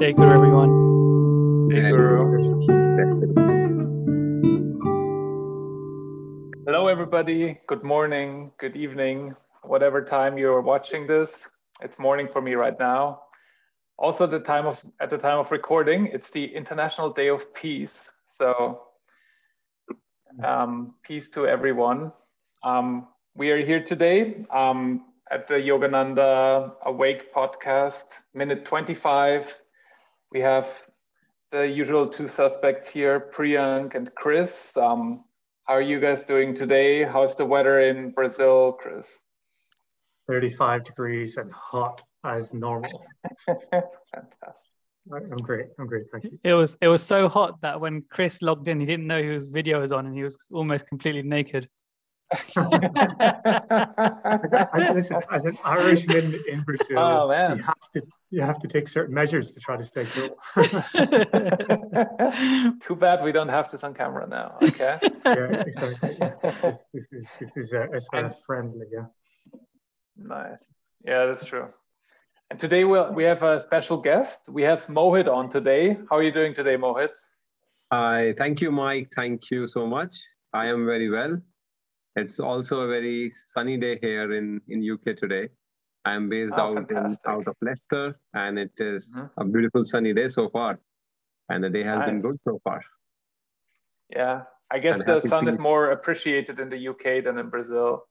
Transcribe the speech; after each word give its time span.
Jai 0.00 0.12
Guru, 0.12 0.32
everyone. 0.32 1.70
Jai 1.70 1.90
Guru. 1.90 2.40
Hello, 6.64 6.88
everybody. 6.88 7.58
Good 7.66 7.84
morning, 7.84 8.50
good 8.56 8.76
evening, 8.76 9.36
whatever 9.62 10.02
time 10.02 10.38
you're 10.38 10.62
watching 10.62 11.06
this. 11.06 11.50
It's 11.82 11.98
morning 11.98 12.28
for 12.32 12.40
me 12.40 12.54
right 12.54 12.78
now. 12.78 13.24
Also, 13.98 14.26
the 14.26 14.40
time 14.40 14.64
of 14.64 14.82
at 15.02 15.10
the 15.10 15.18
time 15.18 15.38
of 15.38 15.50
recording, 15.50 16.06
it's 16.06 16.30
the 16.30 16.46
International 16.46 17.12
Day 17.12 17.28
of 17.28 17.52
Peace. 17.52 18.10
So, 18.26 18.80
um, 20.42 20.94
peace 21.02 21.28
to 21.28 21.46
everyone. 21.46 22.10
Um, 22.62 23.08
we 23.36 23.50
are 23.50 23.62
here 23.62 23.84
today 23.84 24.46
um, 24.50 25.04
at 25.30 25.46
the 25.46 25.56
Yogananda 25.56 26.72
Awake 26.86 27.34
podcast, 27.34 28.06
minute 28.32 28.64
25. 28.64 29.54
We 30.32 30.40
have 30.40 30.68
the 31.50 31.66
usual 31.66 32.06
two 32.08 32.26
suspects 32.28 32.88
here, 32.88 33.30
Priyank 33.34 33.94
and 33.94 34.10
Chris. 34.14 34.70
Um, 34.76 35.24
how 35.64 35.74
are 35.74 35.82
you 35.82 36.00
guys 36.00 36.24
doing 36.24 36.54
today? 36.54 37.04
How's 37.04 37.36
the 37.36 37.44
weather 37.44 37.80
in 37.80 38.10
Brazil, 38.12 38.72
Chris? 38.80 39.08
35 40.28 40.84
degrees 40.84 41.36
and 41.36 41.52
hot 41.52 42.02
as 42.24 42.54
normal. 42.54 43.04
Fantastic. 43.46 43.90
I'm 45.12 45.38
great. 45.38 45.66
I'm 45.80 45.86
great. 45.88 46.04
Thank 46.12 46.24
you. 46.24 46.38
It 46.44 46.54
was 46.54 46.76
it 46.80 46.86
was 46.86 47.02
so 47.02 47.28
hot 47.28 47.60
that 47.62 47.80
when 47.80 48.04
Chris 48.10 48.40
logged 48.42 48.68
in, 48.68 48.78
he 48.78 48.86
didn't 48.86 49.08
know 49.08 49.20
whose 49.20 49.48
video 49.48 49.80
was 49.80 49.90
on, 49.90 50.06
and 50.06 50.14
he 50.14 50.22
was 50.22 50.36
almost 50.52 50.86
completely 50.86 51.22
naked. 51.22 51.68
I, 52.56 54.38
listen, 54.94 55.20
as 55.32 55.46
an 55.46 55.58
Irishman 55.64 56.32
in 56.48 56.60
Brazil, 56.62 56.98
Oh, 56.98 57.28
man. 57.28 57.56
you 57.56 57.62
have 57.64 57.90
to 57.94 58.02
you 58.30 58.42
have 58.42 58.58
to 58.60 58.68
take 58.68 58.88
certain 58.88 59.14
measures 59.14 59.52
to 59.52 59.60
try 59.60 59.76
to 59.76 59.82
stay 59.82 60.06
cool. 60.06 60.38
Too 62.80 62.96
bad 62.96 63.24
we 63.24 63.32
don't 63.32 63.48
have 63.48 63.70
this 63.70 63.82
on 63.82 63.94
camera 63.94 64.26
now. 64.28 64.56
Okay. 64.62 64.98
yeah, 65.24 65.62
exactly. 65.66 66.16
Yeah. 66.20 66.34
This, 66.62 66.78
this 66.94 67.04
is, 67.10 67.26
this 67.40 67.50
is 67.56 67.72
uh, 67.74 67.86
it's, 67.92 68.08
uh, 68.14 68.18
And- 68.18 68.34
friendly. 68.46 68.86
Yeah. 68.92 69.06
Nice. 70.16 70.62
Yeah, 71.04 71.26
that's 71.26 71.44
true. 71.44 71.68
And 72.50 72.60
today 72.60 72.84
we'll, 72.84 73.12
we 73.12 73.24
have 73.24 73.42
a 73.42 73.58
special 73.60 73.96
guest. 73.96 74.38
We 74.48 74.62
have 74.62 74.86
Mohit 74.86 75.28
on 75.28 75.50
today. 75.50 75.96
How 76.08 76.16
are 76.16 76.22
you 76.22 76.32
doing 76.32 76.54
today, 76.54 76.76
Mohit? 76.76 77.10
Hi, 77.92 78.34
thank 78.38 78.60
you, 78.60 78.70
Mike. 78.70 79.10
Thank 79.16 79.50
you 79.50 79.66
so 79.66 79.86
much. 79.86 80.16
I 80.52 80.66
am 80.66 80.86
very 80.86 81.10
well. 81.10 81.40
It's 82.16 82.38
also 82.38 82.80
a 82.80 82.88
very 82.88 83.32
sunny 83.46 83.76
day 83.76 83.98
here 84.00 84.32
in, 84.34 84.60
in 84.68 84.88
UK 84.88 85.16
today. 85.16 85.48
I 86.04 86.14
am 86.14 86.28
based 86.28 86.54
Oh, 86.56 86.78
out 86.78 86.90
in, 86.90 87.16
out 87.26 87.46
of 87.46 87.56
Leicester, 87.60 88.18
and 88.32 88.58
it 88.58 88.72
is 88.78 89.08
Mhm. 89.14 89.30
a 89.36 89.44
beautiful 89.44 89.84
sunny 89.84 90.14
day 90.14 90.28
so 90.28 90.48
far. 90.48 90.80
And 91.48 91.62
the 91.64 91.70
day 91.70 91.82
has 91.82 91.98
been 92.04 92.20
good 92.20 92.36
so 92.44 92.58
far. 92.64 92.80
Yeah, 94.08 94.44
I 94.70 94.78
guess 94.78 95.00
And 95.00 95.08
the 95.08 95.20
sun 95.28 95.48
is 95.48 95.58
more 95.58 95.90
appreciated 95.90 96.58
in 96.58 96.70
the 96.70 96.78
UK 96.78 97.20
than 97.24 97.38
in 97.38 97.48
Brazil. 97.50 98.06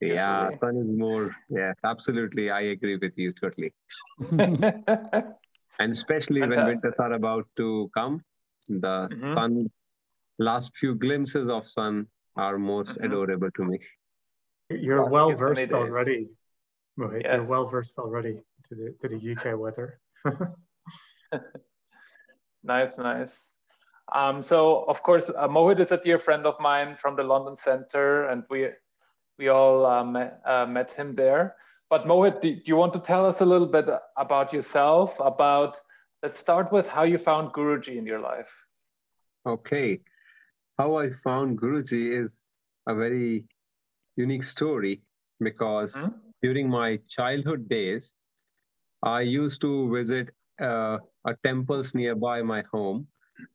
Yeah, 0.00 0.40
Usually. 0.40 0.58
sun 0.58 0.76
is 0.76 0.88
more. 0.88 1.30
Yes, 1.48 1.76
absolutely. 1.84 2.50
I 2.50 2.60
agree 2.76 2.96
with 2.96 3.16
you 3.16 3.32
totally. 3.32 3.72
And 5.80 5.90
especially 5.90 6.40
when 6.40 6.66
winters 6.66 6.94
are 6.98 7.12
about 7.14 7.48
to 7.56 7.90
come, 7.94 8.22
the 8.68 9.08
Mhm. 9.10 9.34
sun, 9.34 9.70
last 10.38 10.76
few 10.76 10.94
glimpses 10.94 11.48
of 11.48 11.66
sun 11.66 12.06
are 12.36 12.58
most 12.58 12.96
Mhm. 12.96 13.06
adorable 13.06 13.50
to 13.56 13.64
me. 13.64 13.80
You're 14.70 15.02
Last 15.02 15.12
well 15.12 15.28
few 15.30 15.38
sunny 15.38 15.66
versed 15.66 15.70
days. 16.06 16.28
Already. 17.00 17.24
Mohit. 17.24 17.34
You're 17.34 17.44
well 17.44 17.66
versed 17.66 17.98
already 17.98 18.40
to 18.68 18.74
the 18.74 18.94
to 19.00 19.08
the 19.08 19.32
UK 19.32 19.58
weather. 19.58 20.00
Nice, 22.66 22.96
nice. 22.96 23.46
Um, 24.14 24.40
so, 24.40 24.84
of 24.88 25.02
course, 25.02 25.28
uh, 25.28 25.48
Mohit 25.48 25.80
is 25.80 25.92
a 25.92 25.98
dear 25.98 26.18
friend 26.18 26.46
of 26.46 26.58
mine 26.60 26.96
from 26.96 27.14
the 27.14 27.22
London 27.22 27.56
Center, 27.56 28.28
and 28.28 28.42
we 28.48 28.70
we 29.38 29.48
all 29.48 29.84
uh, 29.84 30.02
met, 30.04 30.40
uh, 30.46 30.64
met 30.64 30.90
him 30.90 31.14
there. 31.14 31.56
But 31.90 32.06
Mohit, 32.06 32.40
do, 32.40 32.54
do 32.54 32.62
you 32.64 32.76
want 32.76 32.92
to 32.94 33.00
tell 33.00 33.26
us 33.26 33.40
a 33.40 33.44
little 33.44 33.66
bit 33.66 33.86
about 34.16 34.52
yourself? 34.52 35.14
About 35.20 35.78
let's 36.22 36.38
start 36.38 36.72
with 36.72 36.86
how 36.86 37.02
you 37.02 37.18
found 37.18 37.52
Guruji 37.52 37.96
in 37.98 38.06
your 38.06 38.20
life. 38.20 38.48
Okay. 39.46 40.00
How 40.78 40.96
I 40.96 41.10
found 41.10 41.60
Guruji 41.60 42.24
is 42.24 42.48
a 42.88 42.94
very 42.94 43.44
unique 44.16 44.44
story 44.44 45.02
because 45.38 45.94
Mhm. 45.94 46.14
During 46.44 46.68
my 46.68 46.98
childhood 47.08 47.66
days, 47.70 48.14
I 49.02 49.22
used 49.22 49.62
to 49.62 49.90
visit 49.90 50.28
uh, 50.60 50.98
a 51.24 51.34
temples 51.42 51.94
nearby 51.94 52.42
my 52.42 52.62
home. 52.70 53.06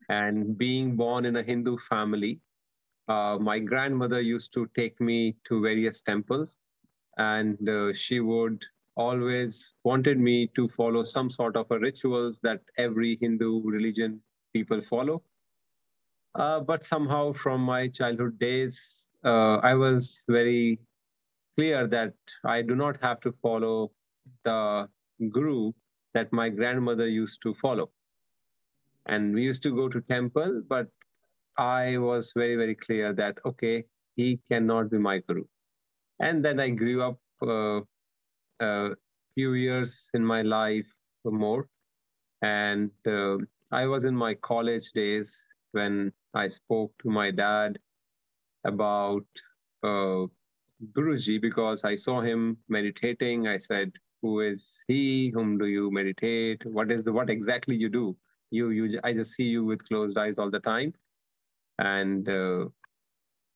And 0.10 0.58
being 0.58 0.96
born 0.96 1.26
in 1.26 1.36
a 1.36 1.44
Hindu 1.44 1.78
family, 1.88 2.40
uh, 3.08 3.38
my 3.40 3.60
grandmother 3.60 4.22
used 4.22 4.54
to 4.54 4.68
take 4.76 5.00
me 5.00 5.36
to 5.48 5.62
various 5.62 6.02
temples. 6.02 6.58
And 7.18 7.70
uh, 7.70 7.94
she 7.94 8.22
would 8.22 8.60
always 8.96 9.72
wanted 9.84 10.20
me 10.20 10.50
to 10.56 10.68
follow 10.70 11.04
some 11.04 11.30
sort 11.30 11.56
of 11.56 11.68
a 11.70 11.78
rituals 11.78 12.40
that 12.42 12.62
every 12.78 13.20
Hindu 13.22 13.62
religion 13.70 14.20
people 14.52 14.82
follow. 14.90 15.22
Uh, 16.34 16.60
but 16.60 16.86
somehow 16.86 17.34
from 17.34 17.62
my 17.62 17.88
childhood 17.88 18.40
days, 18.40 19.12
uh, 19.24 19.58
I 19.58 19.76
was 19.76 20.24
very 20.28 20.80
clear 21.60 21.88
that 21.88 22.14
I 22.46 22.62
do 22.62 22.74
not 22.74 22.96
have 23.02 23.20
to 23.22 23.34
follow 23.42 23.92
the 24.46 24.88
guru 25.30 25.74
that 26.14 26.32
my 26.32 26.48
grandmother 26.48 27.08
used 27.08 27.42
to 27.44 27.54
follow. 27.56 27.90
And 29.08 29.34
we 29.36 29.44
used 29.44 29.64
to 29.64 29.76
go 29.76 29.90
to 29.90 30.00
temple, 30.00 30.62
but 30.70 30.88
I 31.58 31.98
was 31.98 32.32
very, 32.34 32.56
very 32.56 32.76
clear 32.76 33.12
that, 33.14 33.40
okay, 33.46 33.84
he 34.16 34.40
cannot 34.50 34.90
be 34.90 35.00
my 35.00 35.20
guru. 35.28 35.44
And 36.22 36.46
then 36.46 36.62
I 36.62 36.70
grew 36.70 37.02
up 37.02 37.20
uh, 37.46 37.82
a 38.62 38.96
few 39.36 39.54
years 39.56 40.10
in 40.14 40.26
my 40.26 40.42
life 40.44 40.88
or 41.26 41.34
more. 41.34 41.68
And 42.42 42.90
uh, 43.06 43.38
I 43.70 43.86
was 43.86 44.06
in 44.06 44.16
my 44.16 44.34
college 44.36 44.94
days 44.94 45.44
when 45.74 46.14
I 46.34 46.48
spoke 46.48 46.94
to 47.02 47.10
my 47.10 47.32
dad 47.32 47.80
about 48.64 49.26
uh, 49.84 50.28
Guruji 50.94 51.42
because 51.42 51.84
I 51.84 51.96
saw 51.96 52.22
him 52.22 52.58
meditating. 52.68 53.48
I 53.48 53.58
said, 53.58 53.92
"Who 54.22 54.40
is 54.42 54.84
he? 54.88 55.30
Whom 55.34 55.58
do 55.58 55.66
you 55.66 55.92
meditate? 55.92 56.66
What 56.66 56.92
is 56.92 57.04
the 57.04 57.14
what 57.14 57.30
exactly 57.30 57.76
you 57.76 57.90
do? 57.90 58.16
You 58.52 58.70
you 58.70 59.00
I 59.04 59.14
just 59.14 59.34
see 59.34 59.44
you 59.44 59.66
with 59.66 59.88
closed 59.88 60.18
eyes 60.18 60.36
all 60.38 60.50
the 60.50 60.60
time." 60.60 60.94
And 61.80 62.28
uh, 62.28 62.66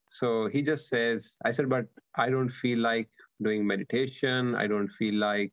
so 0.10 0.48
he 0.48 0.62
just 0.62 0.90
says, 0.90 1.38
"I 1.46 1.52
said, 1.52 1.70
but 1.70 1.86
I 2.16 2.30
don't 2.30 2.50
feel 2.50 2.80
like 2.80 3.10
doing 3.42 3.66
meditation. 3.66 4.56
I 4.56 4.68
don't 4.68 4.90
feel 5.00 5.16
like 5.16 5.52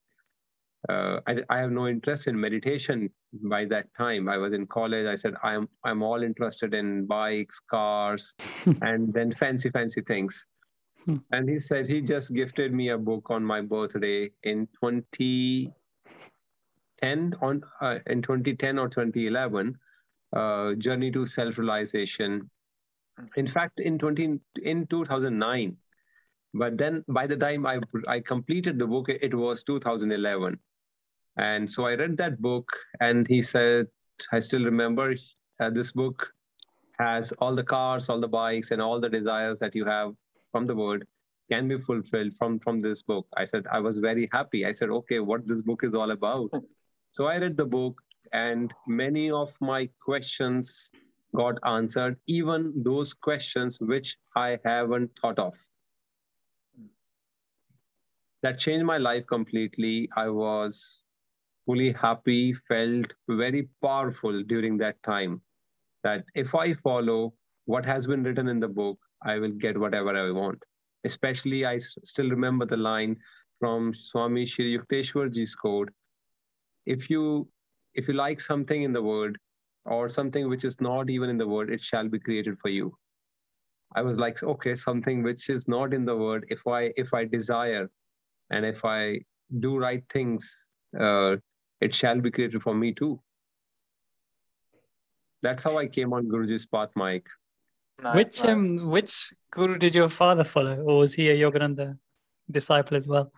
uh, 0.89 1.21
I, 1.27 1.37
I 1.51 1.59
have 1.59 1.71
no 1.73 1.89
interest 1.89 2.27
in 2.27 2.41
meditation 2.41 3.11
by 3.45 3.65
that 3.67 3.87
time 3.97 4.29
i 4.29 4.37
was 4.37 4.53
in 4.53 4.67
college 4.67 5.07
i 5.07 5.15
said 5.15 5.35
i'm 5.45 5.69
i'm 5.85 6.03
all 6.03 6.23
interested 6.23 6.75
in 6.75 7.07
bikes 7.07 7.61
cars 7.71 8.35
and 8.83 9.13
then 9.13 9.31
fancy 9.33 9.71
fancy 9.71 10.01
things 10.01 10.45
Hmm. 11.10 11.16
and 11.32 11.48
he 11.48 11.59
said 11.59 11.88
he 11.88 12.00
just 12.00 12.32
gifted 12.34 12.72
me 12.72 12.91
a 12.91 12.98
book 12.98 13.31
on 13.31 13.44
my 13.44 13.60
birthday 13.60 14.31
in 14.44 14.69
2010 14.81 17.34
on 17.41 17.65
uh, 17.81 17.98
in 18.06 18.22
2010 18.22 18.78
or 18.78 18.88
2011 18.88 19.76
uh, 20.32 20.75
journey 20.75 21.10
to 21.10 21.26
self 21.26 21.59
realization 21.59 22.48
in 23.37 23.47
fact 23.47 23.81
in 23.81 23.98
20 23.98 24.38
in 24.62 24.87
2009 24.87 25.76
but 26.54 26.78
then 26.78 27.04
by 27.09 27.27
the 27.27 27.37
time 27.37 27.66
i 27.66 27.81
i 28.06 28.21
completed 28.21 28.78
the 28.78 28.87
book 28.87 29.09
it 29.09 29.34
was 29.34 29.65
2011 29.65 30.59
and 31.37 31.71
so 31.71 31.87
I 31.87 31.94
read 31.94 32.16
that 32.19 32.41
book, 32.41 32.69
and 33.00 33.27
he 33.27 33.42
said, 33.42 33.87
I 34.33 34.41
still 34.41 34.65
remember 34.65 35.15
uh, 35.59 35.71
this 35.71 35.92
book 35.92 36.28
has 36.98 37.33
all 37.39 37.54
the 37.54 37.65
cars, 37.65 38.09
all 38.09 38.21
the 38.21 38.28
bikes, 38.28 38.72
and 38.72 38.83
all 38.83 39.01
the 39.01 39.09
desires 39.09 39.59
that 39.60 39.74
you 39.74 39.84
have 39.86 40.15
from 40.51 40.67
the 40.67 40.75
world 40.75 41.03
can 41.51 41.69
be 41.69 41.79
fulfilled 41.79 42.35
from, 42.37 42.59
from 42.61 42.81
this 42.81 43.03
book. 43.03 43.27
I 43.37 43.45
said, 43.45 43.67
I 43.71 43.81
was 43.81 43.99
very 43.99 44.29
happy. 44.33 44.65
I 44.65 44.73
said, 44.73 44.91
okay, 44.91 45.19
what 45.19 45.47
this 45.47 45.63
book 45.63 45.83
is 45.83 45.95
all 45.95 46.13
about. 46.13 46.51
so 47.11 47.27
I 47.27 47.39
read 47.39 47.57
the 47.57 47.67
book, 47.67 48.01
and 48.33 48.73
many 48.87 49.31
of 49.31 49.53
my 49.61 49.89
questions 50.01 50.91
got 51.35 51.59
answered, 51.65 52.17
even 52.27 52.73
those 52.77 53.13
questions 53.13 53.79
which 53.81 54.17
I 54.37 54.59
haven't 54.65 55.11
thought 55.21 55.39
of 55.39 55.55
that 58.43 58.59
changed 58.59 58.87
my 58.87 58.99
life 58.99 59.27
completely. 59.27 60.09
I 60.17 60.29
was 60.29 61.03
fully 61.67 61.93
happy, 61.93 62.55
felt 62.69 63.13
very 63.29 63.69
powerful 63.83 64.43
during 64.43 64.79
that 64.79 65.03
time. 65.03 65.43
That 66.03 66.25
if 66.35 66.55
I 66.55 66.73
follow 66.75 67.35
what 67.67 67.85
has 67.85 68.07
been 68.07 68.23
written 68.23 68.49
in 68.49 68.61
the 68.61 68.69
book, 68.69 68.99
I 69.22 69.39
will 69.39 69.53
get 69.53 69.78
whatever 69.78 70.17
I 70.17 70.31
want. 70.31 70.63
Especially, 71.05 71.65
I 71.65 71.77
s- 71.77 71.97
still 72.05 72.31
remember 72.31 72.67
the 72.67 72.77
line 72.77 73.17
from 73.59 73.95
Swami 73.95 74.47
Shri 74.47 74.77
Yukteswar 74.78 75.33
Ji's 75.33 75.55
quote 75.55 75.91
If 76.87 77.09
you 77.11 77.49
if 77.95 78.09
you 78.09 78.15
like 78.15 78.41
something 78.41 78.83
in 78.83 78.93
the 78.93 79.03
world, 79.03 79.37
or 79.84 80.09
something 80.09 80.49
which 80.49 80.65
is 80.65 80.81
not 80.81 81.11
even 81.11 81.31
in 81.31 81.39
the 81.39 81.49
world, 81.49 81.71
it 81.71 81.83
shall 81.83 82.09
be 82.09 82.19
created 82.19 82.59
for 82.61 82.69
you. 82.69 82.97
I 83.95 84.03
was 84.03 84.19
like, 84.19 84.43
okay, 84.43 84.75
something 84.75 85.23
which 85.23 85.49
is 85.49 85.66
not 85.69 85.93
in 85.95 86.05
the 86.05 86.16
world. 86.16 86.45
If 86.49 86.66
I 86.66 86.93
if 86.97 87.13
I 87.15 87.25
desire, 87.25 87.91
and 88.51 88.65
if 88.65 88.84
I 88.84 89.21
do 89.61 89.78
right 89.78 90.05
things, 90.11 90.71
uh, 90.99 91.37
it 91.81 91.95
shall 91.95 92.21
be 92.21 92.31
created 92.31 92.63
for 92.63 92.75
me 92.75 92.93
too. 92.95 93.21
That's 95.43 95.65
how 95.65 95.78
I 95.78 95.87
came 95.87 96.13
on 96.13 96.27
Guruji's 96.28 96.66
path, 96.66 96.91
Mike. 96.97 97.28
Nice, 98.03 98.17
which 98.17 98.41
nice. 98.41 98.49
um 98.49 98.91
which 98.91 99.33
guru 99.53 99.79
did 99.79 99.95
your 99.95 100.09
father 100.09 100.45
follow, 100.45 100.77
or 100.83 100.99
was 100.99 101.15
he 101.15 101.29
a 101.31 101.37
Yogananda 101.37 101.99
disciple 102.51 102.97
as 102.97 103.07
well? 103.07 103.33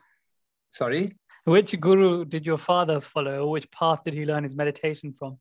Sorry. 0.70 1.16
Which 1.44 1.78
guru 1.80 2.24
did 2.24 2.46
your 2.46 2.58
father 2.58 3.00
follow, 3.00 3.44
or 3.44 3.50
which 3.50 3.70
path 3.70 4.04
did 4.04 4.14
he 4.14 4.24
learn 4.24 4.44
his 4.44 4.54
meditation 4.54 5.12
from? 5.18 5.38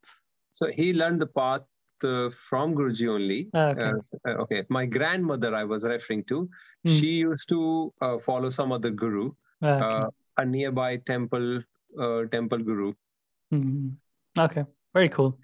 So 0.54 0.68
he 0.68 0.94
learned 0.94 1.22
the 1.22 1.28
path 1.28 1.62
uh, 2.04 2.30
from 2.50 2.74
Guruji 2.74 3.08
only. 3.08 3.50
Ah, 3.54 3.68
okay. 3.68 3.84
Uh, 3.84 4.30
uh, 4.30 4.34
okay. 4.44 4.64
My 4.70 4.86
grandmother, 4.86 5.54
I 5.56 5.64
was 5.64 5.84
referring 5.84 6.24
to, 6.26 6.50
mm. 6.88 7.00
she 7.00 7.12
used 7.30 7.48
to 7.50 7.94
uh, 8.02 8.18
follow 8.18 8.50
some 8.50 8.72
other 8.72 8.90
guru, 8.90 9.32
ah, 9.62 9.68
okay. 9.68 9.86
Uh, 9.86 10.10
a 10.38 10.46
nearby 10.46 10.98
temple, 10.98 11.62
uh, 12.00 12.24
temple 12.32 12.58
guru. 12.58 12.94
Mm. 13.54 13.94
Okay, 14.40 14.66
very 14.94 15.10
cool. 15.10 15.38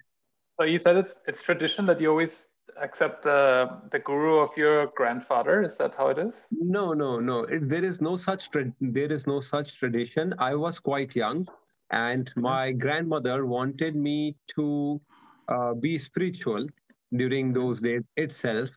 So 0.58 0.64
you 0.64 0.78
said 0.78 0.96
it's 0.96 1.14
it's 1.28 1.40
tradition 1.40 1.86
that 1.86 2.00
you 2.00 2.10
always 2.10 2.47
accept 2.76 3.22
the 3.22 3.70
the 3.90 3.98
guru 3.98 4.38
of 4.38 4.50
your 4.56 4.86
grandfather. 4.96 5.62
Is 5.62 5.76
that 5.78 5.94
how 5.94 6.08
it 6.08 6.18
is? 6.18 6.34
No, 6.50 6.92
no, 6.92 7.20
no. 7.20 7.40
It, 7.40 7.68
there 7.68 7.84
is 7.84 8.00
no 8.00 8.16
such 8.16 8.50
tra- 8.50 8.72
there 8.80 9.12
is 9.12 9.26
no 9.26 9.40
such 9.40 9.78
tradition. 9.78 10.34
I 10.38 10.54
was 10.54 10.78
quite 10.78 11.16
young, 11.16 11.46
and 11.90 12.30
my 12.36 12.72
grandmother 12.72 13.46
wanted 13.46 13.96
me 13.96 14.36
to 14.56 15.00
uh, 15.48 15.74
be 15.74 15.98
spiritual 15.98 16.66
during 17.16 17.52
those 17.52 17.80
days 17.80 18.06
itself. 18.16 18.70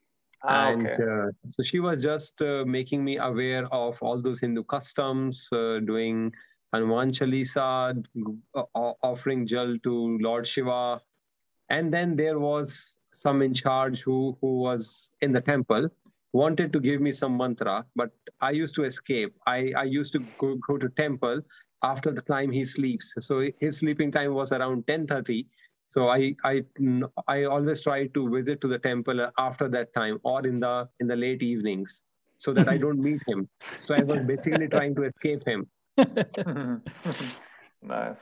Ah, 0.43 0.69
and 0.69 0.88
okay. 0.88 1.03
uh, 1.03 1.27
so 1.49 1.61
she 1.61 1.79
was 1.79 2.01
just 2.01 2.41
uh, 2.41 2.63
making 2.65 3.03
me 3.03 3.17
aware 3.17 3.67
of 3.71 4.01
all 4.01 4.21
those 4.21 4.39
Hindu 4.39 4.63
customs, 4.63 5.47
uh, 5.51 5.79
doing 5.79 6.33
Hanuman 6.73 7.11
Chalisa, 7.11 8.03
uh, 8.55 8.63
offering 9.03 9.45
jal 9.45 9.77
to 9.83 10.17
Lord 10.19 10.47
Shiva. 10.47 10.99
And 11.69 11.93
then 11.93 12.15
there 12.15 12.39
was 12.39 12.97
some 13.11 13.41
in 13.41 13.53
charge 13.53 14.01
who, 14.01 14.37
who 14.41 14.59
was 14.59 15.11
in 15.21 15.31
the 15.31 15.41
temple, 15.41 15.89
wanted 16.33 16.71
to 16.73 16.79
give 16.79 17.01
me 17.01 17.11
some 17.11 17.37
mantra, 17.37 17.85
but 17.95 18.11
I 18.39 18.51
used 18.51 18.75
to 18.75 18.83
escape. 18.85 19.35
I, 19.45 19.73
I 19.77 19.83
used 19.83 20.13
to 20.13 20.19
go, 20.37 20.55
go 20.67 20.77
to 20.77 20.89
temple 20.89 21.41
after 21.83 22.11
the 22.11 22.21
time 22.21 22.51
he 22.51 22.63
sleeps. 22.63 23.13
So 23.19 23.49
his 23.59 23.77
sleeping 23.77 24.11
time 24.11 24.33
was 24.33 24.51
around 24.51 24.85
10.30 24.85 25.45
so 25.91 26.07
I, 26.07 26.35
I, 26.45 26.63
I 27.27 27.43
always 27.43 27.81
try 27.81 28.07
to 28.07 28.29
visit 28.29 28.61
to 28.61 28.69
the 28.69 28.79
temple 28.79 29.29
after 29.37 29.67
that 29.67 29.93
time 29.93 30.19
or 30.23 30.47
in 30.47 30.61
the 30.61 30.87
in 31.01 31.07
the 31.07 31.17
late 31.17 31.43
evenings 31.43 32.05
so 32.37 32.53
that 32.53 32.69
I 32.69 32.77
don't 32.83 33.01
meet 33.01 33.21
him. 33.27 33.49
So 33.83 33.93
I 33.93 34.03
was 34.03 34.25
basically 34.25 34.67
trying 34.75 34.95
to 34.95 35.03
escape 35.03 35.45
him. 35.45 35.67
nice. 37.81 38.21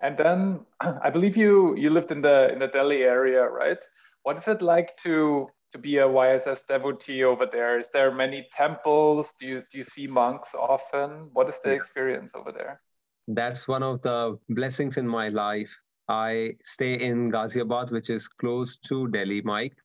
And 0.00 0.16
then 0.16 0.60
I 0.80 1.10
believe 1.10 1.36
you 1.36 1.76
you 1.76 1.90
lived 1.90 2.10
in 2.10 2.22
the 2.22 2.50
in 2.54 2.58
the 2.58 2.68
Delhi 2.68 3.02
area, 3.02 3.46
right? 3.46 3.84
What 4.24 4.38
is 4.38 4.48
it 4.48 4.60
like 4.60 4.96
to 5.04 5.48
to 5.72 5.78
be 5.78 5.98
a 5.98 6.06
YSS 6.06 6.66
devotee 6.66 7.24
over 7.24 7.46
there? 7.46 7.78
Is 7.78 7.88
there 7.92 8.12
many 8.12 8.46
temples? 8.56 9.32
Do 9.38 9.46
you 9.46 9.62
do 9.70 9.78
you 9.78 9.84
see 9.84 10.06
monks 10.06 10.54
often? 10.54 11.30
What 11.32 11.48
is 11.48 11.58
the 11.64 11.70
experience 11.70 12.32
over 12.34 12.52
there? 12.52 12.80
That's 13.28 13.66
one 13.68 13.82
of 13.82 14.02
the 14.02 14.38
blessings 14.48 14.96
in 14.98 15.08
my 15.08 15.30
life 15.30 15.70
I 16.08 16.56
stay 16.62 16.94
in 17.00 17.30
Ghaziabad, 17.30 17.90
which 17.90 18.10
is 18.10 18.28
close 18.28 18.76
to 18.88 19.08
Delhi, 19.08 19.40
Mike. 19.42 19.76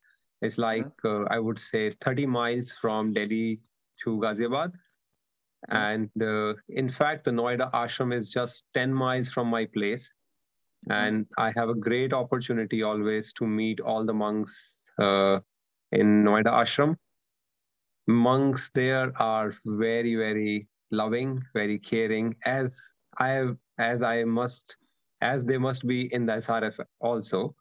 It's 0.41 0.55
mm-hmm. 0.55 0.61
like, 0.61 0.85
mm-hmm. 1.03 1.23
uh, 1.23 1.35
I 1.35 1.39
would 1.39 1.59
say, 1.59 1.95
30 2.01 2.25
miles 2.25 2.75
from 2.81 3.13
Delhi 3.13 3.61
to 4.03 4.17
Ghaziabad. 4.17 4.71
Mm-hmm. 5.69 5.77
And 5.77 6.23
uh, 6.23 6.55
in 6.69 6.89
fact, 6.89 7.25
the 7.25 7.31
Noida 7.31 7.71
ashram 7.71 8.13
is 8.13 8.29
just 8.29 8.63
10 8.73 8.93
miles 8.93 9.29
from 9.31 9.47
my 9.47 9.65
place. 9.65 10.13
Mm-hmm. 10.87 10.91
And 10.91 11.25
I 11.37 11.51
have 11.55 11.69
a 11.69 11.75
great 11.75 12.13
opportunity 12.13 12.83
always 12.83 13.33
to 13.33 13.45
meet 13.45 13.79
all 13.79 14.05
the 14.05 14.13
monks 14.13 14.91
uh, 14.99 15.39
in 15.91 16.23
Noida 16.23 16.51
ashram. 16.51 16.95
Monks 18.07 18.71
there 18.73 19.11
are 19.21 19.53
very, 19.65 20.15
very 20.15 20.67
loving, 20.91 21.43
very 21.53 21.77
caring, 21.77 22.35
as 22.45 22.79
I 23.17 23.29
have, 23.29 23.57
as 23.77 24.01
I 24.01 24.23
must 24.23 24.77
as 25.21 25.43
they 25.43 25.57
must 25.57 25.85
be 25.85 26.13
in 26.13 26.25
the 26.25 26.33
SRF 26.33 26.79
also. 27.01 27.55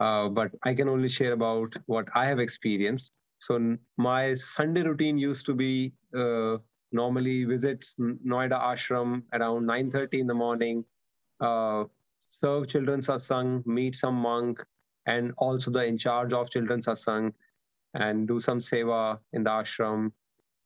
Uh, 0.00 0.28
but 0.28 0.50
I 0.64 0.74
can 0.74 0.88
only 0.88 1.08
share 1.08 1.32
about 1.32 1.74
what 1.86 2.08
I 2.14 2.26
have 2.26 2.40
experienced. 2.40 3.12
So 3.38 3.76
my 3.96 4.34
Sunday 4.34 4.82
routine 4.82 5.18
used 5.18 5.46
to 5.46 5.54
be 5.54 5.92
uh, 6.16 6.56
normally 6.92 7.44
visit 7.44 7.86
Noida 7.98 8.60
Ashram 8.60 9.22
around 9.32 9.66
9.30 9.66 10.20
in 10.20 10.26
the 10.26 10.34
morning, 10.34 10.84
uh, 11.40 11.84
serve 12.30 12.68
children's 12.68 13.08
satsang, 13.08 13.64
meet 13.66 13.94
some 13.94 14.14
monk, 14.14 14.64
and 15.06 15.32
also 15.38 15.70
the 15.70 15.84
in 15.84 15.98
charge 15.98 16.32
of 16.32 16.50
children's 16.50 16.86
satsang, 16.86 17.32
and 17.94 18.26
do 18.26 18.40
some 18.40 18.60
seva 18.60 19.18
in 19.32 19.44
the 19.44 19.50
ashram, 19.50 20.12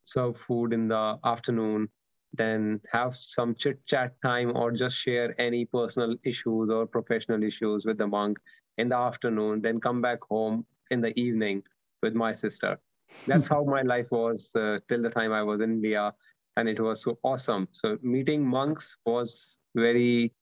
serve 0.04 0.36
food 0.38 0.72
in 0.72 0.88
the 0.88 1.18
afternoon, 1.24 1.88
then 2.34 2.80
have 2.92 3.16
some 3.16 3.54
chit 3.54 3.84
chat 3.86 4.14
time 4.22 4.56
or 4.56 4.70
just 4.70 4.96
share 4.96 5.34
any 5.40 5.64
personal 5.64 6.14
issues 6.24 6.70
or 6.70 6.86
professional 6.86 7.42
issues 7.42 7.86
with 7.86 7.98
the 7.98 8.06
monk 8.06 8.38
in 8.78 8.88
the 8.88 8.96
afternoon, 8.96 9.62
then 9.62 9.80
come 9.80 10.02
back 10.02 10.18
home 10.28 10.66
in 10.90 11.00
the 11.00 11.18
evening 11.18 11.62
with 12.02 12.14
my 12.14 12.32
sister. 12.32 12.78
That's 13.26 13.48
how 13.48 13.64
my 13.64 13.82
life 13.82 14.10
was 14.10 14.50
uh, 14.56 14.78
till 14.88 15.02
the 15.02 15.10
time 15.10 15.32
I 15.32 15.42
was 15.42 15.60
in 15.60 15.72
India. 15.72 16.12
And 16.56 16.68
it 16.68 16.80
was 16.80 17.02
so 17.02 17.18
awesome. 17.22 17.68
So 17.72 17.98
meeting 18.02 18.44
monks 18.44 18.96
was 19.06 19.58
very, 19.74 20.32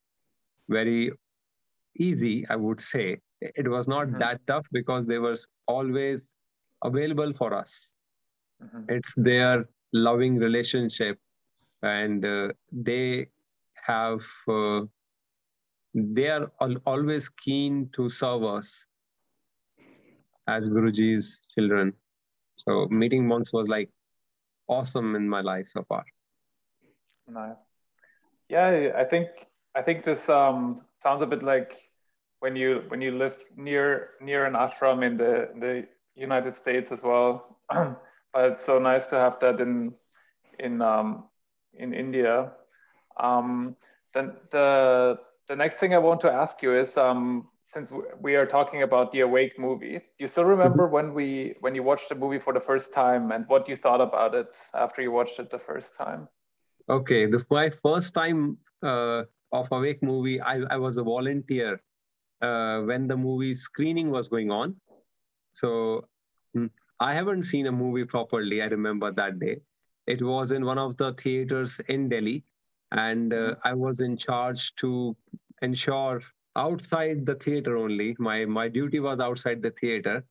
very 0.73 1.13
easy, 1.97 2.47
I 2.49 2.57
would 2.57 2.81
say. 2.81 3.19
It 3.41 3.69
was 3.69 3.89
not 3.89 4.07
mm-hmm. 4.07 4.19
that 4.19 4.41
tough 4.47 4.67
because 4.73 5.07
they 5.07 5.19
were 5.19 5.37
always 5.67 6.35
available 6.85 7.33
for 7.35 7.55
us. 7.55 7.95
Mm-hmm. 8.63 8.85
It's 8.89 9.15
their 9.17 9.69
loving 9.93 10.39
relationship 10.39 11.19
and 11.83 12.25
uh, 12.25 12.49
they 12.71 13.27
have 13.75 14.21
uh, 14.49 14.83
they 15.95 16.29
are 16.29 16.51
al- 16.61 16.83
always 16.87 17.29
keen 17.29 17.91
to 17.95 18.09
serve 18.09 18.45
us 18.45 18.87
as 20.49 20.69
Guruji's 20.69 21.47
children. 21.55 21.93
So 22.57 22.87
meeting 22.91 23.27
monks 23.27 23.53
was 23.53 23.69
like 23.69 23.91
awesome 24.69 25.15
in 25.17 25.29
my 25.29 25.41
life 25.41 25.67
so 25.69 25.85
far. 25.89 26.05
Nice. 27.29 27.57
Yeah, 28.49 28.93
I 28.97 29.05
think 29.05 29.29
I 29.75 29.83
think 29.83 30.05
this 30.05 30.29
um, 30.29 30.83
sounds 31.03 31.23
a 31.23 31.27
bit 31.27 31.43
like 31.43 31.77
when 32.41 32.57
you 32.57 32.85
when 32.89 33.01
you 33.01 33.13
live 33.13 33.37
near 33.57 34.11
near 34.21 34.45
an 34.45 34.55
ashram 34.55 35.05
in 35.05 35.17
the 35.17 35.51
in 35.53 35.61
the 35.61 35.87
United 36.15 36.57
States 36.57 36.93
as 36.93 37.03
well. 37.03 37.59
but 37.71 38.53
it's 38.53 38.65
so 38.65 38.79
nice 38.79 39.07
to 39.09 39.17
have 39.17 39.39
that 39.41 39.61
in 39.61 39.95
in 40.59 40.83
um, 40.83 41.25
in 41.75 41.93
India. 41.95 42.53
Um, 43.19 43.77
then 44.15 44.33
the 44.51 45.19
the 45.49 45.57
next 45.57 45.77
thing 45.77 45.95
I 45.95 45.99
want 45.99 46.21
to 46.23 46.33
ask 46.33 46.63
you 46.63 46.79
is 46.79 46.97
um, 46.97 47.49
since 47.67 47.91
we 48.21 48.37
are 48.37 48.47
talking 48.47 48.83
about 48.83 49.13
the 49.13 49.21
Awake 49.21 49.59
movie, 49.59 49.99
do 49.99 50.19
you 50.19 50.29
still 50.29 50.45
remember 50.45 50.85
mm-hmm. 50.85 50.95
when 50.95 51.15
we 51.15 51.55
when 51.61 51.75
you 51.75 51.83
watched 51.83 52.09
the 52.09 52.15
movie 52.15 52.39
for 52.39 52.53
the 52.53 52.61
first 52.61 52.93
time 52.93 53.33
and 53.33 53.47
what 53.49 53.69
you 53.69 53.77
thought 53.77 54.01
about 54.01 54.35
it 54.35 54.55
after 54.75 55.03
you 55.03 55.11
watched 55.11 55.39
it 55.39 55.51
the 55.51 55.59
first 55.59 55.97
time? 55.97 56.29
Okay, 56.89 57.27
the 57.27 57.45
my 57.51 57.71
first 57.71 58.15
time 58.15 58.59
uh, 58.83 59.23
of 59.53 59.69
Awake 59.71 60.03
movie, 60.03 60.41
I, 60.41 60.61
I 60.71 60.77
was 60.77 60.99
a 60.99 61.03
volunteer 61.03 61.81
uh, 62.41 62.81
when 62.83 63.07
the 63.07 63.17
movie 63.17 63.55
screening 63.55 64.11
was 64.11 64.29
going 64.29 64.51
on. 64.51 64.77
So 65.53 66.07
hmm, 66.55 66.67
I 67.01 67.15
haven't 67.15 67.43
seen 67.45 67.67
a 67.67 67.73
movie 67.73 68.05
properly. 68.05 68.63
I 68.63 68.67
remember 68.67 69.13
that 69.13 69.39
day. 69.39 69.61
It 70.07 70.23
was 70.23 70.53
in 70.53 70.65
one 70.65 70.79
of 70.79 70.97
the 70.97 71.13
theaters 71.15 71.81
in 71.89 72.09
Delhi, 72.09 72.45
and 72.91 73.33
uh, 73.33 73.37
mm-hmm. 73.37 73.69
I 73.69 73.75
was 73.75 74.01
in 74.01 74.17
charge 74.17 74.75
to 74.77 75.17
ensure 75.63 76.21
outside 76.57 77.25
the 77.25 77.37
theater 77.37 77.77
only. 77.77 78.17
My 78.19 78.45
my 78.45 78.69
duty 78.69 78.99
was 79.01 79.21
outside 79.21 79.63
the 79.63 79.71
theater, 79.71 80.25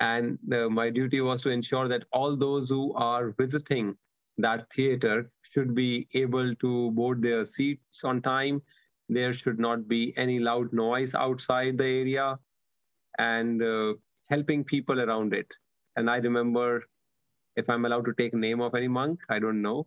and 0.00 0.38
uh, 0.52 0.68
my 0.68 0.90
duty 0.90 1.20
was 1.20 1.42
to 1.42 1.50
ensure 1.50 1.86
that 1.88 2.04
all 2.12 2.36
those 2.36 2.68
who 2.68 2.92
are 2.94 3.30
visiting 3.38 3.96
that 4.38 4.72
theater 4.72 5.30
should 5.50 5.74
be 5.74 6.08
able 6.14 6.54
to 6.56 6.90
board 6.92 7.22
their 7.22 7.44
seats 7.44 8.04
on 8.04 8.22
time. 8.22 8.62
There 9.08 9.32
should 9.32 9.58
not 9.58 9.88
be 9.88 10.14
any 10.16 10.38
loud 10.38 10.72
noise 10.72 11.14
outside 11.14 11.78
the 11.78 11.84
area, 11.84 12.38
and 13.18 13.62
uh, 13.62 13.94
helping 14.28 14.64
people 14.64 15.00
around 15.00 15.34
it. 15.34 15.52
And 15.96 16.08
I 16.08 16.16
remember 16.16 16.84
if 17.56 17.68
I'm 17.68 17.84
allowed 17.84 18.04
to 18.06 18.14
take 18.14 18.32
name 18.32 18.60
of 18.60 18.74
any 18.74 18.88
monk. 18.88 19.20
I 19.28 19.38
don't 19.38 19.60
know. 19.60 19.86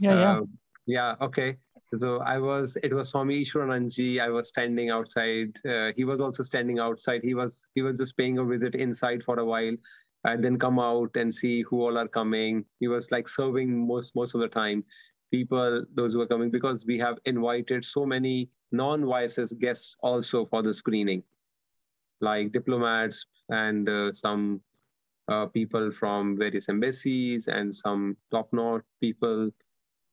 Yeah, 0.00 0.12
uh, 0.12 0.20
yeah. 0.20 0.40
Yeah, 0.86 1.14
okay. 1.20 1.56
So 1.96 2.20
I 2.20 2.38
was, 2.38 2.76
it 2.82 2.94
was 2.94 3.08
Swami 3.08 3.42
Ishwaranandaji. 3.42 4.20
I 4.20 4.28
was 4.28 4.48
standing 4.48 4.90
outside. 4.90 5.56
Uh, 5.68 5.90
he 5.96 6.04
was 6.04 6.20
also 6.20 6.42
standing 6.42 6.78
outside. 6.78 7.22
He 7.22 7.34
was, 7.34 7.66
he 7.74 7.82
was 7.82 7.98
just 7.98 8.16
paying 8.16 8.38
a 8.38 8.44
visit 8.44 8.74
inside 8.74 9.24
for 9.24 9.38
a 9.40 9.44
while 9.44 9.76
and 10.24 10.44
then 10.44 10.58
come 10.58 10.78
out 10.78 11.10
and 11.16 11.34
see 11.34 11.62
who 11.62 11.80
all 11.82 11.98
are 11.98 12.08
coming. 12.08 12.64
He 12.78 12.88
was 12.88 13.10
like 13.10 13.28
serving 13.28 13.86
most, 13.86 14.14
most 14.14 14.34
of 14.34 14.40
the 14.40 14.48
time. 14.48 14.84
People, 15.30 15.84
those 15.94 16.12
who 16.12 16.20
are 16.20 16.26
coming, 16.26 16.50
because 16.50 16.84
we 16.86 16.98
have 16.98 17.18
invited 17.24 17.84
so 17.84 18.04
many 18.04 18.50
non-YSS 18.72 19.58
guests 19.58 19.96
also 20.00 20.46
for 20.46 20.62
the 20.62 20.74
screening, 20.74 21.22
like 22.20 22.52
diplomats 22.52 23.26
and 23.48 23.88
uh, 23.88 24.12
some 24.12 24.60
uh, 25.28 25.46
people 25.46 25.92
from 25.92 26.36
various 26.36 26.68
embassies 26.68 27.46
and 27.46 27.74
some 27.74 28.16
top-notch 28.30 28.82
people. 29.00 29.50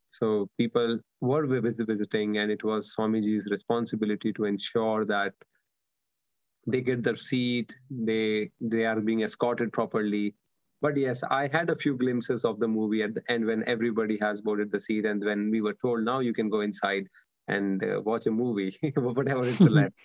So 0.07 0.49
people 0.57 0.99
were 1.19 1.45
visiting, 1.47 2.37
and 2.37 2.51
it 2.51 2.63
was 2.63 2.95
Swamiji's 2.95 3.47
responsibility 3.49 4.31
to 4.33 4.45
ensure 4.45 5.03
that 5.05 5.33
they 6.67 6.81
get 6.81 7.01
their 7.01 7.15
seat, 7.15 7.73
they 7.89 8.51
they 8.59 8.85
are 8.85 8.99
being 8.99 9.21
escorted 9.21 9.71
properly. 9.71 10.35
But 10.81 10.97
yes, 10.97 11.23
I 11.31 11.47
had 11.47 11.69
a 11.69 11.75
few 11.75 11.97
glimpses 11.97 12.45
of 12.45 12.59
the 12.59 12.67
movie 12.67 13.01
at 13.01 13.15
the 13.15 13.23
end 13.29 13.45
when 13.45 13.63
everybody 13.67 14.17
has 14.21 14.41
boarded 14.41 14.71
the 14.71 14.79
seat, 14.79 15.05
and 15.05 15.23
when 15.23 15.49
we 15.49 15.61
were 15.61 15.75
told 15.81 16.03
now 16.03 16.19
you 16.19 16.33
can 16.33 16.49
go 16.49 16.61
inside 16.61 17.07
and 17.47 17.83
uh, 17.83 18.01
watch 18.03 18.25
a 18.27 18.31
movie, 18.31 18.77
whatever 18.95 19.43
is 19.43 19.59
left. 19.61 19.95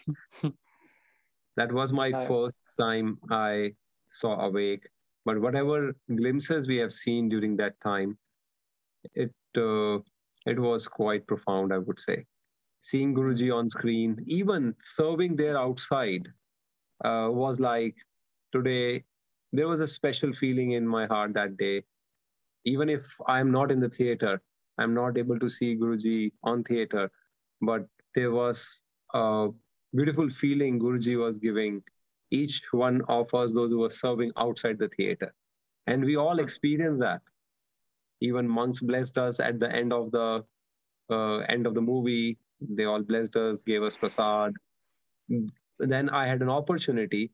that 1.57 1.73
was 1.73 1.93
my 1.93 2.13
first 2.27 2.57
time 2.79 3.19
I 3.31 3.73
saw 4.13 4.41
Awake. 4.41 4.89
But 5.25 5.41
whatever 5.41 5.95
glimpses 6.17 6.67
we 6.67 6.77
have 6.79 6.93
seen 6.93 7.29
during 7.29 7.57
that 7.57 7.79
time, 7.81 8.19
it 9.15 9.35
uh, 9.57 9.99
it 10.47 10.59
was 10.59 10.89
quite 10.89 11.27
profound, 11.27 11.73
I 11.73 11.79
would 11.79 12.01
say. 12.01 12.25
Seeing 12.81 13.15
Guruji 13.15 13.55
on 13.55 13.69
screen, 13.71 14.25
even 14.27 14.75
serving 14.83 15.37
there 15.37 15.57
outside, 15.57 16.27
uh, 17.05 17.29
was 17.31 17.61
like 17.61 17.95
today. 18.53 19.05
There 19.53 19.69
was 19.69 19.81
a 19.81 19.87
special 19.87 20.33
feeling 20.33 20.73
in 20.73 20.87
my 20.87 21.07
heart 21.07 21.35
that 21.35 21.57
day. 21.57 21.85
Even 22.65 22.89
if 22.89 23.07
I'm 23.27 23.51
not 23.51 23.71
in 23.71 23.81
the 23.81 23.89
theater, 23.89 24.41
I'm 24.79 24.95
not 24.95 25.19
able 25.19 25.39
to 25.39 25.49
see 25.49 25.77
Guruji 25.77 26.33
on 26.43 26.65
theater, 26.65 27.11
but 27.61 27.87
there 28.15 28.31
was 28.31 28.83
a 29.15 29.49
beautiful 29.95 30.31
feeling 30.31 30.81
Guruji 30.81 31.19
was 31.19 31.37
giving 31.37 31.83
each 32.31 32.63
one 32.71 33.03
of 33.09 33.35
us, 33.35 33.53
those 33.53 33.71
who 33.71 33.81
were 33.81 33.91
serving 33.91 34.33
outside 34.39 34.79
the 34.79 34.89
theater. 34.89 35.35
And 35.87 36.05
we 36.05 36.17
all 36.17 36.39
experienced 36.39 37.01
that 37.01 37.21
even 38.21 38.49
monks 38.49 38.81
blessed 38.81 39.19
us 39.19 39.41
at 39.41 39.59
the 39.59 39.71
end 39.75 39.93
of 39.93 40.11
the 40.13 40.45
uh, 41.11 41.39
end 41.55 41.67
of 41.67 41.75
the 41.75 41.81
movie 41.81 42.39
they 42.71 42.85
all 42.85 43.03
blessed 43.03 43.37
us 43.37 43.61
gave 43.63 43.83
us 43.83 43.97
prasad 43.97 44.55
then 45.91 46.09
i 46.11 46.27
had 46.27 46.43
an 46.43 46.49
opportunity 46.49 47.31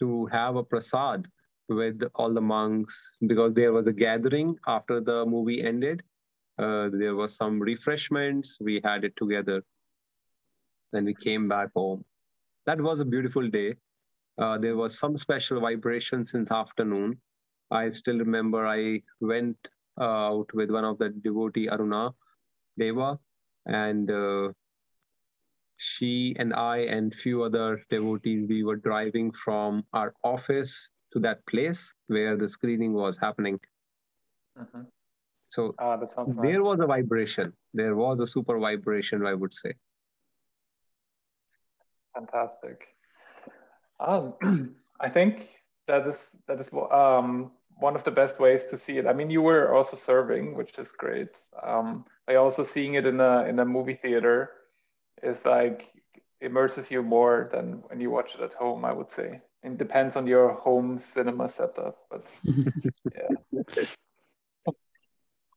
to 0.00 0.26
have 0.26 0.56
a 0.56 0.64
prasad 0.64 1.26
with 1.68 2.02
all 2.14 2.32
the 2.32 2.40
monks 2.40 3.12
because 3.26 3.54
there 3.54 3.72
was 3.72 3.86
a 3.86 3.92
gathering 3.92 4.56
after 4.66 5.00
the 5.00 5.24
movie 5.26 5.62
ended. 5.62 6.02
Uh, 6.58 6.88
there 6.92 7.14
was 7.14 7.34
some 7.34 7.60
refreshments. 7.60 8.58
We 8.60 8.80
had 8.84 9.04
it 9.04 9.14
together. 9.16 9.62
Then 10.92 11.04
we 11.04 11.14
came 11.14 11.48
back 11.48 11.70
home. 11.74 12.04
That 12.66 12.80
was 12.80 13.00
a 13.00 13.04
beautiful 13.04 13.48
day. 13.48 13.76
Uh, 14.38 14.58
there 14.58 14.76
was 14.76 14.98
some 14.98 15.16
special 15.16 15.60
vibration 15.60 16.24
since 16.24 16.50
afternoon. 16.50 17.20
I 17.70 17.90
still 17.90 18.18
remember 18.18 18.66
i 18.66 19.00
went 19.20 19.56
out 20.00 20.52
with 20.52 20.70
one 20.70 20.84
of 20.84 20.98
the 20.98 21.08
devotee 21.10 21.68
Aruna 21.68 22.12
Deva, 22.78 23.18
and 23.66 24.10
uh, 24.10 24.52
she 25.82 26.36
and 26.38 26.54
I 26.54 26.78
and 26.94 27.12
few 27.12 27.42
other 27.42 27.82
devotees 27.90 28.48
we 28.48 28.62
were 28.62 28.76
driving 28.76 29.32
from 29.32 29.84
our 29.92 30.14
office 30.22 30.88
to 31.12 31.18
that 31.20 31.44
place 31.46 31.92
where 32.06 32.36
the 32.36 32.46
screening 32.46 32.92
was 32.92 33.18
happening. 33.18 33.58
Mm-hmm. 34.56 34.82
So 35.44 35.74
ah, 35.80 35.96
there 35.96 36.60
nice. 36.60 36.60
was 36.60 36.78
a 36.80 36.86
vibration. 36.86 37.52
There 37.74 37.96
was 37.96 38.20
a 38.20 38.26
super 38.28 38.60
vibration, 38.60 39.26
I 39.26 39.34
would 39.34 39.52
say. 39.52 39.74
Fantastic. 42.14 42.86
Um, 43.98 44.34
I 45.00 45.08
think 45.08 45.48
that 45.88 46.06
is 46.06 46.30
that 46.46 46.60
is 46.60 46.70
um, 46.92 47.50
one 47.78 47.96
of 47.96 48.04
the 48.04 48.12
best 48.12 48.38
ways 48.38 48.66
to 48.66 48.78
see 48.78 48.98
it. 48.98 49.06
I 49.06 49.12
mean, 49.12 49.30
you 49.30 49.42
were 49.42 49.74
also 49.74 49.96
serving, 49.96 50.54
which 50.54 50.78
is 50.78 50.86
great. 50.96 51.34
Um, 51.60 52.04
by 52.28 52.36
also 52.36 52.62
seeing 52.62 52.94
it 52.94 53.04
in 53.04 53.18
a 53.18 53.44
in 53.46 53.58
a 53.58 53.64
movie 53.64 53.98
theater 54.00 54.61
is 55.22 55.44
like 55.44 55.92
immerses 56.40 56.90
you 56.90 57.02
more 57.02 57.48
than 57.52 57.82
when 57.86 58.00
you 58.00 58.10
watch 58.10 58.34
it 58.34 58.40
at 58.40 58.54
home. 58.54 58.84
I 58.84 58.92
would 58.92 59.10
say. 59.10 59.40
It 59.64 59.78
depends 59.78 60.16
on 60.16 60.26
your 60.26 60.54
home 60.54 60.98
cinema 60.98 61.48
setup, 61.48 61.96
but 62.10 62.26
yeah. 63.14 63.62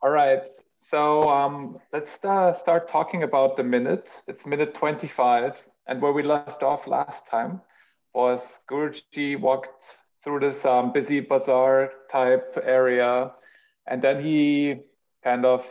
All 0.02 0.12
right. 0.12 0.48
So 0.82 1.28
um, 1.28 1.80
let's 1.92 2.24
uh, 2.24 2.54
start 2.54 2.88
talking 2.88 3.24
about 3.24 3.58
the 3.58 3.64
minute. 3.64 4.12
It's 4.28 4.46
minute 4.46 4.76
25, 4.76 5.56
and 5.88 6.00
where 6.00 6.12
we 6.12 6.22
left 6.22 6.62
off 6.62 6.86
last 6.86 7.26
time 7.26 7.62
was 8.14 8.60
Guruji 8.70 9.40
walked 9.40 9.84
through 10.24 10.42
this 10.42 10.64
um, 10.64 10.94
busy 10.94 11.22
bazaar 11.22 11.92
type 12.12 12.58
area. 12.64 13.32
And 13.88 14.02
then 14.02 14.24
he 14.24 14.76
kind 15.24 15.46
of 15.46 15.66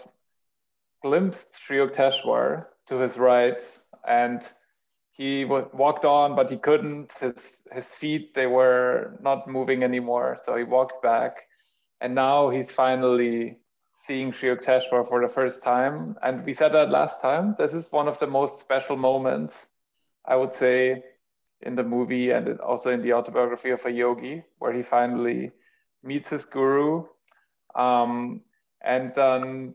glimpsed 1.02 1.60
Sri 1.62 1.78
Yukteswar 1.78 2.66
to 2.86 2.98
his 2.98 3.16
right 3.16 3.62
and 4.06 4.42
he 5.10 5.44
walked 5.44 6.04
on, 6.04 6.34
but 6.34 6.50
he 6.50 6.56
couldn't. 6.56 7.12
His, 7.20 7.62
his 7.72 7.86
feet, 7.86 8.34
they 8.34 8.46
were 8.46 9.16
not 9.22 9.46
moving 9.46 9.84
anymore. 9.84 10.38
So 10.44 10.56
he 10.56 10.64
walked 10.64 11.02
back. 11.02 11.46
And 12.00 12.16
now 12.16 12.50
he's 12.50 12.70
finally 12.70 13.58
seeing 14.06 14.32
Sri 14.32 14.50
Yukteswar 14.50 15.08
for 15.08 15.22
the 15.22 15.32
first 15.32 15.62
time. 15.62 16.16
And 16.22 16.44
we 16.44 16.52
said 16.52 16.72
that 16.72 16.90
last 16.90 17.22
time. 17.22 17.54
This 17.58 17.72
is 17.72 17.86
one 17.92 18.08
of 18.08 18.18
the 18.18 18.26
most 18.26 18.58
special 18.58 18.96
moments, 18.96 19.68
I 20.26 20.34
would 20.34 20.52
say, 20.52 21.04
in 21.60 21.76
the 21.76 21.84
movie 21.84 22.30
and 22.30 22.58
also 22.58 22.90
in 22.90 23.00
the 23.00 23.12
autobiography 23.12 23.70
of 23.70 23.86
a 23.86 23.92
yogi, 23.92 24.42
where 24.58 24.72
he 24.72 24.82
finally 24.82 25.52
meets 26.02 26.28
his 26.28 26.44
guru. 26.44 27.04
Um, 27.76 28.42
and 28.82 29.12
then 29.14 29.74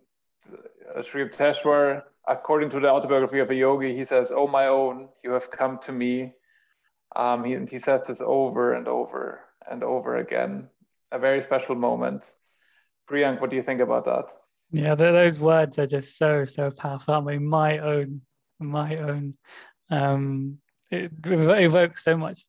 uh, 0.96 1.02
Sri 1.02 1.28
Yukteswar, 1.28 2.04
according 2.28 2.70
to 2.72 2.80
the 2.80 2.90
autobiography 2.90 3.40
of 3.40 3.50
a 3.50 3.56
yogi, 3.56 3.96
he 3.96 4.06
says, 4.06 4.32
Oh, 4.32 4.48
my 4.48 4.68
own, 4.68 5.10
you 5.24 5.32
have 5.32 5.50
come 5.52 5.80
to 5.80 5.92
me. 5.92 6.34
Um, 7.16 7.44
he, 7.44 7.58
he 7.70 7.80
says 7.80 8.06
this 8.08 8.22
over 8.22 8.74
and 8.74 8.88
over 8.88 9.42
and 9.70 9.84
over 9.84 10.18
again. 10.18 10.70
A 11.12 11.20
very 11.20 11.42
special 11.42 11.76
moment. 11.76 12.24
Priyank, 13.10 13.42
what 13.42 13.50
do 13.50 13.56
you 13.56 13.64
think 13.64 13.82
about 13.82 14.06
that? 14.06 14.26
Yeah, 14.72 14.94
those 14.94 15.40
words 15.40 15.80
are 15.80 15.88
just 15.88 16.18
so, 16.18 16.46
so 16.46 16.70
powerful. 16.70 17.16
I 17.16 17.22
mean, 17.22 17.48
my 17.48 17.80
own, 17.80 18.22
my 18.60 18.98
own. 18.98 19.34
Um, 19.90 20.60
it 20.92 21.12
evokes 21.26 22.04
so 22.04 22.16
much 22.16 22.46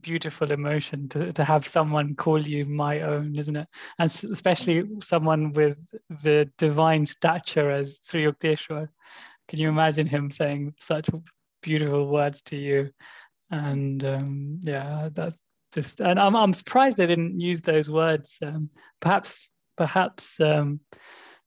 beautiful 0.00 0.50
emotion 0.50 1.08
to, 1.08 1.32
to 1.32 1.44
have 1.44 1.66
someone 1.66 2.14
call 2.14 2.40
you 2.40 2.64
my 2.64 3.00
own 3.00 3.36
isn't 3.36 3.56
it? 3.56 3.68
And 3.98 4.10
especially 4.32 4.84
someone 5.02 5.52
with 5.52 5.78
the 6.22 6.50
divine 6.58 7.06
stature 7.06 7.70
as 7.70 7.98
Sri 8.02 8.24
Yukteswar. 8.24 8.88
Can 9.48 9.60
you 9.60 9.68
imagine 9.68 10.06
him 10.06 10.30
saying 10.30 10.74
such 10.80 11.08
beautiful 11.62 12.08
words 12.08 12.42
to 12.42 12.56
you? 12.56 12.90
And 13.50 14.04
um, 14.04 14.60
yeah 14.62 15.08
that's 15.12 15.36
just 15.72 16.00
and 16.00 16.18
I'm, 16.18 16.34
I'm 16.34 16.54
surprised 16.54 16.96
they 16.96 17.06
didn't 17.06 17.40
use 17.40 17.60
those 17.60 17.90
words 17.90 18.36
um, 18.42 18.70
perhaps 19.00 19.50
perhaps 19.76 20.24
um, 20.40 20.80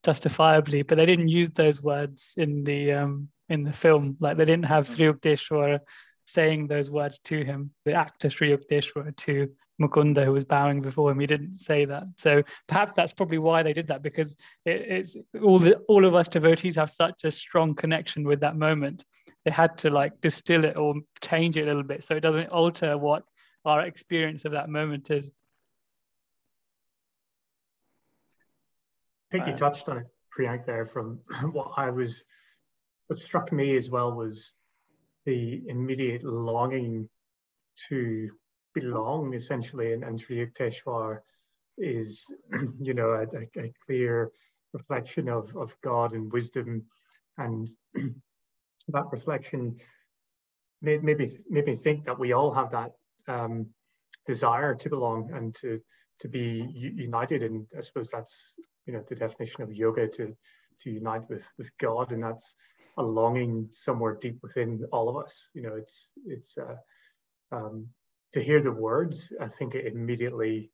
justifiably 0.04 0.84
but 0.84 0.96
they 0.96 1.06
didn't 1.06 1.28
use 1.28 1.50
those 1.52 1.82
words 1.82 2.34
in 2.38 2.64
the 2.64 2.94
um, 2.94 3.30
in 3.52 3.64
the 3.64 3.74
film. 3.74 4.16
Like 4.20 4.38
they 4.38 4.46
didn't 4.46 4.66
have 4.66 4.88
Sri 4.88 5.08
Yukteswar 5.08 5.80
saying 6.32 6.68
those 6.68 6.90
words 6.90 7.20
to 7.26 7.44
him, 7.44 7.72
the 7.86 7.94
actor 7.94 8.30
Sri 8.30 8.56
Yukteswar 8.56 9.16
to 9.18 9.50
Mukunda, 9.82 10.24
who 10.24 10.32
was 10.32 10.44
bowing 10.44 10.82
before 10.82 11.12
him. 11.12 11.20
He 11.20 11.28
didn't 11.28 11.58
say 11.58 11.86
that. 11.86 12.04
So 12.18 12.44
perhaps 12.68 12.94
that's 12.96 13.14
probably 13.14 13.40
why 13.40 13.64
they 13.64 13.74
did 13.74 13.88
that, 13.88 14.04
because 14.04 14.36
it, 14.66 14.82
it's 14.82 15.16
all 15.42 15.60
the 15.60 15.76
all 15.88 16.06
of 16.06 16.16
us 16.16 16.28
devotees 16.28 16.76
have 16.76 16.90
such 16.90 17.24
a 17.24 17.32
strong 17.32 17.74
connection 17.76 18.24
with 18.24 18.42
that 18.42 18.56
moment. 18.56 19.04
They 19.46 19.52
had 19.52 19.78
to 19.80 19.90
like 19.90 20.22
distill 20.22 20.66
it 20.66 20.78
or 20.78 20.96
change 21.22 21.58
it 21.58 21.64
a 21.64 21.68
little 21.68 21.84
bit 21.84 22.04
so 22.04 22.16
it 22.16 22.22
doesn't 22.22 22.50
alter 22.50 22.98
what 22.98 23.24
our 23.66 23.82
experience 23.82 24.46
of 24.46 24.54
that 24.54 24.70
moment 24.70 25.10
is. 25.12 25.32
I 29.32 29.38
think 29.38 29.48
you 29.48 29.54
uh, 29.54 29.58
touched 29.58 29.88
on 29.88 30.00
it, 30.00 30.08
Priyank, 30.38 30.66
there 30.66 30.86
from 30.86 31.20
what 31.52 31.72
I 31.78 31.90
was, 31.90 32.24
what 33.08 33.18
struck 33.18 33.52
me 33.52 33.76
as 33.76 33.90
well 33.90 34.12
was 34.14 34.52
the 35.26 35.62
immediate 35.68 36.24
longing 36.24 37.10
to 37.90 38.30
belong 38.74 39.34
essentially 39.34 39.94
in, 39.94 40.04
and 40.04 40.20
Sri 40.20 40.46
Yukteswar 40.46 41.20
is 41.78 42.34
you 42.80 42.94
know 42.94 43.12
a, 43.12 43.60
a, 43.60 43.74
clear 43.86 44.32
reflection 44.74 45.28
of, 45.30 45.56
of 45.56 45.76
God 45.82 46.14
and 46.14 46.32
wisdom 46.32 46.86
And 47.38 47.68
that 48.90 49.06
reflection 49.12 49.78
made, 50.82 51.04
made, 51.04 51.18
me, 51.18 51.38
made 51.50 51.66
me 51.66 51.76
think 51.76 52.06
that 52.06 52.20
we 52.20 52.34
all 52.34 52.54
have 52.54 52.72
that 52.72 52.92
um, 53.28 53.68
desire 54.26 54.76
to 54.76 54.90
belong 54.90 55.32
and 55.34 55.54
to 55.56 55.80
to 56.20 56.28
be 56.28 56.68
united. 56.76 57.42
And 57.44 57.68
I 57.76 57.82
suppose 57.82 58.12
that's 58.12 58.56
you 58.86 58.94
know 58.94 59.04
the 59.08 59.16
definition 59.16 59.64
of 59.64 59.74
yoga 59.74 60.08
to 60.08 60.36
to 60.82 60.90
unite 60.90 61.30
with 61.30 61.48
with 61.58 61.76
God, 61.78 62.12
and 62.12 62.24
that's 62.24 62.56
a 62.98 63.04
longing 63.04 63.70
somewhere 63.72 64.18
deep 64.20 64.40
within 64.42 64.86
all 64.92 65.10
of 65.10 65.24
us. 65.24 65.50
You 65.54 65.64
know, 65.64 65.76
it's 65.76 66.10
it's 66.26 66.58
uh, 66.58 66.76
um, 67.56 67.88
to 68.34 68.42
hear 68.42 68.62
the 68.62 68.72
words. 68.72 69.34
I 69.40 69.48
think 69.48 69.76
it 69.76 69.86
immediately 69.86 70.72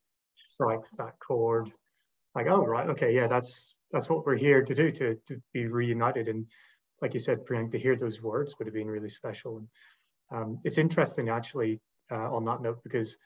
strikes 0.53 0.89
that 0.97 1.19
chord. 1.19 1.71
Like, 2.35 2.47
oh 2.47 2.65
right, 2.65 2.89
okay, 2.89 3.13
yeah, 3.13 3.27
that's 3.27 3.75
that's 3.91 4.09
what 4.09 4.25
we're 4.25 4.37
here 4.37 4.63
to 4.63 4.75
do 4.75 4.91
to 4.91 5.15
to 5.27 5.41
be 5.53 5.67
reunited. 5.67 6.27
And 6.27 6.47
like 7.01 7.13
you 7.13 7.19
said, 7.19 7.45
Priyank, 7.45 7.71
to 7.71 7.79
hear 7.79 7.95
those 7.95 8.21
words 8.21 8.55
would 8.57 8.67
have 8.67 8.73
been 8.73 8.89
really 8.89 9.09
special. 9.09 9.57
And 9.57 9.67
um, 10.31 10.59
it's 10.63 10.77
interesting 10.77 11.29
actually 11.29 11.79
uh, 12.11 12.35
on 12.35 12.45
that 12.45 12.61
note 12.61 12.79
because 12.83 13.17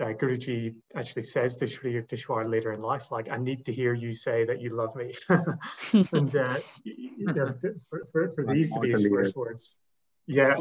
uh, 0.00 0.12
Guruji 0.12 0.74
actually 0.94 1.22
says 1.22 1.56
to 1.56 1.66
Sri 1.66 1.94
Yukteswar 1.94 2.48
later 2.48 2.72
in 2.72 2.80
life, 2.82 3.10
like, 3.10 3.30
I 3.30 3.36
need 3.36 3.64
to 3.66 3.72
hear 3.72 3.94
you 3.94 4.12
say 4.14 4.44
that 4.44 4.60
you 4.60 4.70
love 4.70 4.94
me. 4.96 5.14
and 6.12 6.34
uh, 6.34 6.58
you 6.84 7.26
know, 7.26 7.54
for, 7.90 8.06
for, 8.12 8.32
for 8.34 8.54
these 8.54 8.72
to 8.72 8.80
be 8.80 8.90
his 8.90 9.06
first 9.06 9.36
words, 9.36 9.76
yeah, 10.26 10.56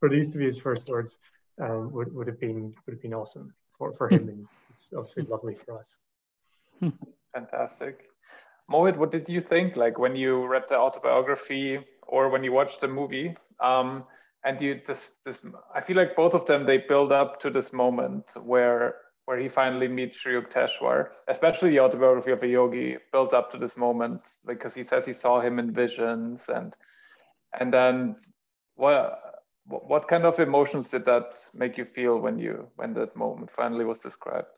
for 0.00 0.08
these 0.08 0.28
to 0.30 0.38
be 0.38 0.44
his 0.44 0.58
first 0.58 0.88
words 0.88 1.18
um, 1.60 1.92
would, 1.92 2.14
would 2.14 2.26
have 2.26 2.40
been 2.40 2.74
would 2.84 2.92
have 2.92 3.02
been 3.02 3.14
awesome 3.14 3.54
for, 3.76 3.92
for 3.92 4.08
him 4.08 4.28
and 4.28 4.46
it's 4.70 4.90
obviously 4.96 5.22
lovely 5.28 5.54
for 5.54 5.78
us. 5.78 5.98
Fantastic. 7.34 8.04
Mohit, 8.70 8.96
what 8.96 9.10
did 9.10 9.28
you 9.28 9.40
think 9.40 9.76
like 9.76 9.98
when 9.98 10.16
you 10.16 10.46
read 10.46 10.64
the 10.68 10.76
autobiography 10.76 11.80
or 12.02 12.28
when 12.28 12.42
you 12.42 12.52
watched 12.52 12.80
the 12.80 12.88
movie? 12.88 13.36
Um, 13.60 14.04
and 14.46 14.60
you 14.62 14.80
this 14.86 15.12
this 15.24 15.42
I 15.74 15.80
feel 15.80 15.96
like 15.96 16.16
both 16.16 16.32
of 16.32 16.46
them 16.46 16.64
they 16.64 16.78
build 16.78 17.12
up 17.12 17.40
to 17.40 17.50
this 17.50 17.72
moment 17.72 18.24
where 18.42 18.94
where 19.26 19.38
he 19.38 19.48
finally 19.48 19.88
meets 19.88 20.18
Sri 20.18 20.40
Yukteswar, 20.40 21.08
especially 21.26 21.70
the 21.70 21.80
autobiography 21.80 22.30
of 22.30 22.44
a 22.44 22.46
yogi 22.46 22.96
builds 23.10 23.34
up 23.34 23.50
to 23.50 23.58
this 23.58 23.76
moment 23.76 24.20
because 24.46 24.72
he 24.72 24.84
says 24.84 25.04
he 25.04 25.12
saw 25.12 25.40
him 25.40 25.58
in 25.58 25.74
visions 25.74 26.44
and 26.48 26.74
and 27.58 27.74
then 27.74 28.16
what 28.76 29.20
what 29.64 30.06
kind 30.06 30.24
of 30.24 30.38
emotions 30.38 30.90
did 30.90 31.04
that 31.06 31.34
make 31.52 31.76
you 31.76 31.84
feel 31.84 32.20
when 32.20 32.38
you 32.38 32.68
when 32.76 32.94
that 32.94 33.16
moment 33.16 33.50
finally 33.50 33.84
was 33.84 33.98
described? 33.98 34.54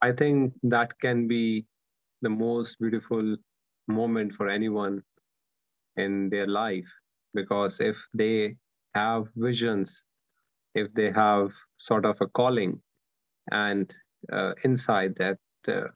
I 0.00 0.12
think 0.12 0.54
that 0.62 0.98
can 0.98 1.28
be 1.28 1.66
the 2.22 2.30
most 2.30 2.78
beautiful 2.80 3.36
moment 3.86 4.32
for 4.32 4.48
anyone 4.48 5.02
in 5.96 6.30
their 6.30 6.46
life 6.46 6.88
because 7.36 7.80
if 7.80 7.98
they 8.14 8.56
have 8.94 9.28
visions, 9.36 10.02
if 10.74 10.92
they 10.94 11.10
have 11.12 11.52
sort 11.76 12.04
of 12.04 12.16
a 12.20 12.26
calling 12.28 12.80
and 13.52 13.94
uh, 14.32 14.52
inside 14.64 15.14
that 15.18 15.38
uh, 15.68 15.88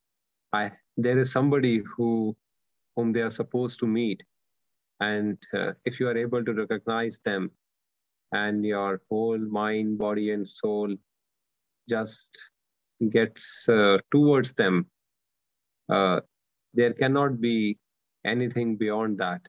I 0.52 0.72
there 0.96 1.18
is 1.18 1.32
somebody 1.32 1.82
who 1.96 2.36
whom 2.96 3.12
they 3.12 3.22
are 3.22 3.36
supposed 3.42 3.78
to 3.80 3.86
meet, 3.86 4.22
and 5.00 5.38
uh, 5.54 5.72
if 5.84 6.00
you 6.00 6.08
are 6.08 6.16
able 6.16 6.44
to 6.44 6.52
recognize 6.52 7.20
them, 7.24 7.50
and 8.32 8.64
your 8.64 9.00
whole 9.10 9.38
mind, 9.38 9.98
body, 9.98 10.32
and 10.32 10.48
soul 10.48 10.94
just 11.88 12.38
gets 13.10 13.68
uh, 13.68 13.98
towards 14.12 14.52
them, 14.54 14.86
uh, 15.88 16.20
there 16.74 16.92
cannot 16.92 17.40
be 17.40 17.78
anything 18.24 18.76
beyond 18.76 19.18
that 19.18 19.40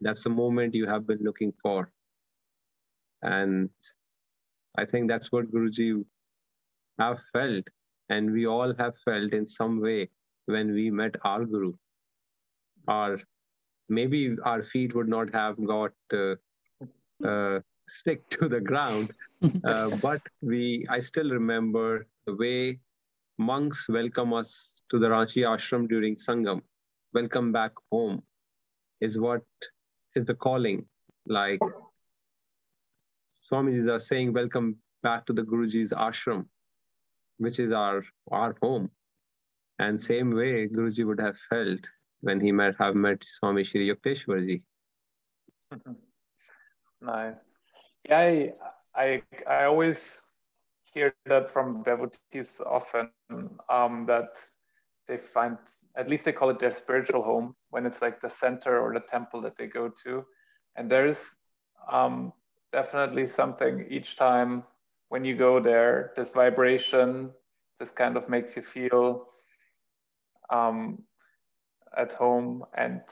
that's 0.00 0.24
the 0.24 0.30
moment 0.30 0.74
you 0.74 0.86
have 0.86 1.06
been 1.06 1.22
looking 1.22 1.52
for. 1.62 1.90
And 3.22 3.70
I 4.76 4.84
think 4.84 5.08
that's 5.08 5.32
what 5.32 5.50
Guruji 5.52 6.04
have 6.98 7.18
felt, 7.32 7.64
and 8.08 8.32
we 8.32 8.46
all 8.46 8.74
have 8.78 8.94
felt 9.04 9.32
in 9.32 9.46
some 9.46 9.80
way 9.80 10.10
when 10.46 10.72
we 10.72 10.90
met 10.90 11.14
our 11.24 11.44
Guru. 11.44 11.72
Our 12.86 13.18
maybe 13.88 14.36
our 14.44 14.62
feet 14.62 14.94
would 14.94 15.08
not 15.08 15.32
have 15.32 15.64
got 15.64 15.92
uh, 16.12 16.34
uh, 17.26 17.60
stick 17.88 18.28
to 18.30 18.48
the 18.48 18.60
ground, 18.60 19.12
uh, 19.64 19.96
but 20.02 20.20
we 20.42 20.86
I 20.90 21.00
still 21.00 21.30
remember 21.30 22.06
the 22.26 22.34
way 22.34 22.80
monks 23.38 23.86
welcome 23.88 24.32
us 24.32 24.80
to 24.90 24.98
the 24.98 25.08
Ranchi 25.08 25.42
ashram 25.42 25.88
during 25.88 26.16
Sangam. 26.16 26.62
Welcome 27.12 27.52
back 27.52 27.72
home 27.90 28.22
is 29.00 29.18
what 29.18 29.42
is 30.14 30.24
the 30.24 30.34
calling. 30.34 30.86
Like 31.26 31.60
Swamiji's 33.50 33.88
are 33.88 34.00
saying, 34.00 34.32
welcome 34.32 34.76
back 35.02 35.26
to 35.26 35.32
the 35.32 35.42
Guruji's 35.42 35.92
ashram, 35.92 36.46
which 37.38 37.58
is 37.58 37.72
our 37.72 38.04
our 38.30 38.56
home. 38.62 38.90
And 39.78 40.00
same 40.00 40.30
way 40.34 40.68
Guruji 40.68 41.06
would 41.06 41.20
have 41.20 41.36
felt 41.50 41.80
when 42.20 42.40
he 42.40 42.52
might 42.52 42.76
have 42.78 42.94
met 42.94 43.24
Swami 43.24 43.64
Shri 43.64 43.88
Yukteswarji. 43.90 44.62
Nice. 47.00 47.34
Yeah, 48.08 48.18
I, 48.18 48.52
I, 48.94 49.22
I 49.46 49.64
always 49.64 50.22
hear 50.94 51.14
that 51.26 51.52
from 51.52 51.82
devotees 51.82 52.52
often 52.64 53.10
um, 53.68 54.06
that 54.06 54.36
they 55.06 55.18
find 55.18 55.58
at 55.96 56.08
least 56.08 56.24
they 56.24 56.32
call 56.32 56.50
it 56.50 56.58
their 56.58 56.72
spiritual 56.72 57.22
home 57.22 57.54
when 57.74 57.86
it's 57.86 58.00
like 58.00 58.20
the 58.20 58.30
center 58.30 58.78
or 58.78 58.94
the 58.94 59.00
temple 59.00 59.40
that 59.42 59.56
they 59.58 59.66
go 59.66 59.90
to. 60.04 60.24
And 60.76 60.88
there's 60.88 61.18
um, 61.90 62.32
definitely 62.72 63.26
something 63.26 63.84
each 63.90 64.16
time 64.16 64.62
when 65.08 65.24
you 65.24 65.36
go 65.36 65.60
there 65.60 66.12
this 66.16 66.30
vibration 66.30 67.30
this 67.80 67.90
kind 67.90 68.16
of 68.16 68.28
makes 68.28 68.54
you 68.56 68.62
feel 68.62 69.26
um, 70.50 71.02
at 71.98 72.14
home. 72.14 72.64
And 72.78 73.02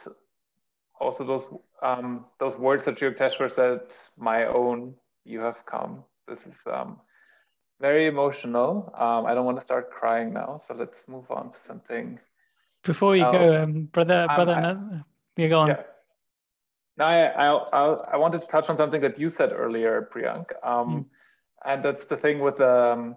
also 1.01 1.25
those 1.25 1.47
um, 1.83 2.27
those 2.39 2.57
words 2.57 2.85
that 2.85 3.01
Yukteswar 3.01 3.51
said 3.51 3.81
my 4.17 4.47
own 4.47 4.95
you 5.25 5.41
have 5.41 5.67
come. 5.67 6.05
This 6.29 6.47
is 6.47 6.59
um, 6.73 7.01
very 7.81 8.07
emotional. 8.07 8.95
Um, 8.97 9.27
I 9.27 9.35
don't 9.35 9.45
want 9.45 9.59
to 9.59 9.65
start 9.65 9.91
crying 9.91 10.33
now 10.33 10.63
so 10.69 10.75
let's 10.75 10.99
move 11.09 11.29
on 11.33 11.51
to 11.51 11.59
something 11.67 12.21
before 12.83 13.17
you 13.17 13.25
go, 13.25 13.63
um, 13.63 13.85
brother, 13.85 14.27
um, 14.29 14.35
brother, 14.35 14.55
I, 14.55 15.41
you 15.41 15.49
go 15.49 15.61
on. 15.61 15.69
Yeah. 15.69 15.83
No, 16.99 17.05
I, 17.05 17.49
I, 17.49 17.87
I, 18.13 18.17
wanted 18.17 18.43
to 18.43 18.49
touch 18.49 18.69
on 18.69 18.77
something 18.77 19.01
that 19.01 19.19
you 19.19 19.31
said 19.31 19.51
earlier, 19.53 20.09
Priyank. 20.15 20.53
Um, 20.63 20.89
mm. 20.89 21.05
And 21.65 21.83
that's 21.85 22.05
the 22.05 22.17
thing 22.17 22.41
with 22.41 22.61
um, 22.61 23.17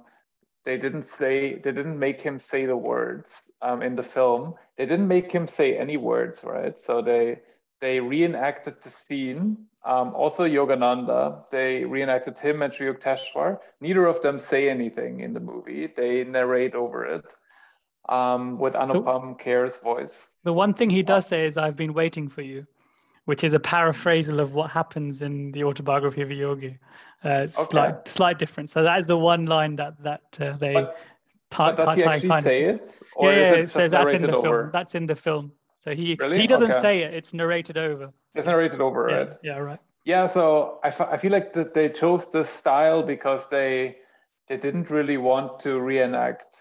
they 0.63 0.77
didn't 0.77 1.09
say 1.09 1.55
they 1.55 1.71
didn't 1.71 1.99
make 1.99 2.21
him 2.21 2.39
say 2.39 2.65
the 2.65 2.77
words 2.77 3.27
um, 3.61 3.81
in 3.81 3.95
the 3.95 4.03
film. 4.03 4.53
They 4.77 4.85
didn't 4.85 5.07
make 5.07 5.31
him 5.31 5.47
say 5.47 5.77
any 5.77 5.97
words, 5.97 6.41
right? 6.43 6.79
So 6.81 7.01
they 7.01 7.39
they 7.81 7.99
reenacted 7.99 8.75
the 8.81 8.89
scene. 8.89 9.57
Um, 9.83 10.15
also, 10.15 10.45
Yogananda, 10.45 11.43
they 11.51 11.83
reenacted 11.83 12.39
him 12.39 12.61
and 12.61 12.73
Sri 12.73 12.91
Yukteswar. 12.91 13.59
Neither 13.81 14.05
of 14.07 14.21
them 14.21 14.39
say 14.39 14.69
anything 14.69 15.19
in 15.19 15.33
the 15.33 15.39
movie. 15.39 15.87
They 15.95 16.23
narrate 16.23 16.73
over 16.73 17.05
it 17.05 17.25
um, 18.09 18.57
with 18.57 18.73
Anupam 18.73 19.39
Kher's 19.39 19.77
voice. 19.77 20.29
The 20.43 20.53
one 20.53 20.73
thing 20.73 20.89
he 20.89 21.03
does 21.03 21.27
say 21.27 21.45
is, 21.45 21.57
I've 21.57 21.75
been 21.75 21.93
waiting 21.93 22.29
for 22.29 22.41
you, 22.41 22.65
which 23.25 23.43
is 23.43 23.53
a 23.53 23.59
paraphrasal 23.59 24.39
of 24.39 24.53
what 24.53 24.71
happens 24.71 25.21
in 25.21 25.51
the 25.51 25.63
autobiography 25.63 26.21
of 26.21 26.31
a 26.31 26.35
yogi. 26.35 26.77
Uh, 27.23 27.29
okay. 27.29 27.47
slight, 27.47 28.07
slight 28.07 28.39
difference. 28.39 28.71
So 28.71 28.83
that 28.83 28.99
is 28.99 29.05
the 29.05 29.17
one 29.17 29.45
line 29.45 29.75
that 29.77 30.01
that 30.03 30.21
uh, 30.39 30.57
they. 30.57 30.73
But, 30.73 30.95
but 31.49 31.77
does 31.77 31.95
he 31.95 32.03
actually 32.03 32.41
say 32.41 32.63
it? 32.63 32.95
Or 33.15 33.31
yeah, 33.31 33.39
yeah 33.39 33.51
it, 33.53 33.59
it 33.59 33.69
says 33.69 33.91
that's 33.91 34.13
in 34.13 34.21
the 34.21 34.35
over? 34.35 34.41
film. 34.41 34.69
That's 34.71 34.95
in 34.95 35.05
the 35.07 35.15
film. 35.15 35.51
So 35.79 35.95
he 35.95 36.17
really? 36.19 36.39
he 36.39 36.47
doesn't 36.47 36.71
okay. 36.71 36.81
say 36.81 37.01
it. 37.03 37.13
It's 37.13 37.33
narrated 37.33 37.77
over. 37.77 38.11
It's 38.33 38.45
narrated 38.45 38.81
over, 38.81 39.07
yeah, 39.09 39.15
right? 39.15 39.33
Yeah, 39.43 39.57
right. 39.57 39.79
Yeah, 40.03 40.27
so 40.27 40.79
I, 40.83 40.89
I 40.89 41.17
feel 41.17 41.31
like 41.31 41.53
that 41.53 41.73
they 41.73 41.89
chose 41.89 42.29
this 42.29 42.49
style 42.49 43.01
because 43.01 43.47
they 43.49 43.97
they 44.47 44.57
didn't 44.57 44.89
really 44.89 45.17
want 45.17 45.59
to 45.61 45.79
reenact 45.79 46.57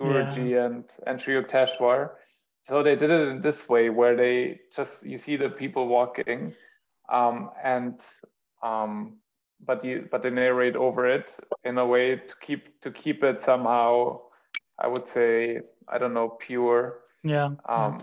Guruji 0.00 0.50
yeah. 0.50 0.66
and 0.66 0.84
and 1.06 1.20
Yukteswar. 1.20 2.10
So 2.68 2.82
they 2.82 2.96
did 2.96 3.10
it 3.10 3.28
in 3.28 3.42
this 3.42 3.68
way, 3.68 3.90
where 3.90 4.16
they 4.16 4.60
just 4.74 5.04
you 5.04 5.18
see 5.18 5.36
the 5.36 5.48
people 5.50 5.88
walking, 5.88 6.54
um, 7.12 7.50
and 7.62 8.00
um, 8.62 9.18
but 9.64 9.84
you 9.84 10.08
but 10.10 10.22
they 10.22 10.30
narrate 10.30 10.76
over 10.76 11.06
it 11.06 11.32
in 11.64 11.78
a 11.78 11.86
way 11.86 12.16
to 12.16 12.34
keep 12.40 12.80
to 12.80 12.90
keep 12.90 13.22
it 13.24 13.42
somehow, 13.42 14.20
I 14.78 14.88
would 14.88 15.08
say 15.08 15.60
I 15.88 15.98
don't 15.98 16.14
know 16.14 16.28
pure. 16.28 17.00
Yeah. 17.22 17.50
Um, 17.68 18.02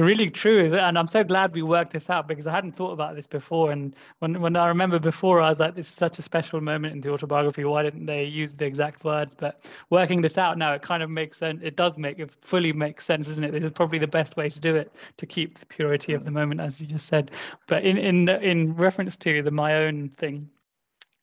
really 0.00 0.30
true 0.30 0.74
and 0.74 0.98
i'm 0.98 1.06
so 1.06 1.22
glad 1.22 1.54
we 1.54 1.62
worked 1.62 1.92
this 1.92 2.08
out 2.08 2.26
because 2.26 2.46
i 2.46 2.52
hadn't 2.52 2.74
thought 2.76 2.92
about 2.92 3.14
this 3.14 3.26
before. 3.26 3.72
And 3.72 3.94
when, 4.20 4.40
when 4.40 4.56
i 4.56 4.66
remember 4.66 4.98
before 4.98 5.40
i 5.40 5.50
was 5.50 5.58
like 5.58 5.74
this 5.74 5.88
is 5.88 5.94
such 5.94 6.18
a 6.18 6.22
special 6.22 6.60
moment 6.60 6.94
in 6.94 7.00
the 7.00 7.10
autobiography. 7.10 7.64
Why 7.64 7.82
didn't 7.82 8.06
they 8.06 8.24
use 8.24 8.54
the 8.54 8.64
exact 8.64 9.04
words? 9.04 9.34
But 9.34 9.64
working 9.90 10.22
this 10.22 10.38
out 10.38 10.56
now 10.56 10.72
it 10.72 10.82
kind 10.82 11.02
of 11.02 11.10
makes 11.10 11.38
sense 11.38 11.60
it 11.62 11.76
does 11.76 11.98
make 11.98 12.18
it 12.18 12.30
fully 12.40 12.72
makes 12.72 13.04
sense 13.04 13.28
isn't 13.28 13.44
it? 13.44 13.52
This 13.52 13.64
is 13.64 13.70
probably 13.70 13.98
the 13.98 14.06
best 14.06 14.36
way 14.36 14.48
to 14.48 14.60
do 14.60 14.74
it 14.76 14.94
to 15.18 15.26
keep 15.26 15.58
the 15.58 15.66
purity 15.66 16.14
of 16.14 16.24
the 16.24 16.30
moment 16.30 16.60
as 16.60 16.80
you 16.80 16.86
just 16.86 17.06
said. 17.06 17.30
But 17.66 17.84
in 17.84 17.98
in 17.98 18.28
in 18.28 18.74
reference 18.74 19.16
to 19.16 19.42
the 19.42 19.50
my 19.50 19.76
own 19.76 20.08
thing 20.10 20.48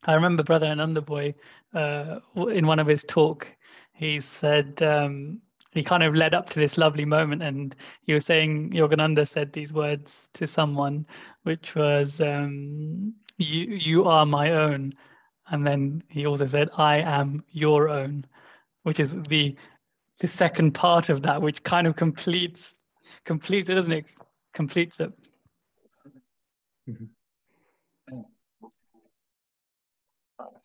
i 0.06 0.14
remember 0.14 0.44
brother 0.44 0.68
Anandamoy 0.68 1.36
uh, 1.74 2.20
in 2.36 2.68
one 2.68 2.80
of 2.80 2.88
his 2.88 3.04
talk 3.04 3.52
he 3.94 4.22
said 4.22 4.82
um, 4.82 5.42
he 5.74 5.84
kind 5.84 6.04
of 6.04 6.16
led 6.16 6.34
up 6.34 6.50
to 6.50 6.60
this 6.60 6.78
lovely 6.78 7.06
moment. 7.06 7.44
And 7.44 7.76
he 8.02 8.14
was 8.14 8.26
saying 8.26 8.72
yogananda 8.72 9.28
said 9.28 9.54
these 9.54 9.74
words 9.74 10.30
to 10.34 10.48
someone 10.48 11.06
which 11.44 11.76
was 11.76 12.22
um, 12.22 13.14
you 13.38 13.66
you 13.66 14.06
are 14.06 14.26
my 14.26 14.52
own. 14.52 14.94
And 15.52 15.66
then 15.66 16.04
he 16.10 16.26
also 16.28 16.46
said 16.46 16.70
i 16.78 16.98
am 16.98 17.44
your 17.52 17.90
own 17.90 18.26
which 18.84 19.00
is 19.00 19.16
the 19.24 19.56
the 20.20 20.28
second 20.28 20.74
part 20.74 21.10
of 21.10 21.22
that 21.24 21.42
which 21.42 21.64
kind 21.64 21.88
of 21.88 21.96
completes 21.96 22.76
completes 23.26 23.70
it 23.70 23.76
doesn't 23.76 23.92
it? 23.92 24.06
Completes 24.54 25.00
it. 25.00 25.12
Mm-hmm. 26.90 27.06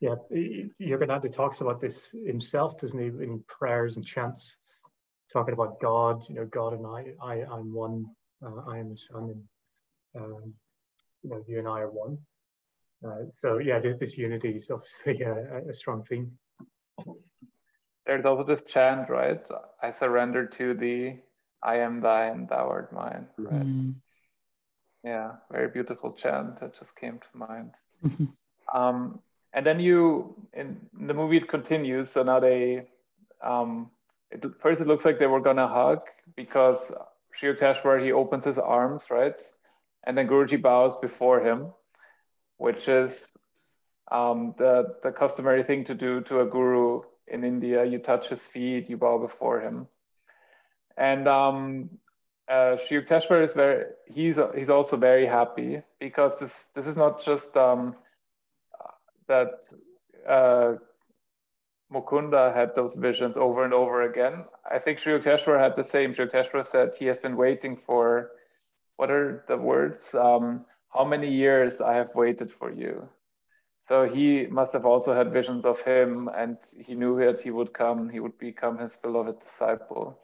Yeah, 0.01 0.17
Yogananda 0.81 1.33
talks 1.33 1.63
about 1.63 1.81
this 1.81 2.11
himself, 2.27 2.79
doesn't 2.79 2.99
he, 2.99 3.07
in 3.07 3.43
prayers 3.49 3.97
and 3.97 4.05
chants 4.05 4.59
talking 5.35 5.53
about 5.53 5.81
God, 5.81 6.27
you 6.29 6.37
know, 6.37 6.47
God 6.47 6.73
and 6.75 6.87
I, 6.87 7.13
I 7.23 7.43
I'm 7.43 7.75
one, 7.75 8.07
uh, 8.43 8.71
I 8.71 8.79
am 8.79 8.91
the 8.91 8.97
Son, 8.97 9.43
and 10.15 10.25
um, 10.25 10.55
you 11.23 11.31
know, 11.31 11.45
you 11.47 11.59
and 11.59 11.69
I 11.69 11.81
are 11.81 11.91
one. 11.91 12.17
Uh, 13.05 13.25
so 13.37 13.59
yeah, 13.59 13.81
this, 13.81 13.97
this, 13.97 14.17
unity 14.17 14.51
is 14.51 14.71
obviously 14.71 15.23
a, 15.23 15.69
a, 15.69 15.73
strong 15.73 16.03
theme. 16.03 16.31
There's 18.07 18.25
also 18.25 18.45
this 18.45 18.63
chant, 18.63 19.11
right? 19.11 19.43
I 19.83 19.91
surrender 19.91 20.47
to 20.47 20.73
thee, 20.73 21.19
I 21.63 21.79
am 21.79 22.01
thine, 22.01 22.47
thou 22.49 22.69
art 22.69 22.93
mine, 22.93 23.27
right? 23.37 23.67
Mm. 23.67 23.95
Yeah, 25.03 25.33
very 25.51 25.69
beautiful 25.69 26.13
chant 26.13 26.61
that 26.61 26.79
just 26.79 26.95
came 26.97 27.19
to 27.19 27.39
mind. 27.39 27.73
um, 28.75 29.21
and 29.53 29.67
then 29.67 29.81
you, 29.81 30.35
in 30.55 30.81
the 30.99 31.13
movie, 31.13 31.39
it 31.39 31.49
continues. 31.49 32.11
So 32.11 32.23
now 32.23 32.41
they 32.41 32.87
um, 33.43 33.91
it, 34.35 34.45
first 34.61 34.81
it 34.81 34.87
looks 34.87 35.05
like 35.05 35.19
they 35.19 35.27
were 35.27 35.41
gonna 35.41 35.69
hug 35.69 36.01
because 36.37 36.79
Sri 37.35 37.55
Yukteswar 37.55 38.03
he 38.03 38.13
opens 38.13 38.45
his 38.45 38.59
arms, 38.59 39.05
right? 39.11 39.41
And 40.05 40.19
then 40.19 40.29
Guruji 40.29 40.61
bows 40.61 40.95
before 41.01 41.41
him, 41.41 41.73
which 42.59 42.89
is 42.89 43.37
um, 44.11 44.55
the, 44.59 44.97
the 45.03 45.13
customary 45.13 45.63
thing 45.63 45.85
to 45.85 45.95
do 45.95 46.21
to 46.23 46.41
a 46.41 46.47
guru 46.47 47.03
in 47.27 47.45
India. 47.45 47.85
You 47.85 47.99
touch 47.99 48.29
his 48.29 48.43
feet, 48.43 48.91
you 48.91 48.97
bow 48.97 49.19
before 49.19 49.61
him. 49.61 49.87
And 50.97 51.27
um, 51.27 51.91
uh, 52.49 52.77
Sri 52.77 53.01
Yukteswar 53.01 53.45
is 53.45 53.55
very, 53.55 53.87
he's, 54.07 54.39
he's 54.57 54.69
also 54.69 54.97
very 54.97 55.27
happy 55.27 55.83
because 55.99 56.39
this, 56.39 56.69
this 56.75 56.87
is 56.87 56.97
not 56.97 57.25
just 57.25 57.57
um, 57.57 57.97
that 59.27 59.69
uh, 60.29 60.75
Mukunda 61.95 62.53
had 62.55 62.75
those 62.75 62.95
visions 62.95 63.37
over 63.37 63.65
and 63.65 63.73
over 63.73 64.03
again. 64.03 64.45
I 64.71 64.79
think 64.79 64.99
Sri 64.99 65.19
Yukteswar 65.19 65.59
had 65.59 65.77
the 65.77 65.85
same. 65.85 66.13
Sri 66.13 66.27
Yukteswar 66.27 66.67
said 66.67 66.95
he 66.99 67.07
has 67.07 67.19
been 67.19 67.37
waiting 67.37 67.77
for, 67.77 68.33
what 68.97 69.11
are 69.11 69.45
the 69.49 69.57
words? 69.57 70.15
Um, 70.15 70.65
how 70.93 71.05
many 71.05 71.31
years 71.31 71.81
I 71.81 71.95
have 71.95 72.15
waited 72.15 72.51
for 72.51 72.73
you. 72.73 73.09
So 73.89 74.09
he 74.09 74.47
must 74.47 74.73
have 74.73 74.87
also 74.87 75.13
had 75.13 75.33
visions 75.33 75.65
of 75.65 75.81
him 75.81 76.31
and 76.35 76.57
he 76.79 76.95
knew 76.95 77.19
that 77.19 77.41
he 77.41 77.51
would 77.51 77.73
come, 77.75 78.09
he 78.09 78.21
would 78.21 78.39
become 78.39 78.79
his 78.79 78.97
beloved 78.97 79.41
disciple. 79.41 80.19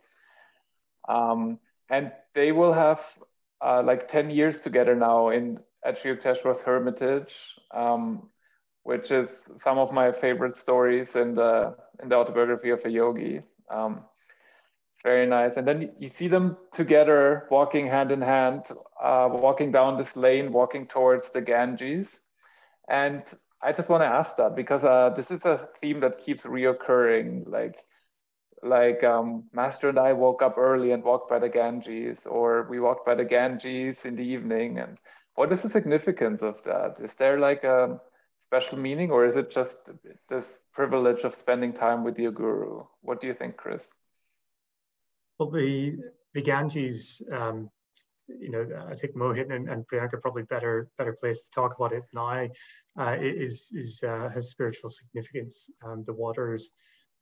Um, 1.08 1.58
and 1.90 2.12
they 2.34 2.52
will 2.52 2.72
have 2.72 3.00
uh, 3.60 3.82
like 3.84 4.08
10 4.08 4.30
years 4.30 4.60
together 4.60 4.94
now 4.94 5.28
in 5.30 5.60
at 5.84 5.98
Sri 5.98 6.16
Yukteswar's 6.16 6.62
hermitage. 6.62 7.34
Um, 7.72 8.28
which 8.84 9.10
is 9.10 9.28
some 9.62 9.78
of 9.78 9.92
my 9.92 10.12
favorite 10.12 10.56
stories 10.56 11.16
in 11.16 11.34
the 11.34 11.76
in 12.02 12.08
the 12.08 12.16
autobiography 12.16 12.70
of 12.70 12.84
a 12.84 12.90
yogi. 12.90 13.42
Um, 13.70 14.04
very 15.02 15.26
nice. 15.26 15.56
And 15.56 15.66
then 15.66 15.92
you 15.98 16.08
see 16.08 16.28
them 16.28 16.56
together 16.72 17.46
walking 17.50 17.86
hand 17.86 18.10
in 18.12 18.20
hand, 18.20 18.66
uh, 19.02 19.28
walking 19.30 19.72
down 19.72 19.96
this 19.96 20.14
lane, 20.14 20.52
walking 20.52 20.86
towards 20.86 21.30
the 21.30 21.40
Ganges. 21.40 22.20
And 22.88 23.22
I 23.62 23.72
just 23.72 23.88
want 23.88 24.02
to 24.02 24.06
ask 24.06 24.36
that 24.36 24.54
because 24.54 24.84
uh, 24.84 25.10
this 25.16 25.30
is 25.30 25.44
a 25.44 25.68
theme 25.80 26.00
that 26.00 26.22
keeps 26.24 26.42
reoccurring. 26.42 27.48
Like, 27.48 27.76
like 28.62 29.02
um, 29.02 29.44
Master 29.54 29.88
and 29.88 29.98
I 29.98 30.12
woke 30.12 30.42
up 30.42 30.58
early 30.58 30.92
and 30.92 31.02
walked 31.02 31.30
by 31.30 31.38
the 31.38 31.48
Ganges, 31.48 32.26
or 32.26 32.66
we 32.68 32.78
walked 32.78 33.06
by 33.06 33.14
the 33.14 33.24
Ganges 33.24 34.04
in 34.04 34.16
the 34.16 34.22
evening. 34.22 34.78
And 34.78 34.98
what 35.34 35.52
is 35.52 35.62
the 35.62 35.70
significance 35.70 36.42
of 36.42 36.62
that? 36.64 36.96
Is 37.02 37.14
there 37.14 37.38
like 37.38 37.64
a 37.64 38.00
special 38.50 38.78
meaning, 38.78 39.12
or 39.12 39.24
is 39.24 39.36
it 39.36 39.48
just 39.48 39.76
this 40.28 40.44
privilege 40.72 41.22
of 41.22 41.36
spending 41.36 41.72
time 41.72 42.02
with 42.02 42.18
your 42.18 42.32
guru? 42.32 42.82
What 43.00 43.20
do 43.20 43.28
you 43.28 43.34
think, 43.34 43.56
Chris? 43.56 43.84
Well, 45.38 45.50
the 45.50 45.98
the 46.34 46.42
Ganges, 46.42 47.22
um, 47.30 47.70
you 48.26 48.50
know, 48.50 48.66
I 48.90 48.96
think 48.96 49.14
Mohit 49.14 49.54
and, 49.54 49.68
and 49.68 49.86
Priyanka 49.86 50.20
probably 50.20 50.42
better 50.42 50.90
better 50.98 51.12
place 51.12 51.42
to 51.44 51.50
talk 51.52 51.76
about 51.76 51.92
it 51.92 52.02
now. 52.12 52.48
Uh, 52.98 53.16
is 53.20 53.70
is 53.72 54.02
uh, 54.02 54.28
has 54.28 54.50
spiritual 54.50 54.90
significance. 54.90 55.70
Um, 55.84 56.02
the 56.04 56.12
waters 56.12 56.70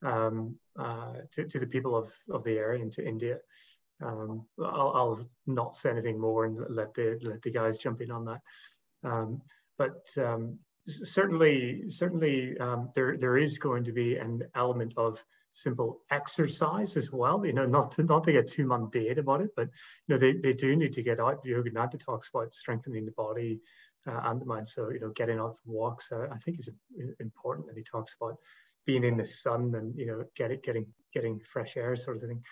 um, 0.03 0.55
uh, 0.79 1.13
to, 1.33 1.45
to 1.45 1.59
the 1.59 1.67
people 1.67 1.95
of, 1.95 2.09
of 2.31 2.43
the 2.43 2.57
area 2.57 2.81
and 2.81 2.91
to 2.93 3.07
India. 3.07 3.37
Um, 4.01 4.45
I'll, 4.59 4.93
I'll, 4.95 5.29
not 5.45 5.75
say 5.75 5.89
anything 5.89 6.19
more 6.19 6.45
and 6.45 6.57
let 6.69 6.93
the 6.93 7.19
let 7.21 7.41
the 7.41 7.51
guys 7.51 7.77
jump 7.77 8.01
in 8.01 8.11
on 8.11 8.25
that. 8.25 8.41
Um, 9.03 9.41
but 9.77 10.07
um, 10.17 10.59
certainly, 10.89 11.89
certainly 11.89 12.57
um, 12.57 12.89
there, 12.95 13.17
there 13.17 13.37
is 13.37 13.57
going 13.57 13.83
to 13.85 13.91
be 13.91 14.17
an 14.17 14.43
element 14.55 14.93
of 14.97 15.23
simple 15.51 16.01
exercise 16.11 16.95
as 16.95 17.11
well, 17.11 17.45
you 17.45 17.53
know, 17.53 17.65
not 17.65 17.93
to, 17.93 18.03
not 18.03 18.23
to 18.23 18.31
get 18.31 18.47
too 18.47 18.65
mundane 18.65 19.17
about 19.17 19.41
it, 19.41 19.49
but, 19.55 19.67
you 20.07 20.15
know, 20.15 20.17
they, 20.17 20.33
they 20.33 20.53
do 20.53 20.75
need 20.75 20.93
to 20.93 21.01
get 21.01 21.19
out. 21.19 21.43
Yogananda 21.43 21.99
talks 21.99 22.29
about 22.29 22.53
strengthening 22.53 23.05
the 23.05 23.11
body 23.11 23.59
uh, 24.07 24.19
and 24.25 24.39
the 24.39 24.45
mind. 24.45 24.67
So, 24.67 24.89
you 24.89 24.99
know, 24.99 25.09
getting 25.09 25.39
out 25.39 25.57
for 25.57 25.71
walks, 25.71 26.11
uh, 26.11 26.27
I 26.31 26.37
think 26.37 26.59
is 26.59 26.69
important. 27.19 27.67
And 27.67 27.77
he 27.77 27.83
talks 27.83 28.15
about 28.19 28.37
being 28.85 29.03
in 29.03 29.17
the 29.17 29.25
sun 29.25 29.73
and, 29.75 29.97
you 29.97 30.05
know, 30.05 30.23
getting, 30.35 30.59
getting, 30.63 30.85
getting 31.13 31.39
fresh 31.39 31.77
air 31.77 31.95
sort 31.95 32.17
of 32.17 32.23
thing. 32.23 32.43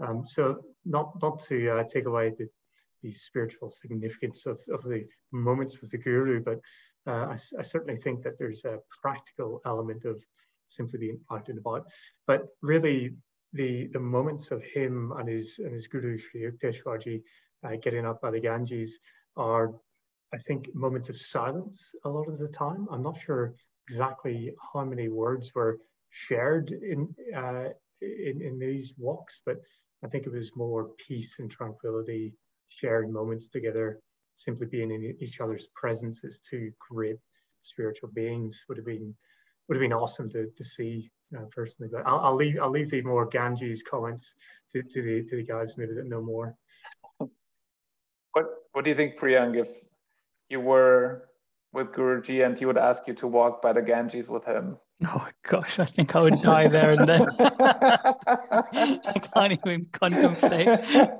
Um, 0.00 0.24
so 0.26 0.64
not, 0.84 1.20
not 1.22 1.40
to 1.44 1.70
uh, 1.70 1.84
take 1.84 2.06
away 2.06 2.32
the, 2.38 2.48
the 3.02 3.12
spiritual 3.12 3.70
significance 3.70 4.46
of, 4.46 4.58
of 4.72 4.82
the 4.82 5.06
moments 5.32 5.80
with 5.80 5.90
the 5.90 5.98
guru, 5.98 6.42
but 6.42 6.60
uh, 7.06 7.26
I, 7.26 7.36
I, 7.58 7.62
certainly 7.62 7.96
think 8.00 8.22
that 8.22 8.38
there's 8.38 8.64
a 8.64 8.78
practical 9.02 9.60
element 9.66 10.04
of 10.04 10.22
simply 10.68 10.98
being 10.98 11.20
out 11.30 11.48
and 11.48 11.58
about. 11.58 11.86
But 12.26 12.46
really, 12.62 13.16
the 13.52 13.88
the 13.92 14.00
moments 14.00 14.50
of 14.50 14.62
him 14.62 15.12
and 15.18 15.28
his 15.28 15.58
and 15.58 15.72
his 15.72 15.88
guru 15.88 16.16
Sri 16.18 16.42
Yukteswarji 16.42 17.22
uh, 17.64 17.76
getting 17.82 18.06
up 18.06 18.20
by 18.20 18.30
the 18.30 18.40
Ganges 18.40 18.98
are, 19.36 19.74
I 20.32 20.38
think, 20.38 20.74
moments 20.74 21.08
of 21.08 21.18
silence 21.18 21.94
a 22.04 22.08
lot 22.08 22.28
of 22.28 22.38
the 22.38 22.48
time. 22.48 22.86
I'm 22.90 23.02
not 23.02 23.20
sure 23.20 23.54
exactly 23.88 24.54
how 24.72 24.84
many 24.84 25.08
words 25.08 25.52
were 25.54 25.78
shared 26.10 26.70
in 26.72 27.14
uh, 27.36 27.68
in, 28.00 28.42
in 28.42 28.58
these 28.58 28.94
walks, 28.98 29.40
but 29.44 29.58
I 30.04 30.08
think 30.08 30.26
it 30.26 30.32
was 30.32 30.56
more 30.56 30.90
peace 31.06 31.38
and 31.38 31.50
tranquility, 31.50 32.34
shared 32.68 33.10
moments 33.10 33.48
together, 33.48 34.00
simply 34.34 34.66
being 34.66 34.90
in 34.90 35.16
each 35.20 35.40
other's 35.40 35.68
presence 35.74 36.24
as 36.24 36.40
two 36.40 36.72
great 36.78 37.16
spiritual 37.62 38.10
beings 38.12 38.64
would 38.68 38.78
have 38.78 38.86
been 38.86 39.14
would 39.68 39.76
have 39.76 39.82
been 39.82 39.92
awesome 39.92 40.28
to, 40.30 40.48
to 40.56 40.64
see 40.64 41.10
uh, 41.36 41.44
personally. 41.50 41.90
But 41.92 42.06
I'll, 42.06 42.18
I'll, 42.18 42.34
leave 42.34 42.58
I'll 42.60 42.70
leave 42.70 42.90
the 42.90 43.02
more 43.02 43.26
Ganges 43.26 43.82
comments 43.82 44.34
to, 44.72 44.82
to 44.82 45.02
the 45.02 45.24
to 45.28 45.36
the 45.36 45.44
guys 45.44 45.76
maybe 45.78 45.94
that 45.94 46.06
know 46.06 46.22
more. 46.22 46.56
What 47.18 48.46
what 48.72 48.84
do 48.84 48.90
you 48.90 48.96
think, 48.96 49.18
Priyank? 49.18 49.60
if 49.60 49.68
you 50.48 50.60
were 50.60 51.28
with 51.72 51.88
Guruji 51.88 52.44
and 52.44 52.58
he 52.58 52.66
would 52.66 52.78
ask 52.78 53.06
you 53.06 53.14
to 53.14 53.26
walk 53.26 53.62
by 53.62 53.72
the 53.72 53.82
Ganges 53.82 54.28
with 54.28 54.44
him? 54.44 54.76
Oh 55.04 55.28
gosh, 55.48 55.78
I 55.78 55.84
think 55.84 56.14
I 56.14 56.20
would 56.20 56.42
die 56.42 56.68
there 56.68 56.92
and 56.92 57.08
then. 57.08 57.26
I 57.38 59.20
can't 59.34 59.52
even 59.52 59.86
contemplate. 59.92 60.68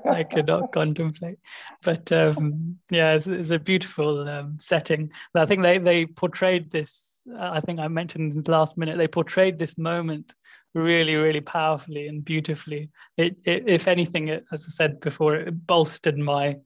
I 0.05 0.23
cannot 0.23 0.71
contemplate. 0.71 1.39
But 1.83 2.11
um, 2.11 2.79
yeah, 2.89 3.13
it's, 3.15 3.27
it's, 3.27 3.49
a 3.49 3.59
beautiful 3.59 4.27
um, 4.27 4.57
setting. 4.59 5.11
I 5.35 5.45
think 5.45 5.63
they 5.63 5.77
they 5.77 6.05
portrayed 6.05 6.71
this 6.71 7.13
I 7.39 7.61
think 7.61 7.79
I 7.79 7.87
mentioned 7.87 8.33
in 8.33 8.43
the 8.43 8.51
last 8.51 8.77
minute, 8.77 8.97
they 8.97 9.07
portrayed 9.07 9.57
this 9.57 9.77
moment 9.77 10.35
really, 10.73 11.15
really 11.15 11.41
powerfully 11.41 12.07
and 12.07 12.23
beautifully. 12.23 12.89
It, 13.17 13.37
it 13.45 13.67
if 13.67 13.87
anything, 13.87 14.27
it, 14.27 14.45
as 14.51 14.65
I 14.67 14.71
said 14.71 14.99
before, 14.99 15.35
it 15.35 15.67
bolstered 15.67 16.17
my 16.17 16.57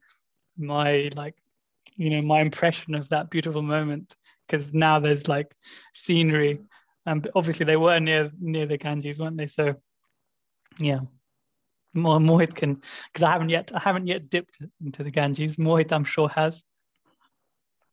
my 0.58 1.12
like 1.16 1.36
you 1.96 2.10
know 2.10 2.22
my 2.22 2.42
impression 2.42 2.96
of 2.96 3.08
that 3.10 3.30
beautiful 3.30 3.62
moment 3.62 4.16
because 4.48 4.74
now 4.74 5.00
there's 5.00 5.28
like 5.28 5.54
scenery 5.94 6.60
and 7.08 7.28
obviously 7.36 7.66
they 7.66 7.78
were 7.78 8.00
near 8.00 8.32
near 8.40 8.68
the 8.68 8.78
Ganges, 8.78 9.18
weren't 9.18 9.38
they? 9.38 9.48
So 9.48 9.76
yeah. 10.78 11.00
More 11.94 12.20
Mohit 12.20 12.54
can 12.54 12.82
because 13.12 13.24
I 13.24 13.32
haven't 13.32 13.50
yet 13.50 13.72
I 13.74 13.80
haven't 13.80 14.06
yet 14.06 14.30
dipped 14.30 14.60
into 14.84 15.04
the 15.04 15.10
Ganges. 15.10 15.56
Mohit 15.56 15.92
I'm 15.92 16.04
sure 16.04 16.30
has. 16.30 16.62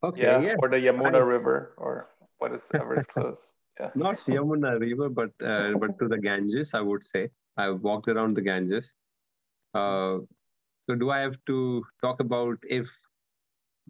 Okay, 0.02 0.22
yeah, 0.22 0.40
yeah. 0.40 0.56
or 0.58 0.68
the 0.68 0.76
Yamuna 0.76 1.14
I... 1.14 1.18
River 1.34 1.74
or 1.78 2.10
whatever 2.38 3.00
is 3.00 3.06
close. 3.14 3.38
Yeah. 3.80 3.90
Not 3.94 4.18
Yamuna 4.26 4.78
River, 4.78 5.08
but 5.08 5.30
uh, 5.42 5.72
but 5.78 5.98
to 6.00 6.08
the 6.08 6.18
Ganges, 6.18 6.74
I 6.74 6.80
would 6.80 7.04
say. 7.04 7.30
I've 7.56 7.80
walked 7.80 8.08
around 8.08 8.36
the 8.36 8.42
Ganges. 8.42 8.92
Uh, 9.72 10.18
so 10.86 10.96
do 10.98 11.10
I 11.10 11.20
have 11.20 11.36
to 11.46 11.84
talk 12.02 12.20
about 12.20 12.58
if 12.68 12.90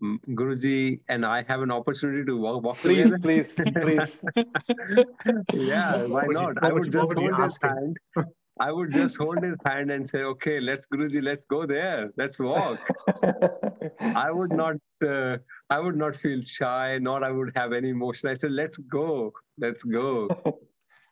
Guruji 0.03 1.01
and 1.09 1.25
I 1.25 1.45
have 1.45 1.63
an 1.63 1.71
opportunity 1.71 2.25
to 2.25 2.37
walk, 2.37 2.63
walk 2.63 2.79
please, 2.79 3.13
together? 3.13 3.19
Please, 3.21 3.55
please, 3.55 4.17
yeah, 5.53 6.05
why 6.07 6.27
would 6.27 6.35
not? 6.35 6.49
You, 6.49 6.55
I 6.63 6.73
would, 6.73 6.85
would 6.85 6.93
just 6.93 7.13
hold 7.13 7.41
his 7.41 7.59
hand. 7.63 7.97
I 8.61 8.71
would 8.71 8.93
just 8.93 9.17
hold 9.17 9.43
his 9.43 9.57
hand 9.67 9.91
and 9.91 10.09
say, 10.09 10.23
"Okay, 10.23 10.61
let's 10.61 10.87
Guruji, 10.87 11.23
let's 11.23 11.45
go 11.47 11.67
there. 11.67 12.11
Let's 12.17 12.39
walk." 12.39 12.79
I 14.01 14.31
would 14.31 14.53
not, 14.53 14.77
uh, 15.07 15.39
I 15.71 15.81
would 15.81 15.97
not 15.97 16.15
feel 16.17 16.41
shy, 16.43 16.99
nor 17.01 17.25
I 17.25 17.31
would 17.31 17.53
have 17.57 17.73
any 17.73 17.91
emotion. 17.91 18.29
I 18.29 18.35
said, 18.35 18.53
"Let's 18.53 18.79
go, 18.79 19.33
let's 19.59 19.83
go." 19.85 20.29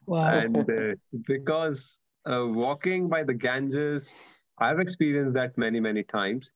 Wow. 0.07 0.39
And 0.39 0.57
uh, 0.57 0.95
because 1.27 1.99
uh, 2.31 2.47
walking 2.47 3.09
by 3.09 3.23
the 3.23 3.35
Ganges, 3.35 4.13
I've 4.59 4.81
experienced 4.81 5.35
that 5.35 5.57
many, 5.57 5.81
many 5.81 6.03
times 6.03 6.51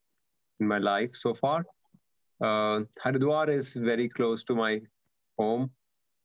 in 0.61 0.67
my 0.67 0.79
life 0.79 1.11
so 1.15 1.35
far. 1.35 1.65
Uh, 2.41 2.81
Haridwar 3.03 3.49
is 3.49 3.75
very 3.75 4.09
close 4.09 4.45
to 4.45 4.55
my 4.55 4.81
home, 5.39 5.71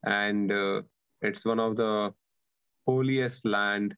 and 0.06 0.52
uh, 0.52 0.82
it's 1.21 1.45
one 1.45 1.60
of 1.60 1.76
the 1.76 2.13
holiest 2.88 3.45
land. 3.45 3.95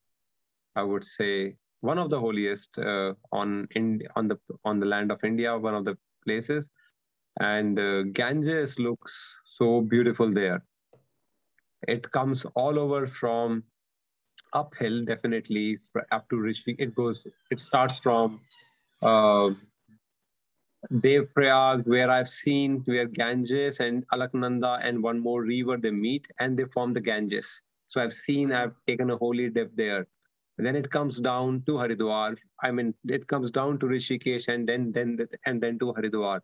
I 0.76 0.84
would 0.84 1.04
say 1.04 1.56
one 1.82 1.98
of 1.98 2.10
the 2.10 2.20
holiest 2.20 2.78
uh, 2.78 3.14
on 3.32 3.68
in 3.72 4.02
on 4.16 4.28
the 4.28 4.38
on 4.64 4.80
the 4.80 4.86
land 4.86 5.12
of 5.12 5.24
India, 5.24 5.58
one 5.58 5.76
of 5.76 5.86
the 5.86 5.98
places, 6.26 6.70
and 7.40 7.80
uh, 7.80 8.04
Ganges 8.14 8.78
looks 8.80 9.14
so 9.46 9.82
beautiful 9.82 10.32
there. 10.32 10.64
It 11.88 12.12
comes 12.12 12.46
all 12.56 12.80
over 12.80 13.08
from 13.08 13.64
uphill, 14.54 15.04
definitely 15.04 15.80
up 16.12 16.30
to 16.30 16.38
Rishi. 16.38 16.76
It 16.80 16.96
goes. 16.96 17.26
It 17.52 17.60
starts 17.60 18.00
from 18.00 18.40
uh, 20.84 21.00
Dev 21.00 21.34
Prayag, 21.34 21.86
where 21.86 22.10
I've 22.10 22.30
seen 22.30 22.82
where 22.86 23.06
Ganges 23.06 23.80
and 23.80 24.06
Alaknanda 24.10 24.80
and 24.84 25.02
one 25.02 25.20
more 25.20 25.42
river 25.44 25.78
they 25.78 25.92
meet 25.92 26.28
and 26.40 26.58
they 26.58 26.66
form 26.66 26.94
the 26.94 27.02
Ganges. 27.02 27.62
So 27.88 28.02
I've 28.02 28.14
seen, 28.14 28.52
I've 28.52 28.76
taken 28.88 29.12
a 29.12 29.18
holy 29.18 29.50
dip 29.50 29.76
there. 29.76 30.08
And 30.58 30.68
then 30.68 30.76
it 30.76 30.92
comes 30.92 31.20
down 31.20 31.64
to 31.66 31.74
Haridwar. 31.74 32.38
I 32.62 32.72
mean, 32.72 32.94
it 33.06 33.28
comes 33.28 33.50
down 33.50 33.80
to 33.80 33.88
Rishikesh 33.88 34.48
and 34.48 34.70
then 34.70 34.92
then 34.92 35.18
and 35.46 35.62
then 35.62 35.80
to 35.80 35.94
Haridwar. 35.94 36.42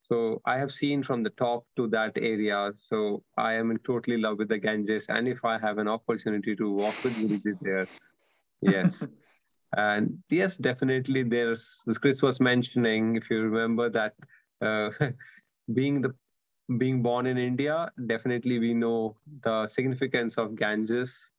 So 0.00 0.42
I 0.44 0.58
have 0.58 0.70
seen 0.70 1.02
from 1.02 1.22
the 1.22 1.30
top 1.30 1.64
to 1.76 1.86
that 1.88 2.12
area. 2.16 2.72
So 2.74 3.22
I 3.38 3.54
am 3.54 3.70
in 3.70 3.78
totally 3.86 4.18
love 4.18 4.38
with 4.38 4.48
the 4.48 4.58
Ganges. 4.58 5.06
And 5.08 5.28
if 5.28 5.44
I 5.44 5.58
have 5.58 5.78
an 5.78 5.88
opportunity 5.88 6.54
to 6.56 6.70
walk 6.70 7.02
with 7.04 7.14
Guruji 7.14 7.58
there, 7.62 7.86
yes. 8.60 9.06
And 9.76 10.18
yes, 10.30 10.56
definitely 10.56 11.22
there's, 11.22 11.82
as 11.88 11.98
Chris 11.98 12.22
was 12.22 12.40
mentioning, 12.40 13.16
if 13.16 13.30
you 13.30 13.42
remember 13.42 13.90
that 13.90 14.14
uh, 14.60 14.90
being 15.74 16.00
the 16.00 16.14
being 16.78 17.02
born 17.02 17.26
in 17.26 17.36
India, 17.36 17.90
definitely 18.06 18.58
we 18.58 18.72
know 18.72 19.16
the 19.42 19.66
significance 19.66 20.38
of 20.38 20.56
Ganges 20.56 21.30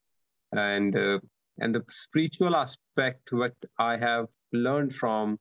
and 0.52 0.96
uh, 0.96 1.20
and 1.60 1.74
the 1.74 1.84
spiritual 1.90 2.56
aspect 2.56 3.32
what 3.32 3.56
I 3.80 3.98
have 3.98 4.28
learned 4.54 4.94
from 4.94 5.40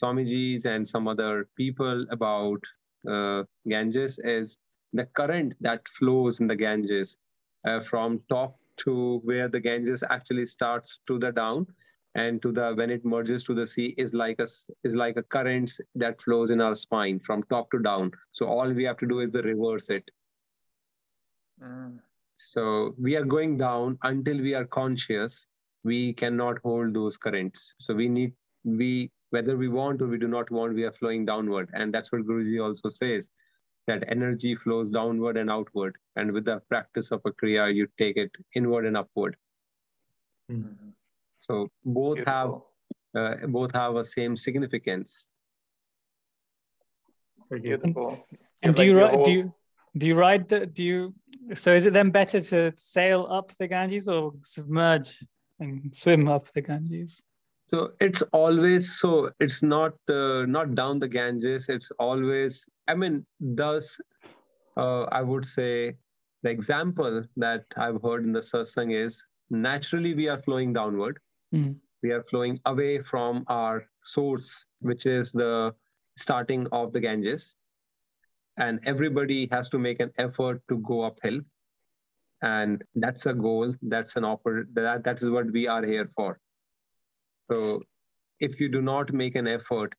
Swamiji's 0.00 0.64
and 0.64 0.88
some 0.88 1.08
other 1.08 1.48
people 1.56 2.06
about 2.10 2.60
uh, 3.08 3.42
Ganges 3.68 4.18
is 4.20 4.58
the 4.92 5.06
current 5.06 5.54
that 5.60 5.86
flows 5.88 6.40
in 6.40 6.46
the 6.46 6.56
Ganges 6.56 7.18
uh, 7.66 7.80
from 7.80 8.20
top 8.28 8.56
to 8.78 9.20
where 9.24 9.48
the 9.48 9.60
Ganges 9.60 10.04
actually 10.08 10.46
starts 10.46 11.00
to 11.08 11.18
the 11.18 11.32
down 11.32 11.66
and 12.14 12.40
to 12.42 12.52
the 12.52 12.72
when 12.74 12.90
it 12.90 13.04
merges 13.04 13.42
to 13.44 13.54
the 13.54 13.66
sea 13.66 13.94
is 13.98 14.12
like 14.14 14.38
a 14.40 14.46
is 14.84 14.94
like 14.94 15.16
a 15.16 15.22
current 15.22 15.72
that 15.94 16.20
flows 16.22 16.50
in 16.50 16.60
our 16.60 16.74
spine 16.74 17.20
from 17.20 17.42
top 17.44 17.70
to 17.70 17.78
down. 17.78 18.10
So 18.32 18.46
all 18.46 18.70
we 18.70 18.84
have 18.84 18.98
to 18.98 19.06
do 19.06 19.20
is 19.20 19.32
the 19.32 19.42
reverse 19.42 19.90
it. 19.90 20.10
Mm. 21.62 21.98
so 22.36 22.94
we 23.02 23.16
are 23.16 23.24
going 23.24 23.58
down 23.58 23.98
until 24.04 24.40
we 24.40 24.54
are 24.54 24.64
conscious. 24.64 25.46
We 25.84 26.12
cannot 26.12 26.58
hold 26.64 26.94
those 26.94 27.16
currents. 27.16 27.74
So 27.78 27.94
we 27.94 28.08
need 28.08 28.32
we 28.64 29.10
whether 29.30 29.56
we 29.56 29.68
want 29.68 30.00
or 30.02 30.06
we 30.06 30.18
do 30.18 30.28
not 30.28 30.50
want 30.50 30.74
we 30.74 30.84
are 30.84 30.92
flowing 30.92 31.24
downward. 31.24 31.70
And 31.72 31.92
that's 31.92 32.12
what 32.12 32.22
guruji 32.22 32.62
also 32.64 32.88
says 32.88 33.30
that 33.86 34.04
energy 34.08 34.54
flows 34.54 34.88
downward 34.88 35.36
and 35.36 35.50
outward. 35.50 35.96
And 36.16 36.32
with 36.32 36.44
the 36.44 36.60
practice 36.68 37.10
of 37.10 37.20
a 37.24 37.32
kriya 37.32 37.74
you 37.74 37.88
take 37.98 38.16
it 38.16 38.30
inward 38.54 38.86
and 38.86 38.96
upward. 38.96 39.36
Mm-hmm. 40.50 40.90
So 41.38 41.68
both 41.84 42.16
Beautiful. 42.16 42.68
have 43.14 43.42
uh, 43.42 43.46
both 43.46 43.72
have 43.72 43.96
a 43.96 44.04
same 44.04 44.36
significance. 44.36 45.28
Beautiful. 47.50 48.18
And, 48.62 48.74
do 48.74 48.84
you 48.84 48.98
whole... 48.98 49.24
do 49.24 49.32
you 49.32 49.54
do 49.96 50.06
you 50.06 50.14
ride 50.14 50.48
the 50.48 50.66
do 50.66 50.84
you 50.84 51.14
so 51.54 51.72
is 51.72 51.86
it 51.86 51.92
then 51.92 52.10
better 52.10 52.40
to 52.40 52.72
sail 52.76 53.26
up 53.30 53.52
the 53.58 53.66
Ganges 53.66 54.08
or 54.08 54.32
submerge 54.44 55.16
and 55.60 55.94
swim 55.96 56.28
up 56.28 56.52
the 56.52 56.60
Ganges? 56.60 57.22
So 57.66 57.92
it's 58.00 58.22
always 58.32 58.98
so 58.98 59.30
it's 59.40 59.62
not 59.62 59.94
uh, 60.10 60.44
not 60.46 60.74
down 60.74 60.98
the 60.98 61.08
Ganges. 61.08 61.68
It's 61.68 61.90
always 61.98 62.66
I 62.86 62.94
mean 62.94 63.24
thus 63.40 63.98
uh, 64.76 65.04
I 65.04 65.22
would 65.22 65.44
say 65.44 65.96
the 66.42 66.50
example 66.50 67.24
that 67.36 67.64
I've 67.76 68.02
heard 68.02 68.24
in 68.24 68.32
the 68.32 68.40
satsang 68.40 68.92
is 68.92 69.24
naturally 69.50 70.14
we 70.14 70.28
are 70.28 70.40
flowing 70.42 70.72
downward 70.72 71.18
Mm. 71.54 71.76
We 72.02 72.10
are 72.12 72.22
flowing 72.24 72.60
away 72.64 73.02
from 73.02 73.44
our 73.48 73.84
source, 74.04 74.64
which 74.80 75.06
is 75.06 75.32
the 75.32 75.74
starting 76.16 76.66
of 76.72 76.92
the 76.92 77.00
Ganges. 77.00 77.56
And 78.56 78.80
everybody 78.84 79.48
has 79.52 79.68
to 79.70 79.78
make 79.78 80.00
an 80.00 80.10
effort 80.18 80.62
to 80.68 80.78
go 80.78 81.02
uphill. 81.02 81.40
And 82.42 82.84
that's 82.94 83.26
a 83.26 83.34
goal. 83.34 83.74
That's 83.82 84.16
an 84.16 84.24
offer. 84.24 84.68
That, 84.74 85.04
that 85.04 85.18
is 85.18 85.28
what 85.28 85.50
we 85.50 85.66
are 85.66 85.84
here 85.84 86.10
for. 86.16 86.38
So 87.50 87.82
if 88.40 88.60
you 88.60 88.68
do 88.68 88.80
not 88.80 89.12
make 89.12 89.34
an 89.34 89.48
effort 89.48 89.94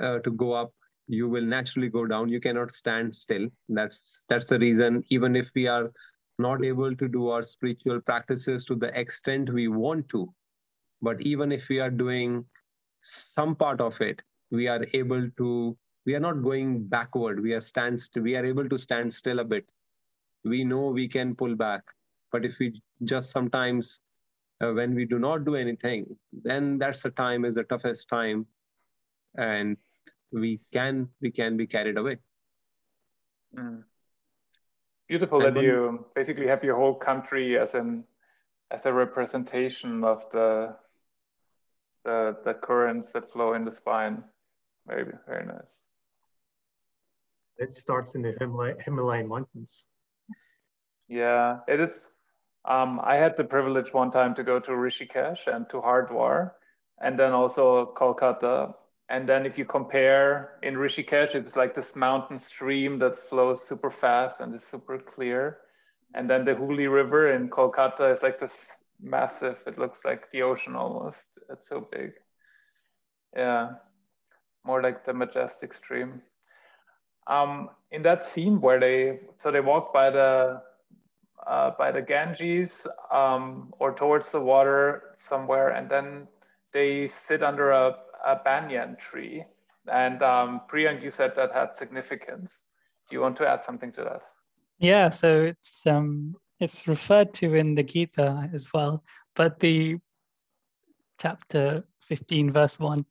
uh, 0.00 0.18
to 0.20 0.30
go 0.30 0.52
up, 0.52 0.72
you 1.06 1.28
will 1.28 1.44
naturally 1.44 1.88
go 1.88 2.06
down. 2.06 2.28
You 2.28 2.40
cannot 2.40 2.72
stand 2.72 3.14
still. 3.14 3.48
That's 3.68 4.24
that's 4.28 4.48
the 4.48 4.58
reason. 4.58 5.04
Even 5.08 5.36
if 5.36 5.50
we 5.54 5.66
are 5.66 5.90
not 6.38 6.64
able 6.64 6.94
to 6.94 7.08
do 7.08 7.28
our 7.28 7.42
spiritual 7.42 8.00
practices 8.00 8.64
to 8.66 8.74
the 8.74 8.98
extent 8.98 9.52
we 9.52 9.68
want 9.68 10.08
to, 10.10 10.32
but 11.02 11.20
even 11.22 11.52
if 11.52 11.68
we 11.68 11.78
are 11.80 11.90
doing 11.90 12.44
some 13.02 13.54
part 13.54 13.80
of 13.80 14.00
it 14.00 14.22
we 14.50 14.66
are 14.68 14.84
able 14.94 15.28
to 15.36 15.76
we 16.08 16.14
are 16.14 16.20
not 16.20 16.42
going 16.42 16.84
backward. 16.84 17.40
We 17.40 17.52
are 17.52 17.60
stand 17.60 18.00
we 18.16 18.34
are 18.34 18.44
able 18.44 18.68
to 18.68 18.78
stand 18.78 19.12
still 19.12 19.40
a 19.40 19.44
bit. 19.44 19.66
We 20.44 20.64
know 20.64 20.86
we 20.86 21.06
can 21.06 21.34
pull 21.34 21.54
back. 21.54 21.82
But 22.32 22.46
if 22.46 22.58
we 22.58 22.80
just 23.04 23.30
sometimes 23.30 24.00
uh, 24.62 24.72
when 24.72 24.94
we 24.94 25.04
do 25.04 25.18
not 25.18 25.44
do 25.44 25.54
anything 25.54 26.06
then 26.32 26.78
that's 26.78 27.02
the 27.02 27.10
time 27.10 27.44
is 27.44 27.54
the 27.56 27.64
toughest 27.64 28.08
time. 28.08 28.46
And 29.36 29.76
we 30.32 30.60
can 30.72 31.08
we 31.20 31.30
can 31.30 31.58
be 31.58 31.66
carried 31.66 31.98
away. 31.98 32.18
Mm. 33.56 33.84
beautiful 35.08 35.42
and 35.42 35.56
that 35.56 35.62
you 35.62 36.04
basically 36.14 36.46
have 36.46 36.62
your 36.62 36.76
whole 36.76 36.94
country 36.94 37.58
as 37.58 37.74
an 37.74 38.04
as 38.70 38.84
a 38.84 38.92
representation 38.92 40.04
of 40.04 40.24
the 40.32 40.76
the, 42.08 42.36
the 42.46 42.54
currents 42.54 43.08
that 43.12 43.30
flow 43.32 43.52
in 43.52 43.64
the 43.64 43.74
spine. 43.74 44.24
Very, 44.86 45.04
very 45.26 45.46
nice. 45.46 45.74
It 47.58 47.74
starts 47.74 48.14
in 48.14 48.22
the 48.22 48.34
Himalay, 48.40 48.74
Himalayan 48.84 49.28
mountains. 49.28 49.86
Yeah, 51.08 51.58
it 51.68 51.80
is. 51.80 51.96
Um, 52.64 53.00
I 53.02 53.16
had 53.16 53.36
the 53.36 53.44
privilege 53.44 53.92
one 53.92 54.10
time 54.10 54.34
to 54.36 54.42
go 54.42 54.58
to 54.60 54.70
Rishikesh 54.70 55.46
and 55.46 55.68
to 55.70 55.76
Hardwar, 55.80 56.52
and 57.04 57.18
then 57.18 57.32
also 57.32 57.92
Kolkata. 57.98 58.74
And 59.10 59.28
then 59.28 59.46
if 59.46 59.58
you 59.58 59.64
compare 59.64 60.58
in 60.62 60.74
Rishikesh, 60.74 61.34
it's 61.34 61.56
like 61.56 61.74
this 61.74 61.96
mountain 61.96 62.38
stream 62.38 62.98
that 62.98 63.28
flows 63.28 63.66
super 63.66 63.90
fast 63.90 64.40
and 64.40 64.54
is 64.54 64.64
super 64.64 64.98
clear. 64.98 65.58
and 66.14 66.28
then 66.30 66.44
the 66.44 66.54
Hooghly 66.54 66.86
River 66.88 67.32
in 67.36 67.50
Kolkata 67.50 68.14
is 68.14 68.22
like 68.22 68.38
this 68.40 68.56
massive. 69.00 69.58
It 69.66 69.78
looks 69.78 70.00
like 70.04 70.30
the 70.30 70.42
ocean 70.42 70.76
almost. 70.76 71.24
It's 71.50 71.68
so 71.68 71.86
big. 71.90 72.12
Yeah, 73.36 73.72
more 74.64 74.82
like 74.82 75.04
the 75.04 75.14
majestic 75.14 75.74
stream. 75.74 76.22
Um, 77.26 77.70
in 77.90 78.02
that 78.02 78.24
scene 78.24 78.60
where 78.60 78.80
they 78.80 79.20
so 79.42 79.50
they 79.50 79.60
walk 79.60 79.92
by 79.92 80.10
the 80.10 80.62
uh, 81.46 81.70
by 81.78 81.92
the 81.92 82.02
Ganges 82.02 82.86
um, 83.12 83.72
or 83.78 83.94
towards 83.94 84.30
the 84.30 84.40
water 84.40 85.16
somewhere, 85.18 85.70
and 85.70 85.90
then 85.90 86.26
they 86.72 87.08
sit 87.08 87.42
under 87.42 87.70
a, 87.70 87.96
a 88.26 88.36
banyan 88.44 88.96
tree. 88.96 89.44
And 89.90 90.22
um, 90.22 90.62
Priyank, 90.70 91.02
you 91.02 91.10
said 91.10 91.32
that 91.36 91.52
had 91.52 91.74
significance. 91.76 92.58
Do 93.08 93.16
you 93.16 93.22
want 93.22 93.36
to 93.38 93.48
add 93.48 93.64
something 93.64 93.92
to 93.92 94.04
that? 94.04 94.22
Yeah, 94.78 95.10
so 95.10 95.42
it's 95.42 95.86
um, 95.86 96.36
it's 96.60 96.86
referred 96.86 97.34
to 97.34 97.54
in 97.54 97.74
the 97.74 97.82
Gita 97.82 98.50
as 98.52 98.72
well, 98.72 99.04
but 99.36 99.60
the 99.60 99.98
chapter 101.20 101.84
15, 102.08 102.52
verse 102.52 102.78
1, 102.78 103.04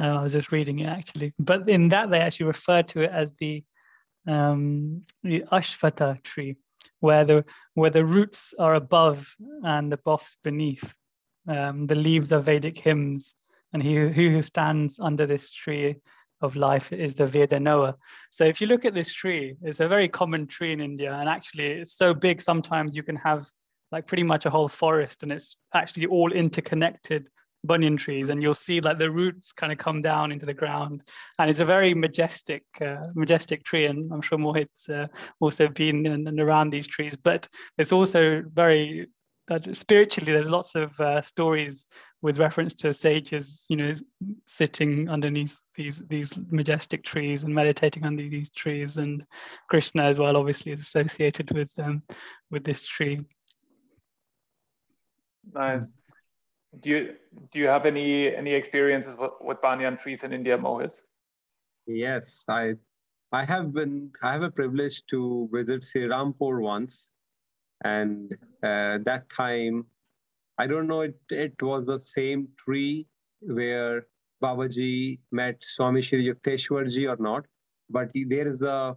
uh, 0.00 0.02
I 0.02 0.22
was 0.22 0.32
just 0.32 0.52
reading 0.52 0.80
it 0.80 0.86
actually, 0.86 1.32
but 1.38 1.68
in 1.68 1.88
that 1.90 2.10
they 2.10 2.20
actually 2.20 2.46
refer 2.46 2.82
to 2.82 3.02
it 3.02 3.10
as 3.10 3.32
the 3.34 3.64
um, 4.26 5.02
the 5.22 5.44
Ashvattha 5.52 6.22
tree, 6.22 6.56
where 7.00 7.24
the 7.24 7.44
where 7.74 7.90
the 7.90 8.04
roots 8.04 8.54
are 8.58 8.74
above 8.74 9.34
and 9.62 9.92
the 9.92 9.98
boughs 9.98 10.36
beneath. 10.42 10.94
Um, 11.46 11.86
the 11.86 11.94
leaves 11.94 12.32
are 12.32 12.40
Vedic 12.40 12.78
hymns, 12.78 13.34
and 13.72 13.82
he 13.82 13.94
who 13.94 14.40
stands 14.40 14.98
under 14.98 15.26
this 15.26 15.50
tree 15.50 15.96
of 16.44 16.56
life 16.56 16.92
is 16.92 17.14
the 17.14 17.24
Vedanoa. 17.24 17.94
So 18.30 18.44
if 18.44 18.60
you 18.60 18.66
look 18.66 18.84
at 18.84 18.94
this 18.94 19.12
tree, 19.12 19.56
it's 19.62 19.80
a 19.80 19.88
very 19.88 20.08
common 20.08 20.46
tree 20.46 20.72
in 20.72 20.80
India, 20.80 21.12
and 21.12 21.28
actually 21.28 21.66
it's 21.66 21.96
so 21.96 22.14
big 22.14 22.40
sometimes 22.40 22.96
you 22.96 23.02
can 23.02 23.16
have 23.16 23.44
like 23.90 24.06
pretty 24.06 24.22
much 24.22 24.46
a 24.46 24.50
whole 24.50 24.68
forest, 24.68 25.22
and 25.22 25.32
it's 25.32 25.56
actually 25.72 26.06
all 26.06 26.32
interconnected 26.32 27.28
banyan 27.64 27.96
trees 27.96 28.28
and 28.28 28.42
you'll 28.42 28.54
see 28.54 28.80
like 28.80 28.98
the 28.98 29.10
roots 29.10 29.52
kind 29.52 29.72
of 29.72 29.78
come 29.78 30.02
down 30.02 30.30
into 30.30 30.46
the 30.46 30.54
ground 30.54 31.02
and 31.38 31.50
it's 31.50 31.60
a 31.60 31.64
very 31.64 31.94
majestic 31.94 32.62
uh, 32.80 32.96
majestic 33.14 33.64
tree 33.64 33.86
and 33.86 34.12
i'm 34.12 34.20
sure 34.20 34.38
mohit's 34.38 34.88
uh, 34.88 35.06
also 35.40 35.66
been 35.68 36.04
in, 36.04 36.26
and 36.28 36.40
around 36.40 36.70
these 36.70 36.86
trees 36.86 37.16
but 37.16 37.48
it's 37.78 37.92
also 37.92 38.42
very 38.52 39.08
that 39.48 39.76
spiritually 39.76 40.32
there's 40.32 40.50
lots 40.50 40.74
of 40.74 40.98
uh, 41.00 41.20
stories 41.20 41.84
with 42.22 42.38
reference 42.38 42.72
to 42.74 42.92
sages 42.92 43.66
you 43.68 43.76
know 43.76 43.94
sitting 44.46 45.08
underneath 45.10 45.60
these 45.76 46.02
these 46.08 46.38
majestic 46.50 47.04
trees 47.04 47.44
and 47.44 47.54
meditating 47.54 48.04
under 48.04 48.28
these 48.28 48.50
trees. 48.50 48.96
And 48.96 49.24
krishna 49.68 50.04
as 50.04 50.18
well 50.18 50.36
obviously 50.36 50.72
is 50.72 50.80
associated 50.80 51.50
with 51.52 51.72
um, 51.78 52.02
with 52.50 52.64
this 52.64 52.82
tree. 52.82 53.20
Nice. 55.52 55.86
Do 56.80 56.90
you 56.90 57.14
do 57.52 57.58
you 57.58 57.66
have 57.66 57.86
any 57.86 58.34
any 58.34 58.52
experiences 58.52 59.16
with, 59.18 59.32
with 59.40 59.62
banyan 59.62 59.96
trees 59.96 60.22
in 60.22 60.32
India, 60.32 60.56
Mohit? 60.58 60.94
Yes, 61.86 62.44
I 62.48 62.74
I 63.32 63.44
have 63.44 63.72
been 63.72 64.10
I 64.22 64.32
have 64.32 64.42
a 64.42 64.50
privilege 64.50 65.04
to 65.06 65.48
visit 65.52 65.82
Srirampur 65.82 66.60
once, 66.60 67.10
and 67.84 68.32
uh, 68.62 68.98
that 69.04 69.24
time 69.30 69.86
I 70.58 70.66
don't 70.66 70.86
know 70.86 71.00
it 71.02 71.18
it 71.30 71.62
was 71.62 71.86
the 71.86 71.98
same 71.98 72.48
tree 72.56 73.06
where 73.40 74.06
Babaji 74.42 75.20
met 75.32 75.56
Swami 75.62 76.00
Shri 76.02 76.26
Yukteswarji 76.28 77.08
or 77.10 77.20
not, 77.22 77.46
but 77.88 78.10
there 78.14 78.48
is 78.48 78.62
a, 78.62 78.96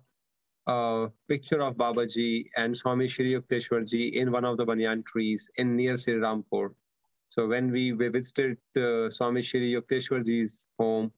a 0.68 1.08
picture 1.28 1.62
of 1.62 1.76
Babaji 1.76 2.50
and 2.58 2.76
Swami 2.78 3.08
Shri 3.08 3.34
Yukteswarji 3.34 4.14
in 4.14 4.32
one 4.32 4.46
of 4.46 4.58
the 4.58 4.66
banyan 4.66 5.04
trees 5.04 5.50
in 5.56 5.76
near 5.76 5.94
Srirampur. 5.94 6.74
So 7.30 7.48
when 7.48 7.72
we, 7.72 7.92
visited 7.92 8.58
uh, 8.76 9.10
Swami 9.10 9.42
Shri 9.42 9.74
Yukteswarji's 9.74 10.68
home, 10.78 11.12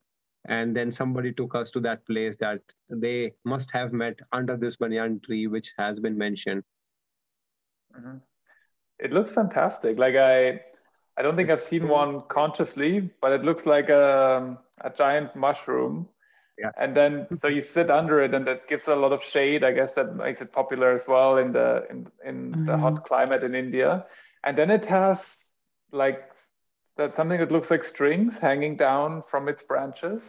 and 0.47 0.75
then 0.75 0.91
somebody 0.91 1.31
took 1.33 1.53
us 1.55 1.69
to 1.71 1.79
that 1.81 2.05
place 2.05 2.37
that 2.37 2.61
they 2.89 3.33
must 3.45 3.71
have 3.71 3.93
met 3.93 4.19
under 4.31 4.55
this 4.57 4.77
banyan 4.77 5.19
tree, 5.19 5.47
which 5.47 5.73
has 5.77 5.99
been 5.99 6.17
mentioned. 6.17 6.63
Mm-hmm. 7.97 8.17
It 8.99 9.11
looks 9.11 9.31
fantastic. 9.31 9.97
Like 9.97 10.15
I, 10.15 10.61
I 11.17 11.21
don't 11.21 11.35
think 11.35 11.49
I've 11.49 11.61
seen 11.61 11.87
one 11.87 12.21
consciously, 12.29 13.09
but 13.21 13.31
it 13.31 13.43
looks 13.43 13.65
like 13.65 13.89
a, 13.89 14.57
a 14.81 14.89
giant 14.89 15.35
mushroom. 15.35 16.07
Yeah. 16.57 16.71
And 16.77 16.95
then 16.95 17.27
so 17.41 17.47
you 17.47 17.61
sit 17.61 17.89
under 17.89 18.21
it, 18.21 18.33
and 18.33 18.45
that 18.45 18.67
gives 18.67 18.87
a 18.87 18.95
lot 18.95 19.13
of 19.13 19.23
shade. 19.23 19.63
I 19.63 19.71
guess 19.71 19.93
that 19.93 20.15
makes 20.15 20.41
it 20.41 20.51
popular 20.51 20.93
as 20.93 21.07
well 21.07 21.37
in 21.37 21.53
the 21.53 21.85
in 21.89 22.07
in 22.25 22.51
mm-hmm. 22.51 22.65
the 22.65 22.77
hot 22.77 23.05
climate 23.05 23.43
in 23.43 23.55
India. 23.55 24.05
And 24.43 24.57
then 24.57 24.69
it 24.69 24.85
has 24.85 25.37
like 25.93 26.29
that 26.97 27.15
something 27.15 27.39
that 27.39 27.51
looks 27.51 27.71
like 27.71 27.85
strings 27.85 28.37
hanging 28.37 28.75
down 28.75 29.23
from 29.29 29.47
its 29.47 29.63
branches. 29.63 30.21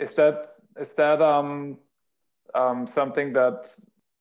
Is 0.00 0.12
that 0.14 0.54
is 0.80 0.92
that 0.94 1.22
um, 1.22 1.78
um, 2.54 2.86
something 2.86 3.32
that 3.34 3.70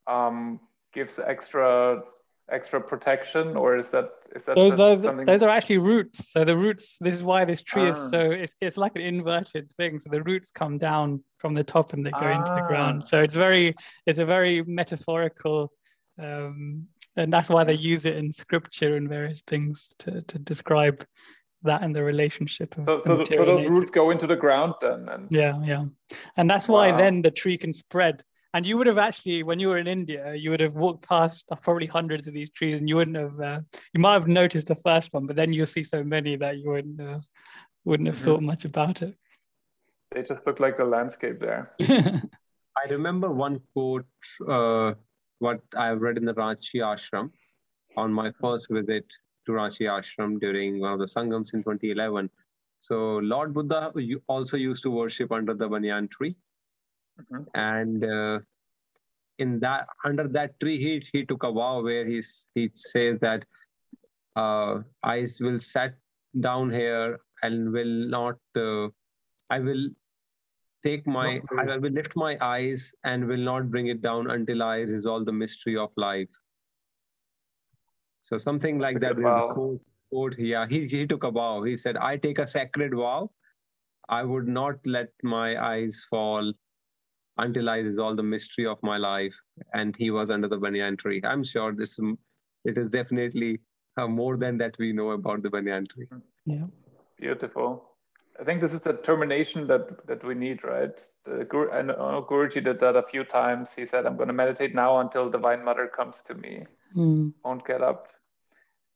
um, 0.05 0.59
gives 0.93 1.17
extra 1.17 2.03
extra 2.51 2.81
protection, 2.81 3.55
or 3.55 3.77
is 3.77 3.89
that 3.89 4.09
is 4.35 4.43
that 4.45 4.55
those 4.55 4.75
those, 4.75 5.01
something... 5.01 5.25
those 5.25 5.43
are 5.43 5.49
actually 5.49 5.77
roots? 5.77 6.31
So 6.31 6.43
the 6.43 6.57
roots. 6.57 6.97
This 6.99 7.15
is 7.15 7.23
why 7.23 7.45
this 7.45 7.61
tree 7.61 7.83
ah. 7.83 7.91
is 7.91 8.09
so 8.09 8.19
it's 8.19 8.53
it's 8.61 8.77
like 8.77 8.95
an 8.95 9.01
inverted 9.01 9.71
thing. 9.77 9.99
So 9.99 10.09
the 10.09 10.23
roots 10.23 10.51
come 10.51 10.77
down 10.77 11.23
from 11.37 11.53
the 11.53 11.63
top 11.63 11.93
and 11.93 12.05
they 12.05 12.11
go 12.11 12.17
ah. 12.21 12.39
into 12.39 12.53
the 12.53 12.65
ground. 12.67 13.01
Ah. 13.03 13.07
So 13.07 13.19
it's 13.19 13.35
very 13.35 13.75
it's 14.05 14.19
a 14.19 14.25
very 14.25 14.63
metaphorical 14.63 15.71
um, 16.21 16.87
and 17.15 17.31
that's 17.31 17.49
why 17.49 17.63
they 17.63 17.73
use 17.73 18.05
it 18.05 18.15
in 18.17 18.31
scripture 18.31 18.95
and 18.95 19.09
various 19.09 19.41
things 19.41 19.89
to, 19.99 20.21
to 20.23 20.39
describe 20.39 21.05
that 21.63 21.81
and 21.83 21.93
the 21.95 22.03
relationship 22.03 22.77
of 22.77 22.85
so, 22.85 23.01
so, 23.03 23.23
so 23.23 23.45
those 23.45 23.65
roots 23.65 23.91
go 23.91 24.11
into 24.11 24.25
the 24.25 24.35
ground 24.35 24.73
then 24.81 25.09
and... 25.09 25.27
yeah 25.29 25.59
yeah 25.63 25.83
and 26.37 26.49
that's 26.49 26.69
why 26.69 26.89
wow. 26.91 26.97
then 26.97 27.21
the 27.21 27.31
tree 27.31 27.57
can 27.57 27.73
spread 27.73 28.23
and 28.53 28.65
you 28.65 28.77
would 28.77 28.87
have 28.87 28.97
actually 28.97 29.43
when 29.43 29.59
you 29.59 29.67
were 29.67 29.77
in 29.77 29.87
india 29.87 30.33
you 30.33 30.49
would 30.49 30.59
have 30.59 30.75
walked 30.75 31.07
past 31.07 31.51
probably 31.61 31.85
hundreds 31.85 32.27
of 32.27 32.33
these 32.33 32.49
trees 32.49 32.77
and 32.77 32.89
you 32.89 32.95
wouldn't 32.95 33.17
have 33.17 33.39
uh, 33.39 33.59
you 33.93 33.99
might 33.99 34.13
have 34.13 34.27
noticed 34.27 34.67
the 34.67 34.75
first 34.75 35.13
one 35.13 35.25
but 35.25 35.35
then 35.35 35.53
you'll 35.53 35.65
see 35.65 35.83
so 35.83 36.03
many 36.03 36.35
that 36.35 36.57
you 36.57 36.69
wouldn't 36.69 36.99
uh, 36.99 37.19
wouldn't 37.85 38.07
have 38.07 38.15
mm-hmm. 38.15 38.25
thought 38.25 38.41
much 38.41 38.65
about 38.65 39.01
it 39.01 39.15
they 40.11 40.23
just 40.23 40.45
look 40.47 40.59
like 40.59 40.77
the 40.77 40.85
landscape 40.85 41.39
there 41.39 41.71
i 41.81 42.89
remember 42.89 43.29
one 43.29 43.59
quote 43.73 44.05
uh, 44.47 44.93
what 45.39 45.61
I've 45.75 46.01
read 46.01 46.17
in 46.17 46.25
the 46.25 46.33
Ranchi 46.33 46.75
Ashram 46.75 47.31
on 47.97 48.13
my 48.13 48.31
first 48.39 48.67
visit 48.69 49.05
to 49.45 49.53
Ranchi 49.53 49.87
Ashram 49.87 50.39
during 50.39 50.79
one 50.79 50.93
of 50.93 50.99
the 50.99 51.05
Sangams 51.05 51.53
in 51.53 51.63
2011. 51.63 52.29
So 52.81 53.17
Lord 53.17 53.53
Buddha 53.53 53.91
also 54.27 54.57
used 54.57 54.83
to 54.83 54.91
worship 54.91 55.31
under 55.31 55.53
the 55.53 55.67
banyan 55.67 56.07
tree. 56.09 56.35
Mm-hmm. 57.19 57.43
And 57.55 58.03
uh, 58.03 58.39
in 59.37 59.59
that 59.59 59.87
under 60.05 60.27
that 60.27 60.59
tree, 60.59 60.77
he, 60.77 61.05
he 61.11 61.25
took 61.25 61.43
a 61.43 61.51
vow 61.51 61.81
where 61.81 62.05
he's, 62.05 62.49
he 62.55 62.71
says 62.73 63.19
that 63.21 63.45
uh, 64.35 64.79
I 65.03 65.27
will 65.39 65.59
sit 65.59 65.95
down 66.39 66.69
here 66.71 67.19
and 67.43 67.71
will 67.71 68.09
not, 68.09 68.37
uh, 68.55 68.87
I 69.49 69.59
will 69.59 69.89
take 70.83 71.05
my 71.05 71.41
I 71.57 71.77
will 71.77 71.91
lift 71.91 72.15
my 72.15 72.37
eyes 72.39 72.93
and 73.03 73.27
will 73.27 73.37
not 73.37 73.69
bring 73.69 73.87
it 73.87 74.01
down 74.01 74.29
until 74.31 74.63
I 74.63 74.77
resolve 74.77 75.25
the 75.25 75.33
mystery 75.33 75.75
of 75.75 75.89
life. 75.97 76.29
So 78.21 78.37
something 78.37 78.79
like 78.79 78.99
that. 79.01 79.15
Quote, 79.15 79.81
quote, 80.09 80.35
yeah, 80.37 80.65
he, 80.69 80.87
he 80.87 81.05
took 81.07 81.23
a 81.23 81.31
vow. 81.31 81.63
He 81.63 81.75
said, 81.75 81.97
I 81.97 82.17
take 82.17 82.39
a 82.39 82.47
sacred 82.47 82.93
vow. 82.93 83.31
I 84.07 84.23
would 84.23 84.47
not 84.47 84.75
let 84.85 85.09
my 85.21 85.61
eyes 85.61 86.05
fall 86.09 86.53
until 87.39 87.69
I 87.69 87.77
resolve 87.77 88.17
the 88.17 88.23
mystery 88.23 88.65
of 88.65 88.81
my 88.83 88.97
life. 88.97 89.33
And 89.73 89.95
he 89.95 90.11
was 90.11 90.29
under 90.29 90.47
the 90.47 90.57
banyan 90.57 90.97
tree. 90.97 91.21
I'm 91.23 91.43
sure 91.43 91.73
this 91.73 91.99
it 92.65 92.77
is 92.77 92.91
definitely 92.91 93.59
uh, 93.97 94.07
more 94.07 94.37
than 94.37 94.57
that 94.57 94.75
we 94.77 94.93
know 94.93 95.11
about 95.11 95.43
the 95.43 95.49
banyan 95.49 95.87
tree. 95.87 96.07
Yeah. 96.45 96.65
Beautiful. 97.19 97.85
I 98.39 98.43
think 98.45 98.61
this 98.61 98.73
is 98.73 98.81
the 98.81 98.93
termination 98.93 99.67
that 99.67 100.07
that 100.07 100.23
we 100.23 100.33
need, 100.33 100.63
right? 100.63 100.97
The 101.25 101.45
I 101.73 101.81
know 101.81 102.25
Guruji 102.29 102.63
did 102.63 102.79
that 102.79 102.95
a 102.95 103.03
few 103.03 103.25
times. 103.25 103.71
He 103.75 103.85
said, 103.85 104.05
"I'm 104.05 104.15
going 104.15 104.29
to 104.29 104.33
meditate 104.33 104.73
now 104.73 104.99
until 104.99 105.29
Divine 105.29 105.63
Mother 105.63 105.87
comes 105.87 106.21
to 106.27 106.35
me. 106.35 106.65
Mm. 106.95 107.33
Won't 107.43 107.67
get 107.67 107.81
up 107.81 108.07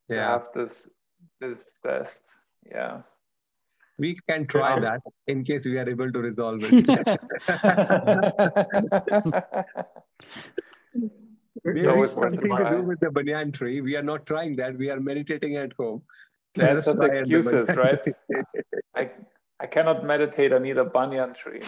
yeah. 0.08 0.16
to 0.16 0.22
have 0.22 0.48
this 0.56 0.88
this 1.42 1.74
test." 1.86 2.24
Yeah. 2.66 3.02
We 3.98 4.18
can 4.28 4.48
try 4.48 4.80
that 4.80 5.02
in 5.28 5.44
case 5.44 5.66
we 5.66 5.78
are 5.78 5.88
able 5.88 6.12
to 6.12 6.20
resolve 6.20 6.62
it. 6.64 6.72
we 11.64 11.82
have 11.82 12.06
something 12.08 12.50
to 12.58 12.70
do 12.72 12.82
with 12.82 13.00
the 13.00 13.12
banyan 13.12 13.52
tree. 13.52 13.82
We 13.82 13.96
are 13.96 14.04
not 14.04 14.26
trying 14.26 14.56
that. 14.58 14.78
We 14.78 14.90
are 14.90 15.00
meditating 15.00 15.58
at 15.58 15.74
home. 15.74 16.02
That's 16.56 16.86
just 16.86 17.02
excuses, 17.02 17.70
right? 17.76 18.00
I 18.96 19.12
I 19.64 19.66
cannot 19.68 20.04
meditate. 20.04 20.52
I 20.52 20.58
need 20.58 20.78
a 20.78 20.84
banyan 20.84 21.34
tree. 21.34 21.62